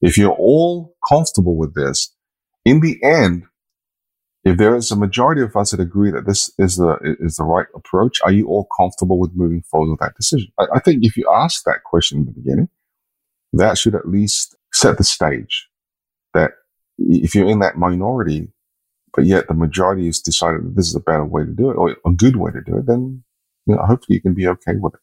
if 0.01 0.17
you're 0.17 0.31
all 0.31 0.95
comfortable 1.05 1.57
with 1.57 1.75
this, 1.75 2.15
in 2.63 2.79
the 2.79 2.97
end, 3.03 3.43
if 4.45 4.55
there 4.57 4.73
is 4.73 4.89
a 4.89 4.95
majority 4.95 5.41
of 5.41 5.53
us 5.57 5.71
that 5.71 5.81
agree 5.81 6.11
that 6.11 6.25
this 6.25 6.49
is 6.57 6.77
the 6.77 6.97
is 7.19 7.35
the 7.35 7.43
right 7.43 7.67
approach, 7.75 8.21
are 8.23 8.31
you 8.31 8.47
all 8.47 8.69
comfortable 8.79 9.19
with 9.19 9.31
moving 9.35 9.63
forward 9.63 9.91
with 9.91 9.99
that 9.99 10.15
decision? 10.15 10.47
I, 10.57 10.67
I 10.75 10.79
think 10.79 11.03
if 11.03 11.17
you 11.17 11.29
ask 11.29 11.65
that 11.65 11.83
question 11.83 12.19
in 12.19 12.25
the 12.25 12.31
beginning, 12.31 12.69
that 13.51 13.77
should 13.77 13.95
at 13.95 14.07
least 14.07 14.55
set 14.71 14.97
the 14.97 15.03
stage 15.03 15.67
that 16.33 16.51
if 16.97 17.35
you're 17.35 17.49
in 17.49 17.59
that 17.59 17.77
minority, 17.77 18.47
but 19.13 19.25
yet 19.25 19.49
the 19.49 19.53
majority 19.53 20.05
has 20.05 20.21
decided 20.21 20.63
that 20.63 20.75
this 20.77 20.87
is 20.87 20.95
a 20.95 21.01
better 21.01 21.25
way 21.25 21.43
to 21.43 21.51
do 21.51 21.69
it 21.69 21.75
or 21.75 21.97
a 22.05 22.11
good 22.11 22.37
way 22.37 22.51
to 22.51 22.61
do 22.61 22.77
it, 22.77 22.85
then 22.85 23.25
you 23.65 23.75
know 23.75 23.81
hopefully 23.85 24.15
you 24.15 24.21
can 24.21 24.33
be 24.33 24.47
okay 24.47 24.75
with 24.79 24.93
it. 24.93 25.01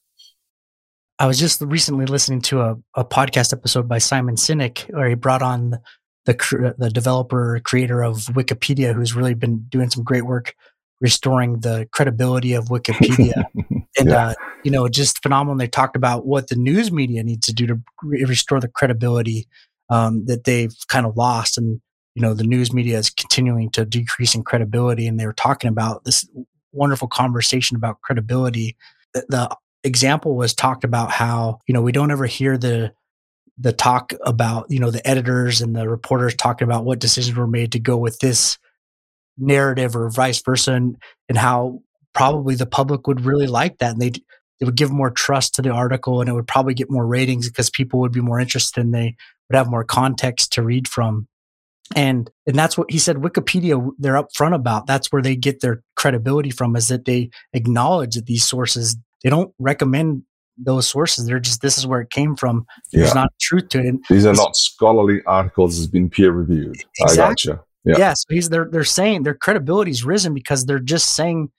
I 1.21 1.27
was 1.27 1.39
just 1.39 1.61
recently 1.61 2.07
listening 2.07 2.41
to 2.43 2.63
a, 2.63 2.77
a 2.95 3.05
podcast 3.05 3.53
episode 3.53 3.87
by 3.87 3.99
Simon 3.99 4.37
Sinek 4.37 4.91
where 4.91 5.07
he 5.07 5.15
brought 5.15 5.43
on 5.43 5.79
the 6.25 6.75
the 6.79 6.89
developer 6.89 7.61
creator 7.63 8.03
of 8.03 8.17
Wikipedia, 8.33 8.95
who's 8.95 9.15
really 9.15 9.35
been 9.35 9.67
doing 9.69 9.91
some 9.91 10.03
great 10.03 10.25
work 10.25 10.55
restoring 10.99 11.61
the 11.61 11.87
credibility 11.93 12.55
of 12.55 12.69
Wikipedia. 12.69 13.45
and 13.99 14.09
yeah. 14.09 14.29
uh, 14.29 14.35
you 14.65 14.71
know, 14.71 14.89
just 14.89 15.23
phenomenal. 15.23 15.59
They 15.59 15.69
talked 15.69 15.95
about 15.95 16.25
what 16.25 16.49
the 16.49 16.57
news 16.57 16.91
media 16.91 17.23
needs 17.23 17.47
to 17.49 17.53
do 17.53 17.67
to 17.67 17.79
re- 18.03 18.25
restore 18.25 18.59
the 18.59 18.69
credibility 18.69 19.47
um, 19.91 20.25
that 20.25 20.45
they've 20.45 20.75
kind 20.89 21.05
of 21.05 21.19
lost, 21.19 21.59
and 21.59 21.83
you 22.15 22.23
know, 22.23 22.33
the 22.33 22.45
news 22.45 22.73
media 22.73 22.97
is 22.97 23.11
continuing 23.11 23.69
to 23.73 23.85
decrease 23.85 24.35
in 24.35 24.43
credibility. 24.43 25.07
And 25.07 25.21
they 25.21 25.27
were 25.27 25.35
talking 25.35 25.69
about 25.69 26.05
this 26.05 26.27
wonderful 26.73 27.09
conversation 27.09 27.77
about 27.77 28.01
credibility. 28.01 28.75
The, 29.13 29.27
the 29.29 29.57
example 29.85 30.37
was 30.37 30.55
talked 30.55 30.85
about 30.85 31.11
how 31.11 31.61
you 31.67 31.75
know 31.75 31.83
we 31.83 31.93
don't 31.93 32.11
ever 32.11 32.27
hear 32.27 32.59
the 32.59 32.93
the 33.59 33.73
talk 33.73 34.13
about 34.25 34.67
you 34.71 34.79
know 34.79 34.91
the 34.91 35.07
editors 35.07 35.61
and 35.61 35.75
the 35.77 35.89
reporters 35.89 36.35
talking 36.35 36.67
about 36.67 36.85
what 36.85 36.99
decisions 36.99 37.37
were 37.37 37.47
made 37.47 37.73
to 37.73 37.79
go 37.79 37.97
with 37.97 38.19
this 38.19 38.59
narrative 39.39 39.97
or 39.97 40.11
vice 40.11 40.43
versa 40.43 40.73
and, 40.73 40.97
and 41.29 41.39
how 41.39 41.81
probably 42.13 42.55
the 42.55 42.67
public 42.67 43.07
would 43.07 43.25
really 43.25 43.47
like 43.47 43.79
that 43.79 43.93
and 43.93 44.01
they 44.01 44.13
it 44.61 44.67
would 44.67 44.77
give 44.77 44.91
more 44.91 45.11
trust 45.11 45.55
to 45.55 45.63
the 45.63 45.71
article 45.71 46.21
and 46.21 46.29
it 46.29 46.35
would 46.35 46.47
probably 46.47 46.75
get 46.75 46.91
more 46.91 47.07
ratings 47.07 47.49
because 47.49 47.71
people 47.71 47.99
would 48.01 48.13
be 48.13 48.21
more 48.21 48.39
interested 48.39 48.81
and 48.81 48.95
they 48.95 49.17
would 49.49 49.57
have 49.57 49.71
more 49.71 49.85
context 49.85 50.53
to 50.53 50.63
read 50.63 50.87
from. 50.87 51.27
And 51.97 52.31
and 52.47 52.57
that's 52.57 52.79
what 52.79 52.89
he 52.89 52.99
said 53.01 53.17
wikipedia 53.17 53.91
they're 53.99 54.23
upfront 54.23 54.55
about 54.55 54.87
that's 54.87 55.11
where 55.11 55.23
they 55.23 55.35
get 55.35 55.61
their 55.61 55.83
credibility 55.97 56.51
from 56.51 56.77
is 56.77 56.87
that 56.87 57.05
they 57.05 57.31
acknowledge 57.53 58.15
that 58.15 58.27
these 58.27 58.45
sources 58.45 58.97
they 59.23 59.31
don't 59.31 59.53
recommend 59.59 60.23
those 60.57 60.89
sources. 60.89 61.27
They're 61.27 61.41
just 61.41 61.63
this 61.63 61.79
is 61.79 61.87
where 61.87 62.01
it 62.01 62.11
came 62.11 62.37
from. 62.37 62.67
There's 62.93 63.09
yeah. 63.09 63.15
not 63.15 63.33
truth 63.41 63.69
to 63.71 63.81
it. 63.81 63.87
And 63.87 64.05
These 64.09 64.27
are 64.27 64.35
not 64.35 64.57
scholarly 64.57 65.23
articles 65.27 65.79
It's 65.79 65.87
been 65.87 66.11
peer 66.11 66.33
reviewed. 66.33 66.77
Exactly. 66.99 67.23
I 67.23 67.29
gotcha. 67.29 67.65
Yeah. 67.85 67.99
yeah. 67.99 68.13
So 68.13 68.27
he's 68.29 68.51
they're 68.51 68.69
they're 68.71 68.85
saying 68.85 69.23
their 69.23 69.35
credibility's 69.35 70.05
risen 70.05 70.35
because 70.35 70.67
they're 70.67 70.79
just 70.79 71.15
saying 71.15 71.51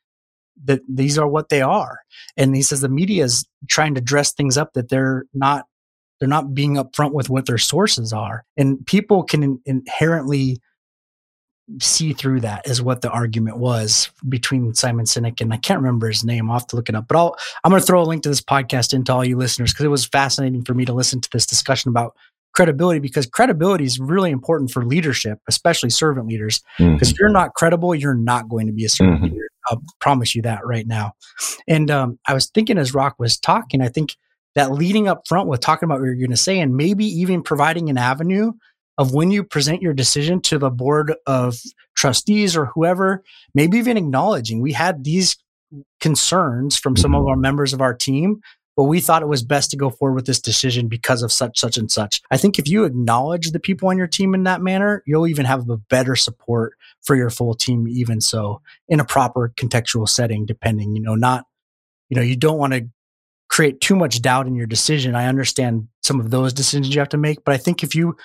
that 0.65 0.81
these 0.87 1.17
are 1.17 1.27
what 1.27 1.49
they 1.49 1.61
are. 1.61 1.99
And 2.37 2.55
he 2.55 2.61
says 2.61 2.81
the 2.81 2.89
media 2.89 3.23
is 3.23 3.47
trying 3.67 3.95
to 3.95 4.01
dress 4.01 4.33
things 4.33 4.57
up 4.57 4.73
that 4.73 4.89
they're 4.89 5.25
not 5.33 5.65
they're 6.19 6.29
not 6.29 6.53
being 6.53 6.75
upfront 6.75 7.13
with 7.13 7.29
what 7.29 7.47
their 7.47 7.57
sources 7.57 8.13
are. 8.13 8.45
And 8.55 8.85
people 8.85 9.23
can 9.23 9.41
in, 9.41 9.59
inherently 9.65 10.61
see 11.79 12.13
through 12.13 12.41
that 12.41 12.67
is 12.67 12.81
what 12.81 13.01
the 13.01 13.09
argument 13.09 13.57
was 13.57 14.09
between 14.27 14.73
Simon 14.73 15.05
Sinek 15.05 15.41
and 15.41 15.53
I 15.53 15.57
can't 15.57 15.79
remember 15.79 16.07
his 16.07 16.23
name. 16.23 16.49
I'll 16.49 16.59
have 16.59 16.67
to 16.67 16.75
look 16.75 16.89
it 16.89 16.95
up. 16.95 17.07
But 17.07 17.17
I'll 17.17 17.37
I'm 17.63 17.71
going 17.71 17.81
to 17.81 17.85
throw 17.85 18.01
a 18.01 18.03
link 18.03 18.23
to 18.23 18.29
this 18.29 18.41
podcast 18.41 18.93
into 18.93 19.13
all 19.13 19.23
you 19.23 19.37
listeners 19.37 19.71
because 19.71 19.85
it 19.85 19.89
was 19.89 20.05
fascinating 20.05 20.63
for 20.63 20.73
me 20.73 20.85
to 20.85 20.93
listen 20.93 21.21
to 21.21 21.29
this 21.31 21.45
discussion 21.45 21.89
about 21.89 22.15
credibility 22.53 22.99
because 22.99 23.25
credibility 23.25 23.85
is 23.85 23.99
really 23.99 24.31
important 24.31 24.71
for 24.71 24.85
leadership, 24.85 25.39
especially 25.47 25.89
servant 25.89 26.27
leaders. 26.27 26.61
Because 26.77 26.89
mm-hmm. 26.93 27.03
if 27.03 27.19
you're 27.19 27.29
not 27.29 27.53
credible, 27.53 27.95
you're 27.95 28.13
not 28.13 28.49
going 28.49 28.67
to 28.67 28.73
be 28.73 28.85
a 28.85 28.89
servant 28.89 29.17
mm-hmm. 29.17 29.33
leader. 29.33 29.47
I'll 29.69 29.81
promise 29.99 30.35
you 30.35 30.41
that 30.41 30.65
right 30.65 30.87
now. 30.87 31.13
And 31.67 31.89
um, 31.91 32.19
I 32.27 32.33
was 32.33 32.49
thinking 32.49 32.77
as 32.77 32.93
Rock 32.93 33.15
was 33.19 33.39
talking, 33.39 33.81
I 33.81 33.87
think 33.87 34.15
that 34.55 34.71
leading 34.71 35.07
up 35.07 35.27
front 35.27 35.47
with 35.47 35.61
talking 35.61 35.87
about 35.87 35.99
what 35.99 36.07
you're 36.07 36.15
going 36.15 36.31
to 36.31 36.37
say 36.37 36.59
and 36.59 36.75
maybe 36.75 37.05
even 37.05 37.41
providing 37.41 37.89
an 37.89 37.97
avenue 37.97 38.51
of 38.97 39.13
when 39.13 39.31
you 39.31 39.43
present 39.43 39.81
your 39.81 39.93
decision 39.93 40.41
to 40.41 40.57
the 40.57 40.69
board 40.69 41.13
of 41.25 41.57
trustees 41.95 42.55
or 42.55 42.65
whoever, 42.65 43.23
maybe 43.53 43.77
even 43.77 43.97
acknowledging 43.97 44.61
we 44.61 44.73
had 44.73 45.03
these 45.03 45.37
concerns 45.99 46.77
from 46.77 46.95
some 46.95 47.15
of 47.15 47.21
mm-hmm. 47.21 47.29
our 47.29 47.35
members 47.37 47.73
of 47.73 47.81
our 47.81 47.93
team, 47.93 48.41
but 48.75 48.83
we 48.83 48.99
thought 48.99 49.21
it 49.21 49.27
was 49.27 49.43
best 49.43 49.71
to 49.71 49.77
go 49.77 49.89
forward 49.89 50.15
with 50.15 50.25
this 50.25 50.39
decision 50.39 50.87
because 50.87 51.23
of 51.23 51.31
such, 51.31 51.59
such, 51.59 51.77
and 51.77 51.91
such. 51.91 52.21
I 52.31 52.37
think 52.37 52.57
if 52.57 52.67
you 52.67 52.83
acknowledge 52.83 53.51
the 53.51 53.59
people 53.59 53.89
on 53.89 53.97
your 53.97 54.07
team 54.07 54.33
in 54.33 54.43
that 54.43 54.61
manner, 54.61 55.03
you'll 55.05 55.27
even 55.27 55.45
have 55.45 55.69
a 55.69 55.77
better 55.77 56.15
support 56.15 56.73
for 57.01 57.15
your 57.15 57.29
full 57.29 57.53
team, 57.53 57.87
even 57.87 58.21
so 58.21 58.61
in 58.87 58.99
a 58.99 59.05
proper 59.05 59.51
contextual 59.55 60.07
setting, 60.07 60.45
depending, 60.45 60.95
you 60.95 61.01
know, 61.01 61.15
not, 61.15 61.45
you 62.09 62.15
know, 62.15 62.23
you 62.23 62.35
don't 62.35 62.57
want 62.57 62.73
to 62.73 62.87
create 63.49 63.81
too 63.81 63.95
much 63.95 64.21
doubt 64.21 64.47
in 64.47 64.55
your 64.55 64.67
decision. 64.67 65.13
I 65.13 65.27
understand 65.27 65.89
some 66.01 66.19
of 66.21 66.31
those 66.31 66.53
decisions 66.53 66.95
you 66.95 67.01
have 67.01 67.09
to 67.09 67.17
make, 67.17 67.43
but 67.43 67.53
I 67.53 67.57
think 67.57 67.83
if 67.83 67.93
you 67.93 68.15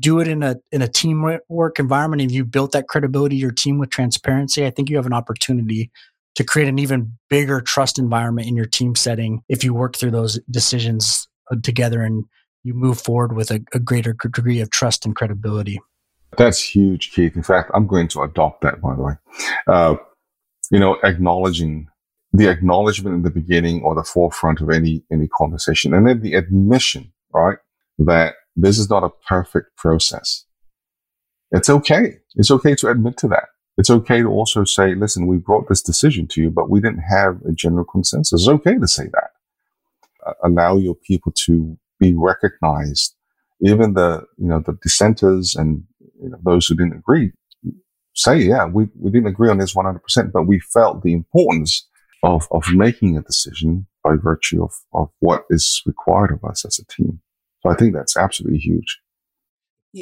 do 0.00 0.20
it 0.20 0.28
in 0.28 0.42
a 0.42 0.56
in 0.72 0.82
a 0.82 0.88
teamwork 0.88 1.78
environment 1.78 2.22
and 2.22 2.30
you 2.30 2.44
built 2.44 2.72
that 2.72 2.88
credibility 2.88 3.36
your 3.36 3.50
team 3.50 3.78
with 3.78 3.90
transparency 3.90 4.66
i 4.66 4.70
think 4.70 4.90
you 4.90 4.96
have 4.96 5.06
an 5.06 5.12
opportunity 5.12 5.90
to 6.34 6.44
create 6.44 6.68
an 6.68 6.78
even 6.78 7.12
bigger 7.30 7.60
trust 7.60 7.98
environment 7.98 8.46
in 8.46 8.56
your 8.56 8.66
team 8.66 8.94
setting 8.94 9.42
if 9.48 9.64
you 9.64 9.72
work 9.74 9.96
through 9.96 10.10
those 10.10 10.38
decisions 10.50 11.28
uh, 11.50 11.56
together 11.62 12.02
and 12.02 12.24
you 12.62 12.74
move 12.74 13.00
forward 13.00 13.34
with 13.34 13.50
a, 13.50 13.64
a 13.72 13.78
greater 13.78 14.12
degree 14.12 14.60
of 14.60 14.70
trust 14.70 15.06
and 15.06 15.14
credibility. 15.14 15.80
That's 16.36 16.60
huge 16.60 17.12
keith. 17.12 17.36
In 17.36 17.42
fact 17.42 17.70
i'm 17.74 17.86
going 17.86 18.08
to 18.08 18.22
adopt 18.22 18.60
that 18.62 18.80
by 18.80 18.94
the 18.94 19.02
way. 19.02 19.12
Uh, 19.66 19.96
you 20.70 20.78
know 20.78 20.98
acknowledging 21.02 21.88
the 22.32 22.50
acknowledgement 22.50 23.14
in 23.14 23.22
the 23.22 23.30
beginning 23.30 23.82
or 23.82 23.94
the 23.94 24.04
forefront 24.04 24.60
of 24.60 24.70
any 24.70 25.02
any 25.10 25.28
conversation 25.28 25.94
and 25.94 26.06
then 26.06 26.20
the 26.20 26.34
admission 26.34 27.12
right 27.32 27.58
that 27.98 28.34
this 28.56 28.78
is 28.78 28.90
not 28.90 29.04
a 29.04 29.10
perfect 29.28 29.76
process. 29.76 30.44
It's 31.50 31.70
okay. 31.70 32.16
It's 32.34 32.50
okay 32.50 32.74
to 32.76 32.88
admit 32.88 33.16
to 33.18 33.28
that. 33.28 33.48
It's 33.78 33.90
okay 33.90 34.22
to 34.22 34.28
also 34.28 34.64
say, 34.64 34.94
listen, 34.94 35.26
we 35.26 35.36
brought 35.36 35.68
this 35.68 35.82
decision 35.82 36.26
to 36.28 36.40
you, 36.40 36.50
but 36.50 36.70
we 36.70 36.80
didn't 36.80 37.04
have 37.10 37.40
a 37.46 37.52
general 37.52 37.84
consensus. 37.84 38.42
It's 38.42 38.48
okay 38.48 38.78
to 38.78 38.88
say 38.88 39.04
that. 39.04 39.30
Uh, 40.26 40.32
allow 40.44 40.76
your 40.76 40.94
people 40.94 41.32
to 41.44 41.76
be 42.00 42.14
recognized. 42.14 43.14
Even 43.60 43.94
the, 43.94 44.24
you 44.38 44.48
know, 44.48 44.60
the 44.60 44.78
dissenters 44.82 45.54
and 45.54 45.84
you 46.20 46.30
know, 46.30 46.38
those 46.42 46.66
who 46.66 46.74
didn't 46.74 46.94
agree 46.96 47.32
say, 48.14 48.38
yeah, 48.38 48.64
we, 48.64 48.88
we 48.98 49.10
didn't 49.10 49.28
agree 49.28 49.50
on 49.50 49.58
this 49.58 49.74
100%, 49.74 50.32
but 50.32 50.44
we 50.44 50.58
felt 50.58 51.02
the 51.02 51.12
importance 51.12 51.86
of, 52.22 52.48
of 52.50 52.64
making 52.72 53.16
a 53.16 53.22
decision 53.22 53.86
by 54.02 54.14
virtue 54.16 54.64
of, 54.64 54.72
of 54.94 55.10
what 55.20 55.44
is 55.50 55.82
required 55.84 56.32
of 56.32 56.42
us 56.48 56.64
as 56.64 56.78
a 56.78 56.86
team. 56.86 57.20
So 57.66 57.72
I 57.72 57.76
think 57.76 57.94
that's 57.94 58.16
absolutely 58.16 58.60
huge. 58.60 59.00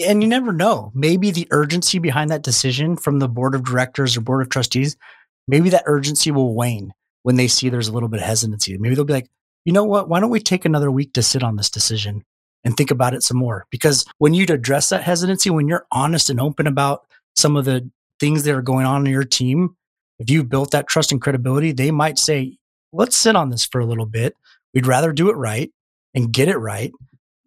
And 0.07 0.23
you 0.23 0.29
never 0.29 0.53
know. 0.53 0.93
Maybe 0.95 1.31
the 1.31 1.49
urgency 1.51 1.99
behind 1.99 2.31
that 2.31 2.43
decision 2.43 2.97
from 2.97 3.21
the 3.21 3.29
board 3.29 3.55
of 3.55 3.65
directors 3.65 4.17
or 4.17 4.21
board 4.21 4.43
of 4.43 4.51
trustees, 4.51 4.97
maybe 5.49 5.71
that 5.71 5.85
urgency 5.87 6.31
will 6.31 6.55
wane 6.55 6.93
when 7.23 7.37
they 7.37 7.49
see 7.49 7.69
there's 7.69 7.89
a 7.89 7.93
little 7.93 8.09
bit 8.09 8.21
of 8.21 8.27
hesitancy. 8.27 8.77
Maybe 8.77 8.95
they'll 8.95 9.05
be 9.05 9.15
like, 9.15 9.31
you 9.65 9.73
know 9.73 9.85
what? 9.85 10.09
Why 10.09 10.21
don't 10.21 10.31
we 10.31 10.41
take 10.41 10.65
another 10.65 10.91
week 10.91 11.15
to 11.15 11.23
sit 11.23 11.43
on 11.43 11.57
this 11.57 11.71
decision 11.71 12.23
and 12.65 12.77
think 12.77 12.91
about 12.91 13.15
it 13.15 13.23
some 13.23 13.39
more? 13.39 13.67
Because 13.71 14.05
when 14.19 14.35
you 14.35 14.45
address 14.51 14.91
that 14.91 15.03
hesitancy, 15.03 15.49
when 15.49 15.69
you're 15.69 15.87
honest 15.91 16.29
and 16.29 16.41
open 16.41 16.67
about 16.67 17.07
some 17.35 17.57
of 17.57 17.65
the 17.65 17.89
things 18.21 18.45
that 18.45 18.55
are 18.55 18.63
going 18.63 18.85
on 18.85 19.07
in 19.07 19.13
your 19.13 19.25
team, 19.25 19.77
if 20.19 20.29
you've 20.29 20.51
built 20.51 20.73
that 20.73 20.87
trust 20.87 21.13
and 21.13 21.23
credibility, 21.23 21.73
they 21.73 21.91
might 21.91 22.19
say, 22.19 22.59
let's 22.93 23.17
sit 23.17 23.37
on 23.37 23.49
this 23.49 23.65
for 23.65 23.81
a 23.81 23.87
little 23.87 24.07
bit. 24.07 24.35
We'd 24.75 24.87
rather 24.87 25.13
do 25.13 25.31
it 25.31 25.37
right 25.37 25.73
and 26.15 26.33
get 26.33 26.49
it 26.49 26.59
right 26.59 26.93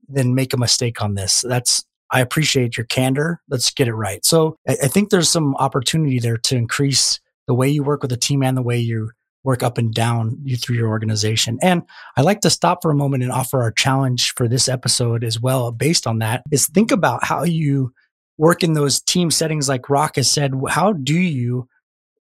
than 0.08 0.36
make 0.36 0.54
a 0.54 0.58
mistake 0.58 1.02
on 1.02 1.16
this. 1.16 1.44
That's, 1.48 1.84
I 2.12 2.22
appreciate 2.22 2.78
your 2.78 2.86
candor. 2.86 3.42
Let's 3.50 3.72
get 3.72 3.88
it 3.88 3.94
right. 3.94 4.24
So 4.26 4.58
I, 4.68 4.78
I 4.84 4.88
think 4.88 5.10
there's 5.10 5.30
some 5.30 5.56
opportunity 5.56 6.20
there 6.20 6.38
to 6.38 6.56
increase 6.56 7.20
the 7.48 7.54
way 7.54 7.70
you 7.70 7.84
work 7.84 8.02
with 8.02 8.12
a 8.12 8.18
team 8.18 8.44
and 8.44 8.58
the 8.58 8.62
way 8.62 8.78
you 8.78 9.12
work 9.44 9.64
up 9.64 9.78
and 9.78 9.94
down 9.94 10.38
you 10.44 10.58
through 10.58 10.76
your 10.76 10.90
organization. 10.90 11.58
And 11.62 11.84
I 12.18 12.22
like 12.22 12.42
to 12.42 12.50
stop 12.50 12.80
for 12.82 12.92
a 12.92 12.96
moment 12.96 13.24
and 13.24 13.32
offer 13.32 13.62
our 13.62 13.72
challenge 13.72 14.34
for 14.34 14.48
this 14.48 14.68
episode 14.68 15.24
as 15.24 15.40
well, 15.40 15.72
based 15.72 16.06
on 16.06 16.20
that, 16.20 16.44
is 16.52 16.68
think 16.68 16.92
about 16.92 17.24
how 17.24 17.44
you 17.44 17.94
work 18.38 18.64
in 18.64 18.74
those 18.74 19.02
team 19.02 19.32
settings 19.32 19.70
like 19.70 19.90
Rock 19.90 20.18
has 20.18 20.30
said. 20.30 20.54
How 20.68 20.92
do 20.92 21.14
you 21.14 21.68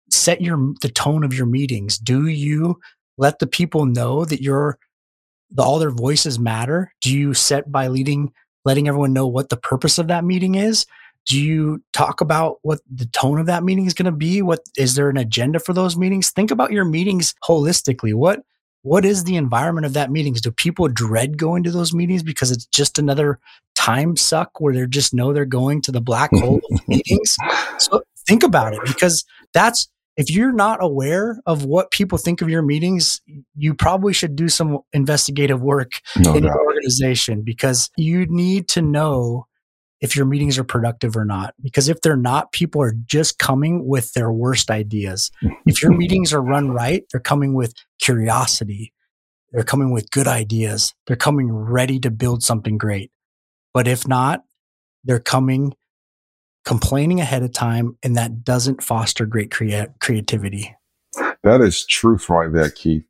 set 0.10 0.42
your 0.42 0.74
the 0.82 0.90
tone 0.90 1.24
of 1.24 1.34
your 1.34 1.46
meetings? 1.46 1.98
Do 1.98 2.28
you 2.28 2.80
let 3.18 3.40
the 3.40 3.48
people 3.48 3.86
know 3.86 4.26
that 4.26 4.42
you're 4.42 4.78
the, 5.54 5.64
all 5.64 5.80
their 5.80 5.92
voices 5.92 6.40
matter? 6.40 6.94
Do 7.02 7.16
you 7.16 7.34
set 7.34 7.72
by 7.72 7.88
leading 7.88 8.34
letting 8.66 8.88
everyone 8.88 9.14
know 9.14 9.28
what 9.28 9.50
the 9.50 9.58
purpose 9.58 9.98
of 9.98 10.08
that 10.08 10.24
meeting 10.24 10.56
is? 10.56 10.86
do 11.26 11.40
you 11.40 11.82
talk 11.94 12.22
about 12.22 12.58
what 12.64 12.80
the 12.94 13.06
tone 13.08 13.40
of 13.40 13.46
that 13.46 13.64
meeting 13.64 13.86
is 13.86 13.94
going 13.94 14.06
to 14.06 14.12
be? 14.12 14.42
What 14.42 14.62
is 14.78 14.96
there 14.96 15.10
an 15.10 15.18
agenda 15.18 15.60
for 15.60 15.74
those 15.74 15.96
meetings? 15.96 16.32
Think 16.32 16.52
about 16.52 16.72
your 16.72 16.86
meetings 16.86 17.34
holistically. 17.44 18.14
What 18.14 18.42
what 18.82 19.06
is 19.06 19.24
the 19.24 19.38
environment 19.38 19.86
of 19.86 19.94
that 19.94 20.12
meetings? 20.12 20.42
Do 20.42 20.52
people 20.52 20.90
dread 20.90 21.38
going 21.38 21.64
to 21.64 21.72
those 21.72 21.94
meetings 21.94 22.22
because 22.22 22.52
it's 22.52 22.66
just 22.66 23.00
another 23.00 23.40
time 23.76 24.18
suck 24.18 24.60
where 24.60 24.74
they 24.74 24.86
just 24.88 25.14
know 25.14 25.32
they're 25.32 25.46
going 25.46 25.82
to 25.84 25.92
the 25.92 26.02
black 26.02 26.32
hole 26.34 26.60
of 26.70 26.82
meetings? 26.90 27.38
So 27.78 28.04
think 28.28 28.44
about 28.44 28.74
it 28.74 28.82
because 28.86 29.24
that's 29.54 29.88
if 30.16 30.30
you're 30.30 30.52
not 30.52 30.84
aware 30.84 31.40
of 31.46 31.66
what 31.66 31.92
people 31.92 32.18
think 32.18 32.42
of 32.42 32.50
your 32.50 32.62
meetings, 32.62 33.22
you 33.56 33.74
probably 33.74 34.14
should 34.14 34.36
do 34.36 34.48
some 34.48 34.80
investigative 34.94 35.62
work 35.62 35.92
no 36.18 36.36
in 36.36 36.44
doubt. 36.44 36.50
your 36.50 36.66
organization 36.66 37.42
because 37.44 37.90
you 37.98 38.26
need 38.28 38.68
to 38.70 38.82
know 38.82 39.48
if 40.02 40.16
your 40.16 40.26
meetings 40.26 40.60
are 40.60 40.64
productive 40.66 41.16
or 41.16 41.24
not. 41.26 41.54
Because 41.62 41.88
if 41.88 42.02
they're 42.02 42.18
not, 42.18 42.52
people 42.52 42.82
are 42.82 42.94
just 43.06 43.40
coming 43.40 43.88
with 43.88 44.12
their 44.14 44.32
worst 44.32 44.70
ideas. 44.70 45.32
if 45.66 45.82
your 45.82 45.92
meetings 45.98 46.34
are 46.34 46.42
run 46.42 46.72
right, 46.72 47.04
they're 47.12 47.22
coming 47.22 47.54
with 47.54 47.74
curiosity. 48.00 48.94
They're 49.52 49.64
coming 49.64 49.94
with 49.94 50.12
good 50.12 50.28
ideas. 50.28 50.94
They're 51.08 51.16
coming 51.16 51.52
ready 51.52 52.00
to 52.02 52.12
build 52.12 52.44
something 52.44 52.78
great. 52.78 53.12
But 53.74 53.88
if 53.88 54.08
not, 54.08 54.44
they're 55.06 55.20
coming 55.20 55.74
complaining 56.66 57.20
ahead 57.20 57.44
of 57.44 57.52
time, 57.52 57.98
and 58.04 58.16
that 58.16 58.44
doesn't 58.44 58.84
foster 58.84 59.26
great 59.26 59.52
crea- 59.52 59.88
creativity. 60.00 60.76
That 61.44 61.62
is 61.62 61.86
truth 61.86 62.30
right 62.30 62.52
there, 62.52 62.70
Keith. 62.70 63.06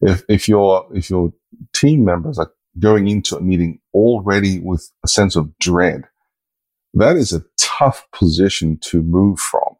If 0.00 0.22
if 0.28 0.48
your 0.48 0.86
if 0.94 1.10
your 1.10 1.32
team 1.74 2.04
members 2.04 2.38
are 2.38 2.52
going 2.78 3.08
into 3.08 3.36
a 3.36 3.40
meeting 3.40 3.80
already 3.94 4.60
with 4.60 4.90
a 5.04 5.08
sense 5.08 5.36
of 5.36 5.56
dread, 5.58 6.04
that 6.94 7.16
is 7.16 7.32
a 7.32 7.44
tough 7.56 8.06
position 8.12 8.78
to 8.82 9.02
move 9.02 9.38
from 9.38 9.76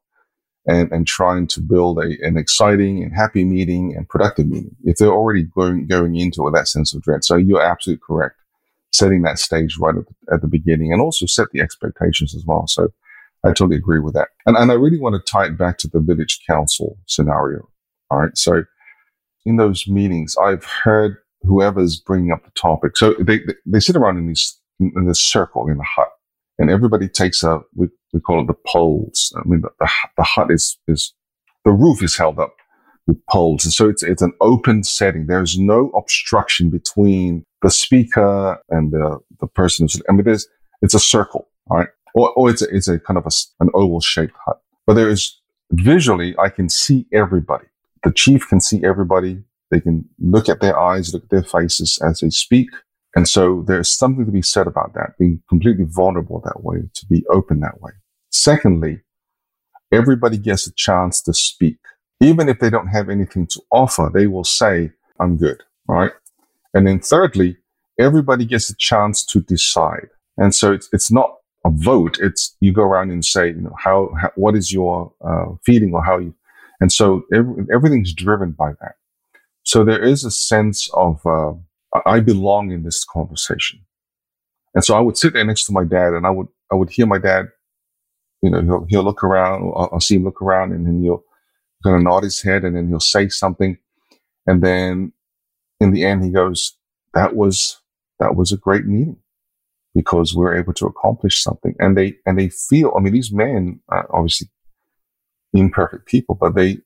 and, 0.67 0.93
and 0.93 1.07
trying 1.07 1.47
to 1.49 1.61
build 1.61 1.99
a, 1.99 2.17
an 2.23 2.37
exciting 2.37 3.03
and 3.03 3.15
happy 3.15 3.45
meeting 3.45 3.95
and 3.97 4.09
productive 4.09 4.47
meeting 4.47 4.77
if 4.85 4.97
they're 4.97 5.09
already 5.09 5.45
going, 5.45 5.87
going 5.87 6.15
into 6.17 6.43
it 6.43 6.45
with 6.45 6.55
that 6.55 6.69
sense 6.69 6.95
of 6.95 7.03
dread. 7.03 7.25
So 7.25 7.37
you're 7.37 7.63
absolutely 7.63 8.03
correct. 8.07 8.37
Setting 8.93 9.23
that 9.23 9.39
stage 9.39 9.77
right 9.79 9.95
at 9.97 10.05
the, 10.07 10.35
at 10.35 10.41
the 10.41 10.49
beginning 10.49 10.93
and 10.93 11.01
also 11.01 11.27
set 11.27 11.49
the 11.53 11.61
expectations 11.61 12.35
as 12.35 12.45
well. 12.47 12.67
So 12.67 12.89
I 13.45 13.49
totally 13.49 13.77
agree 13.77 14.01
with 14.01 14.15
that. 14.15 14.29
And, 14.47 14.57
and 14.57 14.71
I 14.71 14.75
really 14.75 14.99
want 14.99 15.15
to 15.15 15.31
tie 15.31 15.47
it 15.47 15.59
back 15.59 15.79
to 15.79 15.89
the 15.89 16.01
village 16.01 16.41
council 16.47 16.99
scenario. 17.07 17.69
All 18.11 18.19
right. 18.19 18.37
So 18.37 18.65
in 19.47 19.57
those 19.57 19.87
meetings, 19.87 20.35
I've 20.43 20.65
heard 20.65 21.17
whoever's 21.43 22.01
bringing 22.01 22.33
up 22.33 22.45
the 22.45 22.51
topic. 22.61 22.97
So 22.97 23.15
they, 23.21 23.39
they, 23.39 23.55
they 23.65 23.81
sit 23.81 23.97
around 23.97 24.19
in 24.19 24.27
these, 24.27 24.59
in 24.81 25.07
this 25.07 25.23
circle 25.23 25.69
in 25.69 25.77
the 25.77 25.85
hut 25.85 26.09
and 26.59 26.71
everybody 26.71 27.09
takes 27.09 27.43
a 27.43 27.61
we, 27.75 27.89
we 28.13 28.21
call 28.21 28.43
it 28.43 28.47
the 28.47 28.57
poles. 28.67 29.33
I 29.37 29.49
mean, 29.49 29.63
the, 29.63 29.71
the, 29.79 29.91
the 30.17 30.23
hut 30.23 30.51
is 30.51 30.79
is 30.89 31.15
the 31.65 31.71
roof 31.71 32.03
is 32.03 32.17
held 32.17 32.39
up 32.39 32.55
with 33.07 33.19
poles, 33.31 33.65
and 33.65 33.73
so 33.73 33.89
it's 33.89 34.03
it's 34.03 34.23
an 34.23 34.33
open 34.41 34.83
setting. 34.83 35.27
There's 35.27 35.59
no 35.59 35.91
obstruction 35.91 36.71
between 36.71 37.45
the 37.63 37.71
speaker 37.71 38.59
and 38.71 38.93
the 38.93 39.19
the 39.41 39.47
person. 39.47 39.89
I 40.09 40.13
mean, 40.13 40.25
there's 40.25 40.47
it's 40.83 40.95
a 40.95 41.01
circle, 41.01 41.49
all 41.71 41.79
right, 41.79 41.89
or, 42.15 42.31
or 42.35 42.51
it's 42.51 42.63
a, 42.63 42.75
it's 42.75 42.89
a 42.89 42.99
kind 42.99 43.19
of 43.19 43.27
a, 43.27 43.31
an 43.61 43.71
oval 43.75 44.01
shaped 44.01 44.35
hut, 44.45 44.61
but 44.87 44.95
there 44.95 45.09
is 45.09 45.41
visually 45.73 46.35
I 46.39 46.49
can 46.49 46.69
see 46.69 47.07
everybody. 47.13 47.67
The 48.05 48.13
chief 48.13 48.49
can 48.49 48.61
see 48.61 48.85
everybody. 48.85 49.43
They 49.71 49.81
can 49.81 50.09
look 50.19 50.49
at 50.49 50.61
their 50.61 50.79
eyes, 50.79 51.13
look 51.13 51.25
at 51.25 51.31
their 51.31 51.43
faces 51.43 51.99
as 52.03 52.21
they 52.21 52.31
speak. 52.31 52.69
And 53.15 53.29
so 53.29 53.65
there's 53.67 53.91
something 53.91 54.25
to 54.27 54.33
be 54.33 54.43
said 54.43 54.67
about 54.67 54.95
that, 54.95 55.19
being 55.19 55.43
completely 55.49 55.85
vulnerable 55.89 56.41
that 56.45 56.63
way, 56.63 56.79
to 56.95 57.07
be 57.07 57.25
open 57.31 57.61
that 57.61 57.81
way. 57.81 57.93
Secondly, 58.31 59.01
everybody 59.93 60.39
gets 60.39 60.67
a 60.67 60.73
chance 60.73 61.21
to 61.23 61.35
speak. 61.35 61.79
Even 62.21 62.49
if 62.49 62.59
they 62.61 62.71
don't 62.71 62.89
have 62.89 63.09
anything 63.09 63.47
to 63.49 63.63
offer, 63.71 64.11
they 64.13 64.27
will 64.27 64.45
say, 64.45 64.93
I'm 65.21 65.37
good. 65.37 65.63
Right. 65.87 66.13
And 66.75 66.87
then 66.87 67.01
thirdly, 67.01 67.57
everybody 67.99 68.45
gets 68.45 68.71
a 68.71 68.77
chance 68.77 69.25
to 69.27 69.41
decide. 69.41 70.09
And 70.37 70.55
so 70.55 70.73
it's, 70.73 70.89
it's 70.93 71.11
not 71.11 71.38
a 71.69 71.71
vote. 71.71 72.19
It's 72.21 72.57
you 72.61 72.73
go 72.73 72.83
around 72.83 73.11
and 73.11 73.25
say, 73.25 73.49
you 73.49 73.63
know, 73.67 73.77
how, 73.79 74.11
how 74.21 74.31
what 74.35 74.57
is 74.57 74.73
your 74.73 75.13
uh, 75.25 75.55
feeling 75.65 75.93
or 75.95 76.03
how 76.03 76.19
you, 76.19 76.35
and 76.81 76.91
so 76.93 77.25
every, 77.33 77.67
everything's 77.73 78.13
driven 78.13 78.53
by 78.53 78.73
that. 78.81 78.95
So 79.63 79.85
there 79.85 80.03
is 80.03 80.25
a 80.25 80.31
sense 80.31 80.89
of, 80.95 81.25
uh, 81.27 81.53
I 82.07 82.21
belong 82.21 82.71
in 82.71 82.85
this 82.85 83.05
conversation. 83.05 83.81
And 84.75 84.85
so 84.85 84.97
I 84.97 85.01
would 85.01 85.17
sit 85.17 85.33
there 85.33 85.45
next 85.45 85.67
to 85.67 85.73
my 85.73 85.85
dad 85.85 86.15
and 86.15 86.27
I 86.27 86.31
would, 86.31 86.49
I 86.73 86.75
would 86.75 86.91
hear 86.91 87.07
my 87.07 87.19
dad, 87.19 87.47
you 88.43 88.51
know, 88.51 88.63
he'll, 88.63 88.87
he'll 88.89 89.03
look 89.03 89.25
around, 89.25 89.63
I'll, 89.77 89.91
I'll 89.93 90.01
see 90.01 90.17
him 90.17 90.25
look 90.25 90.41
around 90.41 90.73
and 90.73 90.87
then 90.87 91.03
he'll 91.03 91.25
kind 91.85 91.97
of 91.97 92.03
nod 92.03 92.23
his 92.23 92.41
head 92.41 92.65
and 92.65 92.77
then 92.77 92.89
he'll 92.89 93.01
say 93.01 93.29
something. 93.29 93.77
And 94.47 94.63
then 94.63 95.13
in 95.81 95.93
the 95.93 96.05
end, 96.05 96.25
he 96.25 96.31
goes, 96.31 96.77
that 97.15 97.37
was, 97.37 97.81
that 98.21 98.37
was 98.37 98.53
a 98.53 98.57
great 98.57 98.87
meeting 98.87 99.17
because 99.95 100.35
we 100.35 100.45
are 100.45 100.57
able 100.57 100.75
to 100.75 100.87
accomplish 100.87 101.43
something. 101.43 101.75
And 101.79 101.97
they, 101.97 102.17
and 102.27 102.39
they 102.39 102.49
feel, 102.49 102.93
I 102.97 103.01
mean, 103.01 103.13
these 103.13 103.33
men 103.33 103.81
are 103.89 104.09
obviously 104.11 104.49
imperfect 105.53 106.07
people, 106.07 106.35
but 106.35 106.55
they, 106.55 106.79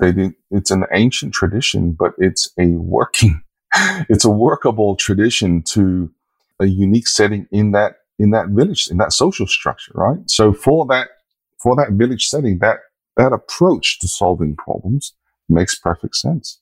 they 0.00 0.12
didn't. 0.12 0.36
it's 0.50 0.70
an 0.70 0.84
ancient 0.92 1.34
tradition, 1.34 1.92
but 1.92 2.12
it's 2.18 2.52
a 2.58 2.66
working 2.66 3.42
it's 4.08 4.24
a 4.24 4.30
workable 4.30 4.96
tradition 4.96 5.62
to 5.62 6.10
a 6.60 6.66
unique 6.66 7.06
setting 7.06 7.46
in 7.50 7.72
that 7.72 7.96
in 8.18 8.30
that 8.30 8.48
village 8.48 8.88
in 8.90 8.96
that 8.96 9.12
social 9.12 9.46
structure 9.46 9.92
right 9.94 10.18
so 10.26 10.52
for 10.52 10.86
that 10.86 11.08
for 11.62 11.76
that 11.76 11.92
village 11.92 12.28
setting 12.28 12.58
that 12.58 12.78
that 13.16 13.32
approach 13.32 13.98
to 13.98 14.08
solving 14.08 14.56
problems 14.56 15.14
makes 15.48 15.78
perfect 15.78 16.16
sense 16.16 16.60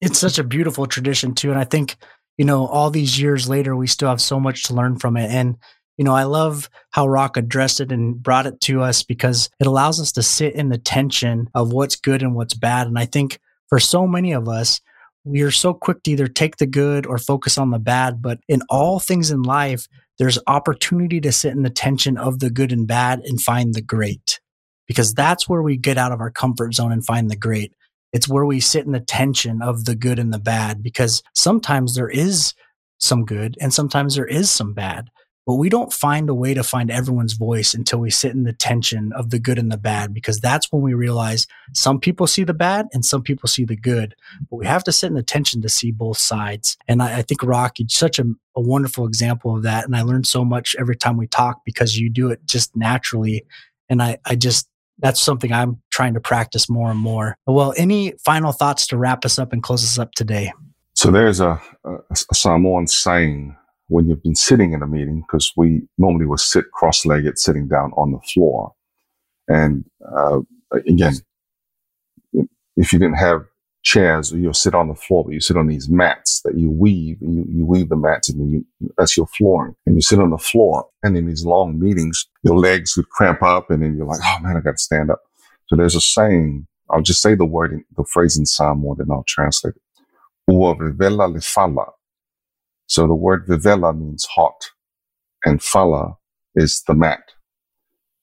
it's 0.00 0.18
such 0.18 0.38
a 0.38 0.44
beautiful 0.44 0.86
tradition 0.86 1.34
too 1.34 1.50
and 1.50 1.58
i 1.58 1.64
think 1.64 1.96
you 2.38 2.44
know 2.44 2.66
all 2.66 2.90
these 2.90 3.20
years 3.20 3.48
later 3.48 3.76
we 3.76 3.86
still 3.86 4.08
have 4.08 4.20
so 4.20 4.40
much 4.40 4.64
to 4.64 4.74
learn 4.74 4.98
from 4.98 5.16
it 5.16 5.30
and 5.30 5.56
you 5.98 6.04
know 6.04 6.14
i 6.14 6.22
love 6.22 6.70
how 6.90 7.06
rock 7.06 7.36
addressed 7.36 7.80
it 7.80 7.92
and 7.92 8.22
brought 8.22 8.46
it 8.46 8.60
to 8.60 8.80
us 8.80 9.02
because 9.02 9.50
it 9.60 9.66
allows 9.66 10.00
us 10.00 10.12
to 10.12 10.22
sit 10.22 10.54
in 10.54 10.70
the 10.70 10.78
tension 10.78 11.48
of 11.54 11.72
what's 11.72 11.96
good 11.96 12.22
and 12.22 12.34
what's 12.34 12.54
bad 12.54 12.86
and 12.86 12.98
i 12.98 13.04
think 13.04 13.38
for 13.68 13.78
so 13.78 14.06
many 14.06 14.32
of 14.32 14.48
us 14.48 14.80
we 15.28 15.42
are 15.42 15.50
so 15.50 15.74
quick 15.74 16.02
to 16.02 16.10
either 16.10 16.26
take 16.26 16.56
the 16.56 16.66
good 16.66 17.06
or 17.06 17.18
focus 17.18 17.58
on 17.58 17.70
the 17.70 17.78
bad. 17.78 18.22
But 18.22 18.40
in 18.48 18.62
all 18.70 18.98
things 18.98 19.30
in 19.30 19.42
life, 19.42 19.86
there's 20.18 20.38
opportunity 20.46 21.20
to 21.20 21.32
sit 21.32 21.52
in 21.52 21.62
the 21.62 21.70
tension 21.70 22.16
of 22.16 22.40
the 22.40 22.50
good 22.50 22.72
and 22.72 22.86
bad 22.86 23.20
and 23.24 23.40
find 23.40 23.74
the 23.74 23.82
great 23.82 24.40
because 24.86 25.12
that's 25.12 25.48
where 25.48 25.62
we 25.62 25.76
get 25.76 25.98
out 25.98 26.12
of 26.12 26.20
our 26.20 26.30
comfort 26.30 26.74
zone 26.74 26.92
and 26.92 27.04
find 27.04 27.30
the 27.30 27.36
great. 27.36 27.72
It's 28.12 28.28
where 28.28 28.44
we 28.44 28.60
sit 28.60 28.86
in 28.86 28.92
the 28.92 29.00
tension 29.00 29.62
of 29.62 29.84
the 29.84 29.94
good 29.94 30.18
and 30.18 30.32
the 30.32 30.38
bad 30.38 30.82
because 30.82 31.22
sometimes 31.34 31.94
there 31.94 32.08
is 32.08 32.54
some 32.98 33.24
good 33.24 33.56
and 33.60 33.72
sometimes 33.72 34.16
there 34.16 34.26
is 34.26 34.50
some 34.50 34.74
bad 34.74 35.10
but 35.48 35.54
we 35.54 35.70
don't 35.70 35.94
find 35.94 36.28
a 36.28 36.34
way 36.34 36.52
to 36.52 36.62
find 36.62 36.90
everyone's 36.90 37.32
voice 37.32 37.72
until 37.72 38.00
we 38.00 38.10
sit 38.10 38.32
in 38.32 38.42
the 38.42 38.52
tension 38.52 39.14
of 39.14 39.30
the 39.30 39.38
good 39.38 39.58
and 39.58 39.72
the 39.72 39.78
bad 39.78 40.12
because 40.12 40.40
that's 40.40 40.70
when 40.70 40.82
we 40.82 40.92
realize 40.92 41.46
some 41.72 41.98
people 41.98 42.26
see 42.26 42.44
the 42.44 42.52
bad 42.52 42.86
and 42.92 43.02
some 43.02 43.22
people 43.22 43.48
see 43.48 43.64
the 43.64 43.74
good 43.74 44.14
but 44.50 44.56
we 44.56 44.66
have 44.66 44.84
to 44.84 44.92
sit 44.92 45.06
in 45.06 45.14
the 45.14 45.22
tension 45.22 45.62
to 45.62 45.68
see 45.70 45.90
both 45.90 46.18
sides 46.18 46.76
and 46.86 47.02
i, 47.02 47.18
I 47.18 47.22
think 47.22 47.42
rocky 47.42 47.86
such 47.88 48.18
a, 48.18 48.24
a 48.54 48.60
wonderful 48.60 49.06
example 49.06 49.56
of 49.56 49.62
that 49.62 49.86
and 49.86 49.96
i 49.96 50.02
learn 50.02 50.24
so 50.24 50.44
much 50.44 50.76
every 50.78 50.96
time 50.96 51.16
we 51.16 51.26
talk 51.26 51.62
because 51.64 51.98
you 51.98 52.10
do 52.10 52.30
it 52.30 52.44
just 52.44 52.76
naturally 52.76 53.46
and 53.88 54.02
i, 54.02 54.18
I 54.26 54.34
just 54.34 54.68
that's 54.98 55.22
something 55.22 55.52
i'm 55.52 55.80
trying 55.90 56.14
to 56.14 56.20
practice 56.20 56.68
more 56.68 56.90
and 56.90 57.00
more 57.00 57.36
well 57.46 57.72
any 57.76 58.12
final 58.24 58.52
thoughts 58.52 58.86
to 58.86 58.96
wrap 58.96 59.24
us 59.24 59.38
up 59.38 59.52
and 59.52 59.62
close 59.62 59.84
us 59.84 59.98
up 59.98 60.12
today 60.12 60.52
so 60.98 61.12
there's 61.12 61.38
a, 61.38 61.62
a, 61.84 61.94
a 62.10 62.34
Samoan 62.34 62.88
saying 62.88 63.56
when 63.86 64.08
you've 64.08 64.22
been 64.24 64.34
sitting 64.34 64.72
in 64.72 64.82
a 64.82 64.86
meeting, 64.88 65.20
because 65.20 65.52
we 65.56 65.82
normally 65.96 66.26
will 66.26 66.36
sit 66.36 66.70
cross-legged, 66.72 67.38
sitting 67.38 67.68
down 67.68 67.92
on 67.92 68.10
the 68.10 68.18
floor. 68.18 68.72
And 69.46 69.84
uh, 70.04 70.40
again, 70.72 71.14
if 72.76 72.92
you 72.92 72.98
didn't 72.98 73.18
have 73.18 73.46
chairs, 73.88 74.32
or 74.32 74.38
you'll 74.38 74.52
sit 74.52 74.74
on 74.74 74.88
the 74.88 74.94
floor, 74.94 75.24
but 75.24 75.32
you 75.32 75.40
sit 75.40 75.56
on 75.56 75.66
these 75.66 75.88
mats 75.88 76.42
that 76.44 76.58
you 76.58 76.70
weave, 76.70 77.16
and 77.22 77.36
you, 77.36 77.44
you 77.48 77.66
weave 77.66 77.88
the 77.88 77.96
mats 77.96 78.28
and 78.28 78.52
you, 78.52 78.66
that's 78.98 79.16
your 79.16 79.26
flooring. 79.26 79.74
And 79.86 79.94
you 79.96 80.02
sit 80.02 80.20
on 80.20 80.30
the 80.30 80.38
floor. 80.38 80.86
And 81.02 81.16
in 81.16 81.26
these 81.26 81.44
long 81.44 81.80
meetings, 81.80 82.26
your 82.42 82.58
legs 82.58 82.96
would 82.96 83.08
cramp 83.08 83.42
up 83.42 83.70
and 83.70 83.82
then 83.82 83.96
you're 83.96 84.06
like, 84.06 84.20
oh 84.22 84.38
man, 84.42 84.56
I 84.56 84.60
got 84.60 84.72
to 84.72 84.78
stand 84.78 85.10
up. 85.10 85.22
So 85.68 85.76
there's 85.76 85.94
a 85.94 86.00
saying, 86.00 86.66
I'll 86.90 87.02
just 87.02 87.22
say 87.22 87.34
the 87.34 87.46
word, 87.46 87.72
in, 87.72 87.84
the 87.96 88.04
phrase 88.04 88.36
in 88.36 88.44
Samoa, 88.44 88.96
then 88.96 89.10
I'll 89.10 89.24
translate 89.26 89.74
it. 89.74 89.82
Ua 90.48 90.74
vevela 90.74 91.32
le. 91.32 91.84
So 92.86 93.06
the 93.06 93.14
word 93.14 93.46
vevela 93.46 93.98
means 93.98 94.26
hot 94.26 94.70
and 95.44 95.62
fala 95.62 96.16
is 96.54 96.82
the 96.86 96.94
mat. 96.94 97.22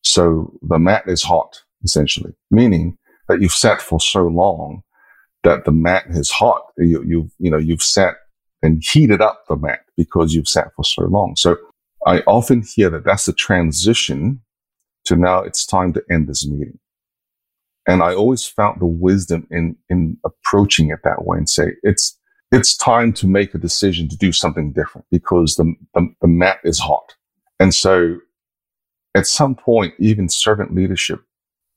So 0.03 0.53
the 0.61 0.77
mat 0.77 1.03
is 1.07 1.23
hot, 1.23 1.63
essentially, 1.83 2.33
meaning 2.51 2.97
that 3.27 3.41
you've 3.41 3.51
sat 3.51 3.81
for 3.81 3.99
so 3.99 4.27
long 4.27 4.83
that 5.45 5.65
the 5.65 5.71
mat 5.71 6.05
is 6.09 6.29
hot. 6.29 6.61
You, 6.77 7.03
you've, 7.03 7.31
you 7.39 7.49
know, 7.49 7.57
you've 7.57 7.83
sat 7.83 8.15
and 8.61 8.83
heated 8.83 9.21
up 9.21 9.45
the 9.47 9.55
mat 9.55 9.81
because 9.95 10.33
you've 10.33 10.47
sat 10.47 10.71
for 10.75 10.83
so 10.83 11.03
long. 11.03 11.35
So 11.37 11.57
I 12.05 12.19
often 12.27 12.63
hear 12.63 12.89
that 12.89 13.05
that's 13.05 13.25
the 13.25 13.33
transition 13.33 14.41
to 15.05 15.15
now 15.15 15.39
it's 15.39 15.65
time 15.65 15.93
to 15.93 16.03
end 16.11 16.27
this 16.27 16.47
meeting. 16.47 16.79
And 17.87 18.01
I 18.01 18.15
always 18.15 18.45
found 18.45 18.81
the 18.81 18.87
wisdom 18.87 19.47
in, 19.51 19.77
in 19.89 20.17
approaching 20.25 20.89
it 20.89 20.99
that 21.03 21.25
way 21.25 21.37
and 21.37 21.47
say, 21.47 21.73
it's, 21.83 22.17
it's 22.51 22.75
time 22.75 23.13
to 23.13 23.27
make 23.27 23.53
a 23.53 23.59
decision 23.59 24.09
to 24.09 24.17
do 24.17 24.31
something 24.31 24.71
different 24.71 25.05
because 25.11 25.55
the, 25.55 25.73
the, 25.93 26.07
the 26.21 26.27
mat 26.27 26.59
is 26.63 26.79
hot. 26.79 27.15
And 27.59 27.73
so 27.73 28.17
at 29.15 29.27
some 29.27 29.55
point, 29.55 29.93
even 29.99 30.29
servant 30.29 30.73
leadership, 30.73 31.21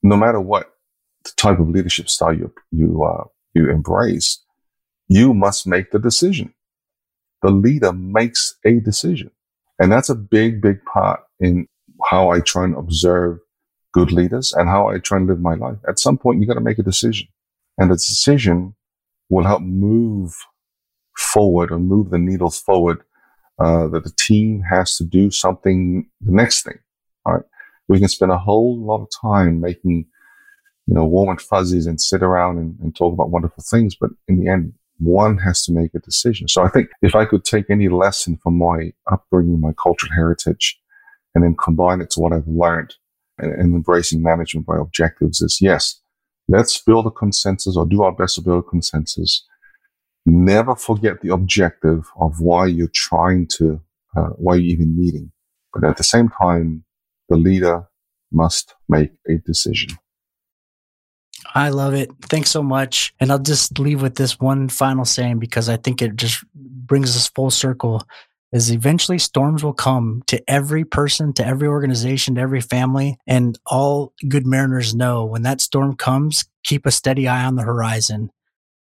no 0.01 0.17
matter 0.17 0.39
what 0.39 0.71
the 1.23 1.31
type 1.37 1.59
of 1.59 1.69
leadership 1.69 2.09
style 2.09 2.33
you, 2.33 2.51
you, 2.71 3.03
uh, 3.03 3.25
you 3.53 3.69
embrace, 3.69 4.43
you 5.07 5.33
must 5.33 5.67
make 5.67 5.91
the 5.91 5.99
decision. 5.99 6.53
The 7.41 7.49
leader 7.49 7.93
makes 7.93 8.55
a 8.65 8.79
decision. 8.79 9.31
And 9.79 9.91
that's 9.91 10.09
a 10.09 10.15
big, 10.15 10.61
big 10.61 10.83
part 10.85 11.21
in 11.39 11.67
how 12.09 12.29
I 12.29 12.41
try 12.41 12.65
and 12.65 12.75
observe 12.75 13.39
good 13.93 14.11
leaders 14.11 14.53
and 14.53 14.69
how 14.69 14.87
I 14.87 14.99
try 14.99 15.17
and 15.17 15.27
live 15.27 15.39
my 15.39 15.55
life. 15.55 15.77
At 15.87 15.99
some 15.99 16.17
point, 16.17 16.41
you 16.41 16.47
got 16.47 16.55
to 16.55 16.61
make 16.61 16.79
a 16.79 16.83
decision 16.83 17.27
and 17.77 17.89
the 17.89 17.95
decision 17.95 18.75
will 19.29 19.45
help 19.45 19.61
move 19.61 20.35
forward 21.17 21.71
or 21.71 21.79
move 21.79 22.09
the 22.09 22.17
needles 22.17 22.59
forward. 22.59 23.03
Uh, 23.59 23.89
that 23.89 24.05
the 24.05 24.13
team 24.17 24.61
has 24.61 24.95
to 24.95 25.03
do 25.03 25.29
something, 25.29 26.09
the 26.21 26.31
next 26.31 26.63
thing. 26.63 26.79
All 27.25 27.33
right. 27.33 27.43
We 27.89 27.99
can 27.99 28.07
spend 28.07 28.31
a 28.31 28.37
whole 28.37 28.79
lot 28.79 29.01
of 29.01 29.09
time 29.21 29.59
making, 29.59 30.05
you 30.89 30.95
know, 30.95 31.05
warm 31.05 31.29
and 31.29 31.39
fuzzies 31.39 31.85
and 31.85 32.01
sit 32.01 32.23
around 32.23 32.57
and, 32.57 32.75
and 32.81 32.95
talk 32.95 33.13
about 33.13 33.29
wonderful 33.29 33.63
things. 33.63 33.95
But 33.95 34.09
in 34.27 34.39
the 34.43 34.49
end, 34.49 34.73
one 34.97 35.37
has 35.37 35.63
to 35.65 35.71
make 35.71 35.93
a 35.93 35.99
decision. 35.99 36.47
So 36.47 36.63
I 36.63 36.67
think 36.67 36.89
if 37.03 37.13
I 37.13 37.25
could 37.25 37.45
take 37.45 37.69
any 37.69 37.89
lesson 37.89 38.37
from 38.41 38.57
my 38.57 38.91
upbringing, 39.11 39.61
my 39.61 39.71
cultural 39.81 40.11
heritage, 40.11 40.79
and 41.35 41.43
then 41.43 41.55
combine 41.63 42.01
it 42.01 42.09
to 42.11 42.19
what 42.19 42.33
I've 42.33 42.47
learned 42.47 42.95
and, 43.37 43.53
and 43.53 43.75
embracing 43.75 44.23
management 44.23 44.65
by 44.65 44.79
objectives 44.79 45.41
is 45.41 45.59
yes, 45.61 46.01
let's 46.47 46.81
build 46.81 47.05
a 47.05 47.11
consensus 47.11 47.77
or 47.77 47.85
do 47.85 48.01
our 48.01 48.11
best 48.11 48.35
to 48.35 48.41
build 48.41 48.63
a 48.65 48.67
consensus. 48.67 49.45
Never 50.25 50.75
forget 50.75 51.21
the 51.21 51.31
objective 51.31 52.09
of 52.19 52.41
why 52.41 52.65
you're 52.65 52.91
trying 52.91 53.45
to, 53.57 53.79
uh, 54.17 54.29
why 54.37 54.55
you're 54.55 54.73
even 54.73 54.97
meeting. 54.97 55.31
But 55.71 55.83
at 55.83 55.97
the 55.97 56.03
same 56.03 56.29
time, 56.29 56.83
the 57.29 57.37
leader 57.37 57.87
must 58.31 58.73
make 58.89 59.11
a 59.29 59.37
decision. 59.45 59.91
I 61.55 61.69
love 61.69 61.93
it. 61.93 62.11
Thanks 62.23 62.51
so 62.51 62.61
much. 62.61 63.13
And 63.19 63.31
I'll 63.31 63.39
just 63.39 63.79
leave 63.79 64.01
with 64.01 64.15
this 64.15 64.39
one 64.39 64.69
final 64.69 65.05
saying 65.05 65.39
because 65.39 65.67
I 65.67 65.77
think 65.77 66.01
it 66.01 66.15
just 66.15 66.43
brings 66.53 67.15
us 67.15 67.27
full 67.29 67.51
circle 67.51 68.03
is 68.51 68.71
eventually 68.71 69.19
storms 69.19 69.63
will 69.63 69.73
come 69.73 70.23
to 70.27 70.41
every 70.49 70.83
person, 70.83 71.33
to 71.33 71.45
every 71.45 71.67
organization, 71.67 72.35
to 72.35 72.41
every 72.41 72.61
family. 72.61 73.17
And 73.27 73.57
all 73.65 74.13
good 74.27 74.45
mariners 74.45 74.95
know 74.95 75.23
when 75.25 75.43
that 75.43 75.61
storm 75.61 75.95
comes, 75.95 76.45
keep 76.63 76.85
a 76.85 76.91
steady 76.91 77.27
eye 77.27 77.45
on 77.45 77.55
the 77.55 77.63
horizon. 77.63 78.31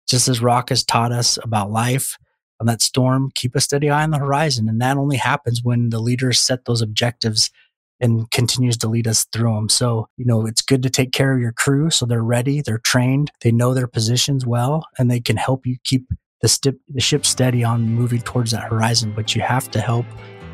Just 0.08 0.30
as 0.30 0.42
Rock 0.42 0.70
has 0.70 0.86
taught 0.86 1.12
us 1.12 1.38
about 1.44 1.72
life 1.72 2.18
on 2.62 2.68
that 2.68 2.82
storm, 2.82 3.30
keep 3.36 3.56
a 3.56 3.62
steady 3.62 3.90
eye 3.90 4.04
on 4.04 4.12
the 4.12 4.20
horizon. 4.20 4.70
And 4.70 4.82
that 4.82 4.98
only 4.98 5.18
happens 5.18 5.62
when 5.64 5.90
the 5.90 6.00
leaders 6.00 6.40
set 6.40 6.66
those 6.66 6.82
objectives 6.82 7.52
and 8.00 8.30
continues 8.32 8.78
to 8.78 8.88
lead 8.88 9.08
us 9.08 9.26
through 9.32 9.54
them. 9.54 9.70
So, 9.70 10.08
you 10.18 10.26
know, 10.26 10.46
it's 10.46 10.62
good 10.62 10.84
to 10.84 10.90
take 10.90 11.12
care 11.12 11.34
of 11.34 11.40
your 11.40 11.52
crew 11.52 11.90
so 11.90 12.06
they're 12.06 12.22
ready, 12.24 12.62
they're 12.62 12.80
trained, 12.80 13.32
they 13.42 13.52
know 13.52 13.74
their 13.74 13.88
positions 13.88 14.46
well, 14.46 14.86
and 14.98 15.10
they 15.10 15.20
can 15.20 15.38
help 15.38 15.66
you 15.66 15.78
keep 15.84 16.08
the, 16.42 16.78
the 16.90 17.02
ship 17.02 17.26
steady 17.26 17.64
on 17.64 17.90
moving 17.90 18.22
towards 18.22 18.52
that 18.52 18.70
horizon, 18.70 19.14
but 19.16 19.36
you 19.36 19.42
have 19.42 19.72
to 19.72 19.82
help 19.82 20.06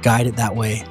guide 0.02 0.28
it 0.28 0.36
that 0.36 0.56
way. 0.56 0.84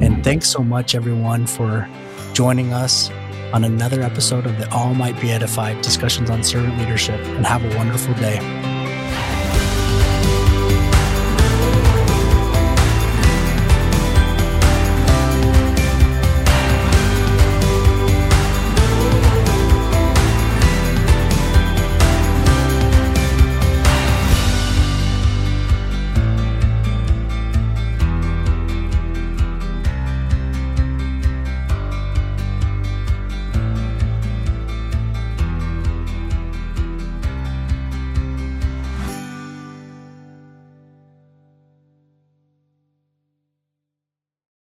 And 0.00 0.22
thanks 0.22 0.48
so 0.48 0.60
much, 0.60 0.94
everyone, 0.94 1.46
for 1.46 1.88
joining 2.32 2.72
us 2.72 3.10
on 3.52 3.64
another 3.64 4.02
episode 4.02 4.46
of 4.46 4.58
the 4.58 4.70
All 4.72 4.94
Might 4.94 5.20
Be 5.20 5.30
Edified 5.30 5.80
discussions 5.82 6.28
on 6.28 6.42
servant 6.42 6.76
leadership. 6.78 7.20
And 7.20 7.46
have 7.46 7.64
a 7.64 7.76
wonderful 7.76 8.14
day. 8.14 8.73